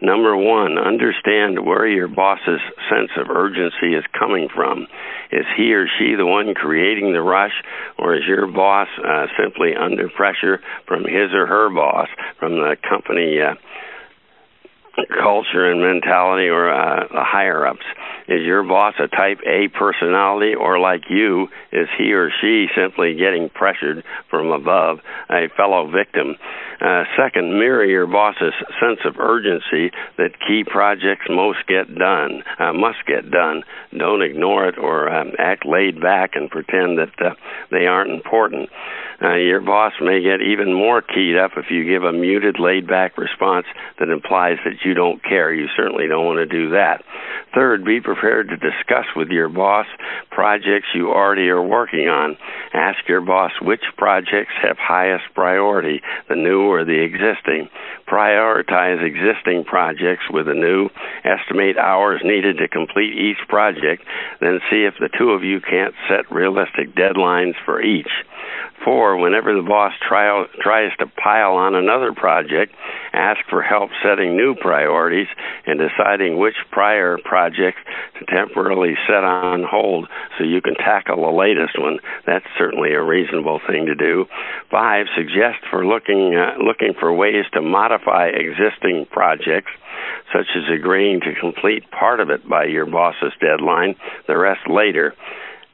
Number 0.00 0.36
one, 0.36 0.78
understand 0.78 1.64
where 1.64 1.86
your 1.86 2.06
boss's 2.06 2.60
sense 2.88 3.10
of 3.16 3.30
urgency 3.30 3.94
is 3.94 4.04
coming 4.16 4.48
from. 4.54 4.86
Is 5.32 5.44
he 5.56 5.74
or 5.74 5.86
she 5.98 6.14
the 6.14 6.24
one 6.24 6.54
creating 6.54 7.12
the 7.12 7.20
rush, 7.20 7.64
or 7.98 8.14
is 8.14 8.22
your 8.26 8.46
boss 8.46 8.86
uh, 9.04 9.26
simply 9.36 9.74
under 9.74 10.08
pressure 10.08 10.60
from 10.86 11.02
his 11.02 11.34
or 11.34 11.46
her 11.46 11.68
boss, 11.68 12.08
from 12.38 12.52
the 12.52 12.76
company 12.88 13.40
uh, 13.40 13.54
culture 15.20 15.70
and 15.70 15.80
mentality, 15.80 16.46
or 16.46 16.70
uh, 16.70 17.08
the 17.08 17.24
higher 17.24 17.66
ups? 17.66 17.84
Is 18.28 18.42
your 18.42 18.62
boss 18.62 18.94
a 19.00 19.08
type 19.08 19.40
A 19.44 19.66
personality, 19.68 20.54
or 20.54 20.78
like 20.78 21.04
you, 21.10 21.48
is 21.72 21.88
he 21.98 22.12
or 22.12 22.30
she 22.40 22.66
simply 22.76 23.14
getting 23.14 23.48
pressured 23.48 24.04
from 24.30 24.52
above, 24.52 24.98
a 25.28 25.48
fellow 25.56 25.90
victim? 25.90 26.36
Uh, 26.80 27.04
second, 27.16 27.58
mirror 27.58 27.84
your 27.84 28.06
boss's 28.06 28.54
sense 28.80 29.00
of 29.04 29.18
urgency 29.18 29.90
that 30.16 30.38
key 30.46 30.64
projects 30.64 31.26
most 31.28 31.58
get 31.66 31.92
done, 31.94 32.42
uh, 32.58 32.72
must 32.72 33.04
get 33.06 33.30
done. 33.30 33.64
Don't 33.96 34.22
ignore 34.22 34.68
it 34.68 34.78
or 34.78 35.08
um, 35.08 35.32
act 35.38 35.66
laid 35.66 36.00
back 36.00 36.32
and 36.34 36.50
pretend 36.50 36.98
that 36.98 37.14
uh, 37.18 37.34
they 37.70 37.86
aren't 37.86 38.10
important. 38.10 38.70
Uh, 39.20 39.34
your 39.34 39.60
boss 39.60 39.92
may 40.00 40.22
get 40.22 40.40
even 40.40 40.72
more 40.72 41.02
keyed 41.02 41.36
up 41.36 41.50
if 41.56 41.66
you 41.70 41.84
give 41.84 42.04
a 42.04 42.12
muted, 42.12 42.60
laid 42.60 42.86
back 42.86 43.18
response 43.18 43.66
that 43.98 44.10
implies 44.10 44.58
that 44.64 44.84
you 44.84 44.94
don't 44.94 45.22
care. 45.24 45.52
You 45.52 45.66
certainly 45.76 46.06
don't 46.06 46.24
want 46.24 46.38
to 46.38 46.46
do 46.46 46.70
that. 46.70 47.02
Third, 47.52 47.84
be 47.84 48.00
prepared 48.00 48.48
to 48.50 48.56
discuss 48.56 49.06
with 49.16 49.28
your 49.28 49.48
boss 49.48 49.86
projects 50.30 50.86
you 50.94 51.10
already 51.10 51.48
are 51.48 51.62
working 51.62 52.08
on. 52.08 52.36
Ask 52.72 53.08
your 53.08 53.20
boss 53.20 53.50
which 53.60 53.82
projects 53.96 54.52
have 54.62 54.76
highest 54.78 55.24
priority, 55.34 56.00
the 56.28 56.36
new 56.36 56.67
or 56.68 56.84
the 56.84 57.00
existing. 57.02 57.68
Prioritize 58.06 59.02
existing 59.04 59.64
projects 59.64 60.24
with 60.30 60.48
a 60.48 60.54
new, 60.54 60.88
estimate 61.24 61.76
hours 61.76 62.20
needed 62.24 62.58
to 62.58 62.68
complete 62.68 63.12
each 63.14 63.38
project, 63.48 64.04
then 64.40 64.60
see 64.70 64.84
if 64.84 64.94
the 65.00 65.10
two 65.18 65.30
of 65.30 65.44
you 65.44 65.60
can't 65.60 65.94
set 66.08 66.30
realistic 66.30 66.94
deadlines 66.94 67.54
for 67.64 67.82
each. 67.82 68.10
Four, 68.84 69.16
whenever 69.16 69.54
the 69.54 69.66
boss 69.66 69.92
tries 70.00 70.96
to 70.98 71.06
pile 71.22 71.54
on 71.54 71.74
another 71.74 72.12
project, 72.12 72.72
ask 73.12 73.40
for 73.50 73.60
help 73.60 73.90
setting 74.02 74.36
new 74.36 74.54
priorities 74.54 75.26
and 75.66 75.80
deciding 75.80 76.38
which 76.38 76.54
prior 76.70 77.18
projects 77.24 77.80
to 78.18 78.24
temporarily 78.26 78.94
set 79.06 79.24
on 79.24 79.64
hold 79.68 80.08
so 80.36 80.44
you 80.44 80.60
can 80.60 80.74
tackle 80.74 81.22
the 81.22 81.36
latest 81.36 81.78
one. 81.78 81.98
That's 82.24 82.46
certainly 82.56 82.92
a 82.92 83.02
reasonable 83.02 83.60
thing 83.66 83.86
to 83.86 83.94
do. 83.94 84.26
Five, 84.70 85.06
suggest 85.16 85.58
for 85.70 85.84
looking 85.84 86.36
uh, 86.36 86.57
looking 86.58 86.94
for 86.98 87.12
ways 87.12 87.44
to 87.52 87.60
modify 87.60 88.28
existing 88.28 89.06
projects 89.10 89.70
such 90.32 90.46
as 90.56 90.64
agreeing 90.72 91.20
to 91.20 91.34
complete 91.40 91.90
part 91.90 92.20
of 92.20 92.30
it 92.30 92.48
by 92.48 92.64
your 92.64 92.86
boss's 92.86 93.32
deadline, 93.40 93.96
the 94.26 94.36
rest 94.36 94.68
later 94.68 95.14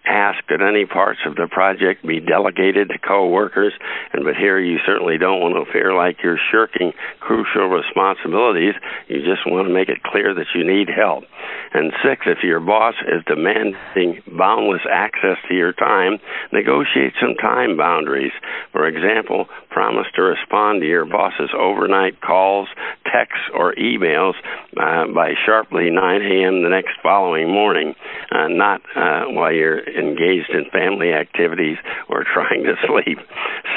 ask 0.06 0.38
that 0.48 0.60
any 0.60 0.84
parts 0.86 1.20
of 1.26 1.36
the 1.36 1.48
project 1.50 2.06
be 2.06 2.20
delegated 2.20 2.88
to 2.88 2.98
co-workers, 2.98 3.72
and 4.12 4.24
but 4.24 4.36
here 4.36 4.58
you 4.58 4.78
certainly 4.86 5.18
don't 5.18 5.40
want 5.40 5.54
to 5.54 5.68
appear 5.68 5.94
like 5.94 6.22
you're 6.22 6.38
shirking 6.50 6.92
crucial 7.20 7.68
responsibilities. 7.68 8.74
You 9.08 9.20
just 9.24 9.46
want 9.46 9.66
to 9.66 9.72
make 9.72 9.88
it 9.88 10.02
clear 10.02 10.34
that 10.34 10.46
you 10.54 10.64
need 10.64 10.88
help. 10.88 11.24
And 11.72 11.92
six, 12.04 12.22
if 12.26 12.42
your 12.42 12.60
boss 12.60 12.94
is 13.06 13.24
demanding 13.26 14.22
boundless 14.36 14.82
access 14.90 15.38
to 15.48 15.54
your 15.54 15.72
time, 15.72 16.18
negotiate 16.52 17.14
some 17.20 17.34
time 17.34 17.76
boundaries. 17.76 18.32
For 18.72 18.86
example, 18.86 19.46
promise 19.70 20.06
to 20.14 20.22
respond 20.22 20.82
to 20.82 20.86
your 20.86 21.04
boss's 21.04 21.50
overnight 21.58 22.20
calls, 22.20 22.68
texts, 23.10 23.50
or 23.52 23.74
emails 23.74 24.34
uh, 24.76 25.06
by 25.12 25.34
sharply 25.44 25.90
9 25.90 26.22
a.m. 26.22 26.62
the 26.62 26.68
next 26.68 26.94
following 27.02 27.50
morning, 27.50 27.94
uh, 28.30 28.48
not 28.48 28.80
uh, 28.94 29.24
while 29.26 29.52
you're 29.52 29.80
engaged 29.96 30.50
in 30.50 30.70
family 30.70 31.12
activities 31.12 31.78
or 32.08 32.24
trying 32.34 32.64
to 32.64 32.74
sleep. 32.86 33.18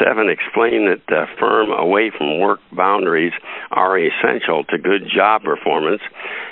Seven, 0.04 0.30
explain 0.30 0.90
that 0.90 1.06
uh, 1.14 1.26
firm 1.40 1.72
away 1.72 2.12
from 2.16 2.40
work 2.40 2.60
boundaries 2.72 3.34
are 3.72 3.98
essential 3.98 4.64
to 4.66 4.78
good 4.78 5.10
job 5.14 5.44
performance. 5.44 6.02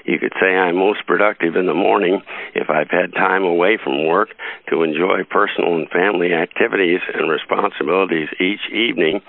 You 0.06 0.20
could 0.20 0.34
say 0.40 0.56
I'm 0.56 0.78
most 0.78 1.06
productive 1.08 1.56
in 1.56 1.66
the 1.66 1.74
morning 1.74 2.22
if 2.54 2.70
I've 2.70 2.90
had 2.90 3.14
time 3.14 3.44
away 3.44 3.78
from 3.84 4.06
work 4.06 4.30
to 4.70 4.84
enjoy 4.84 5.24
personal 5.30 5.76
and 5.76 5.90
family 5.90 6.34
activities 6.34 7.02
and 7.14 7.30
responsibilities 7.30 8.30
each 8.40 8.72
evening, 8.72 9.22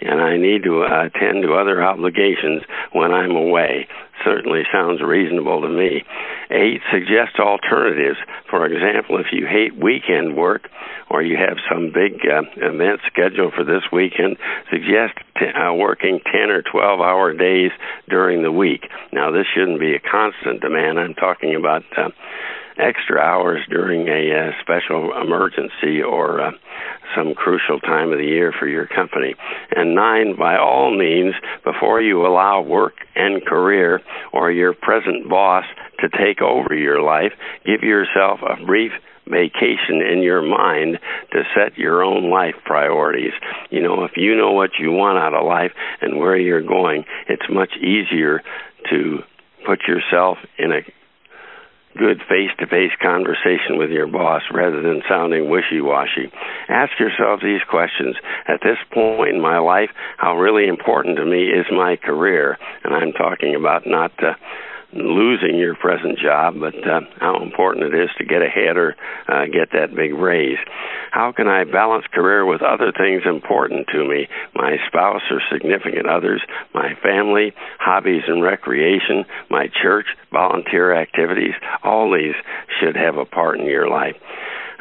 and 0.00 0.20
I 0.20 0.36
need 0.36 0.64
to 0.64 0.82
attend 0.82 1.42
to 1.42 1.54
other 1.54 1.82
obligations 1.82 2.62
when 2.92 3.12
I'm 3.12 3.36
away 3.36 3.88
certainly 4.24 4.62
sounds 4.72 5.00
reasonable 5.02 5.62
to 5.62 5.68
me. 5.68 6.04
Eight, 6.50 6.80
suggest 6.92 7.38
alternatives. 7.38 8.18
For 8.48 8.66
example, 8.66 9.18
if 9.18 9.26
you 9.32 9.46
hate 9.46 9.76
weekend 9.76 10.36
work 10.36 10.68
or 11.10 11.22
you 11.22 11.36
have 11.36 11.58
some 11.70 11.92
big 11.92 12.20
uh, 12.26 12.42
event 12.56 13.00
scheduled 13.06 13.54
for 13.54 13.64
this 13.64 13.82
weekend, 13.92 14.36
suggest 14.70 15.18
t- 15.38 15.46
uh, 15.46 15.72
working 15.72 16.20
10 16.30 16.50
or 16.50 16.62
12 16.62 17.00
hour 17.00 17.32
days 17.34 17.70
during 18.08 18.42
the 18.42 18.52
week. 18.52 18.88
Now, 19.12 19.30
this 19.30 19.46
shouldn't 19.54 19.80
be 19.80 19.94
a 19.94 20.00
constant 20.00 20.60
demand. 20.60 20.98
I'm 20.98 21.14
talking 21.14 21.54
about 21.54 21.82
uh, 21.96 22.10
extra 22.78 23.20
hours 23.20 23.60
during 23.68 24.08
a 24.08 24.32
uh, 24.32 24.50
special 24.62 25.12
emergency 25.20 26.02
or 26.02 26.40
uh, 26.40 26.50
some 27.16 27.34
crucial 27.34 27.80
time 27.80 28.12
of 28.12 28.18
the 28.18 28.24
year 28.24 28.52
for 28.58 28.66
your 28.66 28.86
company. 28.86 29.34
And 29.74 29.94
nine, 29.94 30.36
by 30.38 30.56
all 30.56 30.96
means, 30.96 31.34
before 31.64 32.00
you 32.00 32.26
allow 32.26 32.62
work 32.62 32.94
and 33.14 33.44
career 33.44 34.00
or 34.32 34.50
your 34.50 34.72
present 34.72 35.28
boss 35.28 35.64
to 36.00 36.08
take 36.08 36.40
over 36.40 36.74
your 36.74 37.02
life, 37.02 37.32
give 37.64 37.82
yourself 37.82 38.40
a 38.42 38.64
brief 38.64 38.92
vacation 39.26 40.02
in 40.02 40.22
your 40.22 40.42
mind 40.42 40.98
to 41.32 41.42
set 41.54 41.78
your 41.78 42.02
own 42.02 42.30
life 42.30 42.54
priorities. 42.64 43.32
You 43.70 43.82
know, 43.82 44.04
if 44.04 44.12
you 44.16 44.34
know 44.36 44.52
what 44.52 44.70
you 44.78 44.90
want 44.90 45.18
out 45.18 45.34
of 45.34 45.46
life 45.46 45.72
and 46.00 46.18
where 46.18 46.36
you're 46.36 46.62
going, 46.62 47.04
it's 47.28 47.46
much 47.48 47.72
easier 47.76 48.42
to 48.90 49.18
put 49.64 49.82
yourself 49.86 50.38
in 50.58 50.72
a 50.72 50.80
good 51.96 52.18
face 52.28 52.50
to 52.58 52.66
face 52.66 52.92
conversation 53.00 53.78
with 53.78 53.90
your 53.90 54.06
boss 54.06 54.42
rather 54.52 54.82
than 54.82 55.02
sounding 55.08 55.50
wishy 55.50 55.80
washy. 55.80 56.30
Ask 56.68 56.98
yourself 56.98 57.40
these 57.42 57.62
questions. 57.68 58.16
At 58.48 58.60
this 58.62 58.78
point 58.92 59.34
in 59.34 59.40
my 59.40 59.58
life, 59.58 59.90
how 60.16 60.36
really 60.36 60.66
important 60.66 61.16
to 61.16 61.24
me 61.24 61.48
is 61.48 61.66
my 61.70 61.96
career? 61.96 62.58
And 62.84 62.94
I'm 62.94 63.12
talking 63.12 63.54
about 63.54 63.86
not 63.86 64.12
uh, 64.22 64.34
losing 64.92 65.56
your 65.58 65.74
present 65.74 66.18
job, 66.18 66.54
but 66.60 66.74
uh, 66.86 67.00
how 67.18 67.42
important 67.42 67.94
it 67.94 67.98
is 67.98 68.10
to 68.18 68.24
get 68.24 68.42
ahead 68.42 68.76
or 68.76 68.94
uh, 69.28 69.46
get 69.46 69.72
that 69.72 69.94
big 69.94 70.12
raise. 70.14 70.58
How 71.10 71.32
can 71.32 71.48
I 71.48 71.64
balance 71.64 72.04
career 72.12 72.44
with 72.44 72.62
other 72.62 72.92
things 72.92 73.22
important 73.26 73.88
to 73.92 74.04
me? 74.04 74.28
My 74.54 74.76
spouse 74.86 75.22
or 75.30 75.40
significant 75.50 76.06
others, 76.06 76.42
my 76.74 76.94
family, 77.02 77.52
hobbies 77.78 78.22
and 78.26 78.42
recreation, 78.42 79.24
my 79.50 79.68
church, 79.82 80.06
volunteer 80.30 80.94
activities. 80.94 81.54
All 81.82 82.12
these 82.12 82.34
should 82.80 82.96
have 82.96 83.16
a 83.16 83.24
part 83.24 83.60
in 83.60 83.66
your 83.66 83.88
life. 83.88 84.16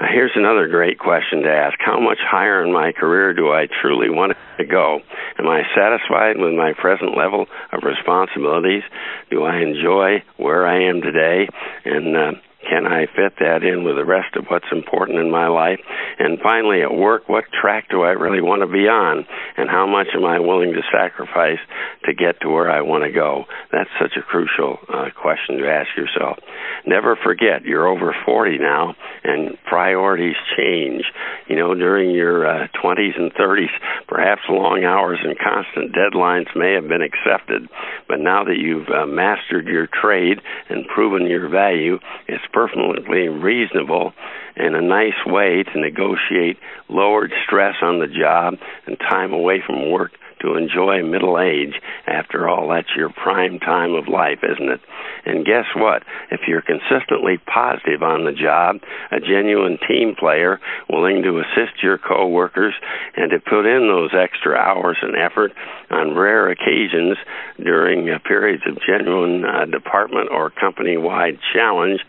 Here's 0.10 0.32
another 0.36 0.68
great 0.68 0.98
question 0.98 1.44
to 1.44 1.50
ask. 1.50 1.78
How 1.80 2.00
much 2.00 2.18
higher 2.20 2.64
in 2.64 2.74
my 2.74 2.92
career 2.92 3.34
do 3.34 3.52
I 3.52 3.68
truly 3.82 4.10
want 4.10 4.34
to 4.58 4.66
go? 4.66 5.00
Am 5.38 5.48
I 5.48 5.62
satisfied 5.76 6.38
with 6.38 6.54
my 6.54 6.74
present 6.74 7.16
level 7.16 7.46
of 7.72 7.84
responsibilities? 7.84 8.84
Do 9.30 9.44
I 9.44 9.58
enjoy 9.58 10.24
where 10.38 10.66
I 10.66 10.90
am 10.90 11.02
today? 11.02 11.48
And 11.86 12.18
uh, 12.18 12.32
can 12.68 12.86
I 12.86 13.06
fit 13.06 13.34
that 13.40 13.64
in 13.64 13.84
with 13.84 13.96
the 13.96 14.06
rest 14.06 14.36
of 14.36 14.46
what's 14.48 14.72
important 14.72 15.20
in 15.20 15.32
my 15.32 15.48
life? 15.48 15.80
And 16.20 16.40
finally, 16.40 16.82
at 16.82 16.94
work, 16.94 17.28
what 17.28 17.46
track 17.52 17.90
do 17.90 18.04
I 18.04 18.12
really 18.12 18.42
want 18.42 18.62
to 18.62 18.68
be 18.68 18.88
on? 18.88 19.26
And 19.58 19.70
how 19.70 19.88
much 19.88 20.08
am 20.14 20.26
I 20.26 20.40
willing 20.40 20.74
to 20.74 20.82
sacrifice 20.92 21.60
to 22.06 22.14
get 22.14 22.40
to 22.42 22.50
where 22.50 22.70
I 22.70 22.82
want 22.82 23.04
to 23.04 23.12
go? 23.12 23.46
That's 23.72 23.90
such 24.00 24.14
a 24.18 24.22
crucial 24.22 24.80
uh, 24.88 25.10
question 25.20 25.58
to 25.58 25.70
ask 25.70 25.90
yourself. 25.98 26.38
Never 26.86 27.16
forget, 27.16 27.64
you're 27.66 27.88
over 27.88 28.16
40 28.26 28.58
now, 28.60 28.96
and 29.24 29.58
priorities 29.66 30.36
change. 30.58 31.04
You 31.48 31.56
know, 31.56 31.74
during 31.74 32.12
your 32.12 32.48
uh, 32.48 32.68
20s 32.84 33.20
and 33.20 33.34
30s, 33.34 33.74
perhaps 34.08 34.42
long 34.50 34.84
hours 34.84 35.20
and 35.24 35.38
constant 35.38 35.94
deadlines 35.94 36.48
may 36.56 36.74
have 36.74 36.88
been 36.88 37.02
accepted, 37.02 37.70
but 38.08 38.20
now 38.20 38.44
that 38.44 38.58
you've 38.58 38.90
uh, 38.90 39.06
mastered 39.06 39.68
your 39.68 39.88
trade 39.88 40.40
and 40.70 40.88
proven 40.88 41.28
your 41.28 41.50
value, 41.50 42.00
it's 42.28 42.44
perfectly 42.54 43.28
reasonable 43.30 44.14
and 44.56 44.76
a 44.76 44.82
nice 44.82 45.26
way 45.26 45.64
to 45.64 45.80
negotiate 45.80 46.58
lowered 46.90 47.32
stress 47.46 47.76
on 47.82 48.00
the 48.00 48.08
job 48.08 48.56
and 48.86 48.98
time 49.00 49.34
away 49.34 49.62
from 49.66 49.90
work 49.90 50.12
to 50.42 50.56
enjoy 50.56 51.04
middle 51.04 51.40
age. 51.40 51.74
After 52.08 52.48
all, 52.50 52.70
that's 52.70 52.96
your 52.96 53.10
prime 53.10 53.60
time 53.60 53.94
of 53.94 54.08
life, 54.08 54.40
isn't 54.44 54.70
it? 54.70 54.82
And 55.26 55.46
guess 55.46 55.66
what? 55.76 56.04
If 56.32 56.42
you're 56.48 56.64
consistently 56.64 57.38
positive 57.46 58.02
on 58.02 58.26
the 58.26 58.32
job, 58.32 58.78
a 59.12 59.20
genuine 59.20 59.78
team 59.88 60.16
player, 60.18 60.60
willing 60.90 61.24
to 61.24 61.40
assist 61.40 61.84
your 61.84 61.98
coworkers 61.98 62.74
and 63.16 63.32
to 63.32 63.40
put 63.40 63.66
in 63.66 63.88
those 63.88 64.12
extra 64.18 64.56
hours 64.56 64.98
and 65.02 65.16
effort 65.16 65.52
on 65.90 66.16
rare 66.16 66.50
occasions 66.50 67.18
during 67.58 68.08
periods 68.26 68.64
of 68.68 68.78
genuine 68.88 69.44
uh, 69.46 69.66
department 69.66 70.30
or 70.32 70.50
company 70.50 70.98
wide 70.98 71.38
challenge, 71.54 72.00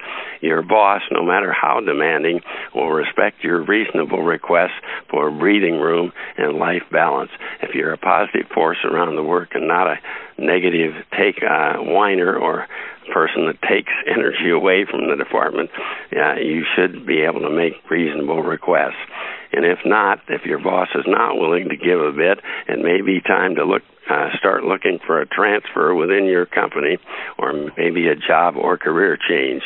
your 0.40 0.62
boss, 0.62 1.02
no 1.10 1.22
matter 1.22 1.52
how 1.52 1.80
demanding, 1.80 2.40
will 2.74 2.90
respect 2.90 3.42
your 3.42 3.64
reasonable 3.64 4.22
requests 4.22 4.78
for 5.10 5.30
breathing 5.30 5.78
room 5.78 6.12
and 6.38 6.56
life 6.56 6.82
balance. 6.90 7.30
If 7.60 7.74
you're 7.74 7.92
a 7.92 7.98
positive 7.98 8.21
force 8.54 8.78
around 8.84 9.16
the 9.16 9.22
work 9.22 9.50
and 9.54 9.68
not 9.68 9.86
a 9.86 9.96
negative 10.38 10.92
take 11.18 11.42
uh, 11.42 11.76
whiner 11.78 12.36
or 12.36 12.66
person 13.12 13.46
that 13.46 13.60
takes 13.62 13.92
energy 14.06 14.50
away 14.50 14.84
from 14.88 15.08
the 15.08 15.16
department, 15.16 15.70
uh, 16.16 16.34
you 16.34 16.64
should 16.76 17.06
be 17.06 17.22
able 17.22 17.40
to 17.40 17.50
make 17.50 17.74
reasonable 17.90 18.42
requests. 18.42 19.00
And 19.52 19.64
if 19.64 19.78
not, 19.84 20.20
if 20.28 20.46
your 20.46 20.58
boss 20.58 20.88
is 20.94 21.04
not 21.06 21.36
willing 21.36 21.68
to 21.68 21.76
give 21.76 22.00
a 22.00 22.12
bit, 22.12 22.38
it 22.68 22.78
may 22.78 23.02
be 23.02 23.20
time 23.20 23.56
to 23.56 23.64
look 23.64 23.82
uh, 24.10 24.28
start 24.38 24.64
looking 24.64 24.98
for 25.06 25.20
a 25.20 25.26
transfer 25.26 25.94
within 25.94 26.24
your 26.26 26.46
company 26.46 26.98
or 27.38 27.52
maybe 27.76 28.08
a 28.08 28.16
job 28.16 28.56
or 28.56 28.76
career 28.76 29.16
change. 29.16 29.62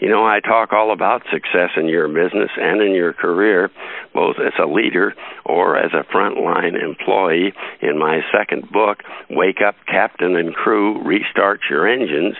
You 0.00 0.08
know, 0.08 0.24
I 0.24 0.40
talk 0.40 0.72
all 0.72 0.92
about 0.92 1.22
success 1.32 1.70
in 1.76 1.86
your 1.86 2.06
business 2.06 2.50
and 2.56 2.80
in 2.80 2.94
your 2.94 3.12
career, 3.12 3.70
both 4.14 4.36
as 4.38 4.52
a 4.62 4.66
leader 4.66 5.14
or 5.44 5.76
as 5.76 5.90
a 5.92 6.04
frontline 6.14 6.80
employee 6.80 7.52
in 7.82 7.98
my 7.98 8.20
second 8.32 8.70
book, 8.70 8.98
Wake 9.28 9.60
Up 9.66 9.74
Captain 9.86 10.36
and 10.36 10.54
Crew, 10.54 11.02
Restart 11.02 11.60
Your 11.68 11.88
Engines. 11.88 12.36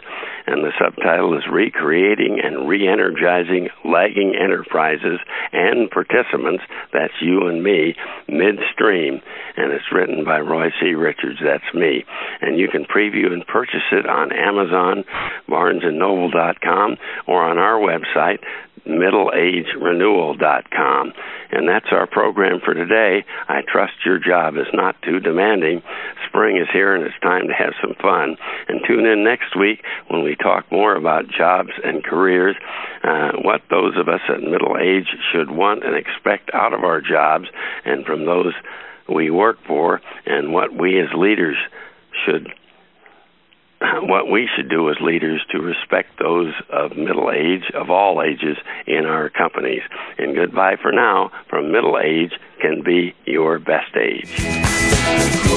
And 0.47 0.65
the 0.65 0.73
subtitle 0.81 1.37
is 1.37 1.45
Recreating 1.51 2.41
and 2.43 2.69
Re-Energizing 2.69 3.69
Lagging 3.85 4.35
Enterprises 4.35 5.19
and 5.53 5.91
Participants, 5.91 6.63
that's 6.93 7.13
you 7.21 7.49
and 7.49 7.63
me, 7.63 7.95
midstream. 8.29 9.21
And 9.57 9.73
it's 9.73 9.93
written 9.93 10.25
by 10.25 10.41
Roy 10.41 10.69
C. 10.81 10.95
Richards, 10.95 11.38
that's 11.43 11.75
me. 11.75 12.05
And 12.41 12.59
you 12.59 12.69
can 12.69 12.85
preview 12.85 13.33
and 13.33 13.47
purchase 13.47 13.83
it 13.93 14.07
on 14.07 14.33
Amazon, 14.33 15.05
BarnesandNoble.com, 15.49 16.97
or 17.27 17.43
on 17.43 17.59
our 17.59 17.79
website, 17.79 18.39
middleagerenewal.com. 18.87 21.13
And 21.51 21.67
that's 21.69 21.87
our 21.93 22.07
program 22.07 22.61
for 22.65 22.73
today. 22.75 23.25
I 23.49 23.63
trust 23.67 23.95
your 24.05 24.19
job 24.19 24.57
is 24.57 24.67
not 24.73 25.01
too 25.03 25.21
demanding. 25.21 25.83
Spring 26.29 26.59
is 26.59 26.69
here 26.73 26.95
and 26.95 27.05
it's 27.05 27.19
time 27.23 27.49
to 27.49 27.55
have 27.55 27.73
some 27.81 27.95
fun. 28.01 28.37
And 28.69 28.81
tune 28.87 29.07
in 29.07 29.25
next 29.25 29.57
week 29.59 29.83
when 30.09 30.23
we 30.23 30.37
talk 30.37 30.71
more 30.71 30.95
about 30.95 31.29
jobs 31.29 31.71
and 31.83 32.05
careers, 32.05 32.55
uh, 33.03 33.33
what 33.43 33.63
those 33.71 33.97
of 33.97 34.09
us 34.09 34.21
at 34.29 34.41
middle 34.41 34.77
age 34.81 35.09
should 35.33 35.51
want 35.51 35.85
and 35.85 35.97
expect 35.97 36.51
out 36.53 36.75
of 36.75 36.85
our 36.85 37.01
jobs 37.01 37.49
and 37.85 38.05
from 38.05 38.27
those 38.27 38.53
we 39.09 39.31
work 39.31 39.59
for, 39.67 40.01
and 40.27 40.53
what 40.53 40.75
we 40.75 41.01
as 41.01 41.09
leaders 41.15 41.57
should 42.25 42.49
what 44.03 44.31
we 44.31 44.49
should 44.55 44.69
do 44.69 44.91
as 44.91 44.97
leaders 45.01 45.45
to 45.51 45.59
respect 45.59 46.19
those 46.19 46.53
of 46.71 46.97
middle 46.97 47.31
age, 47.31 47.71
of 47.75 47.91
all 47.91 48.23
ages, 48.23 48.57
in 48.87 49.07
our 49.07 49.31
companies. 49.31 49.83
And 50.19 50.35
goodbye 50.35 50.77
for 50.81 50.93
now 50.93 51.31
from 51.49 51.73
Middle 51.73 51.99
Age 51.99 52.33
Can 52.61 52.83
Be 52.83 53.15
Your 53.25 53.59
Best 53.59 53.97
Age. 53.97 54.29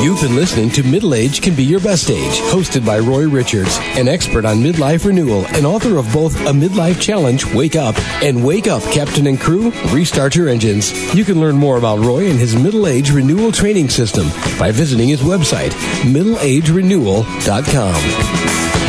You've 0.02 0.22
been 0.22 0.36
listening 0.36 0.72
to 0.72 0.82
Middle 0.84 1.14
Age 1.14 1.42
Can 1.44 1.54
Be 1.56 1.64
Your 1.64 1.80
Best 1.80 2.10
Age, 2.10 2.40
hosted 2.52 2.84
by 2.84 2.98
Roy 2.98 3.28
Richards, 3.30 3.78
an 3.98 4.08
expert 4.08 4.46
on 4.46 4.58
midlife 4.58 5.06
renewal 5.06 5.46
and 5.48 5.64
author 5.64 5.98
of 5.98 6.12
both 6.12 6.36
A 6.48 6.52
Midlife 6.52 7.00
Challenge, 7.00 7.46
Wake 7.54 7.76
Up, 7.76 7.96
and 8.24 8.44
Wake 8.44 8.66
Up, 8.68 8.82
Captain 8.84 9.28
and 9.28 9.40
Crew, 9.40 9.70
Restart 9.92 10.36
Your 10.36 10.50
Engines. 10.50 10.92
You 11.14 11.24
can 11.24 11.40
learn 11.40 11.56
more 11.56 11.78
about 11.78 12.00
Roy 12.00 12.28
and 12.32 12.40
his 12.40 12.56
middle 12.56 12.88
age 12.88 13.12
renewal 13.12 13.52
training 13.52 13.90
system 13.90 14.28
by 14.58 14.72
visiting 14.72 15.08
his 15.10 15.22
website, 15.22 15.70
middleagerenewal.com. 16.02 17.94
Thank 18.14 18.81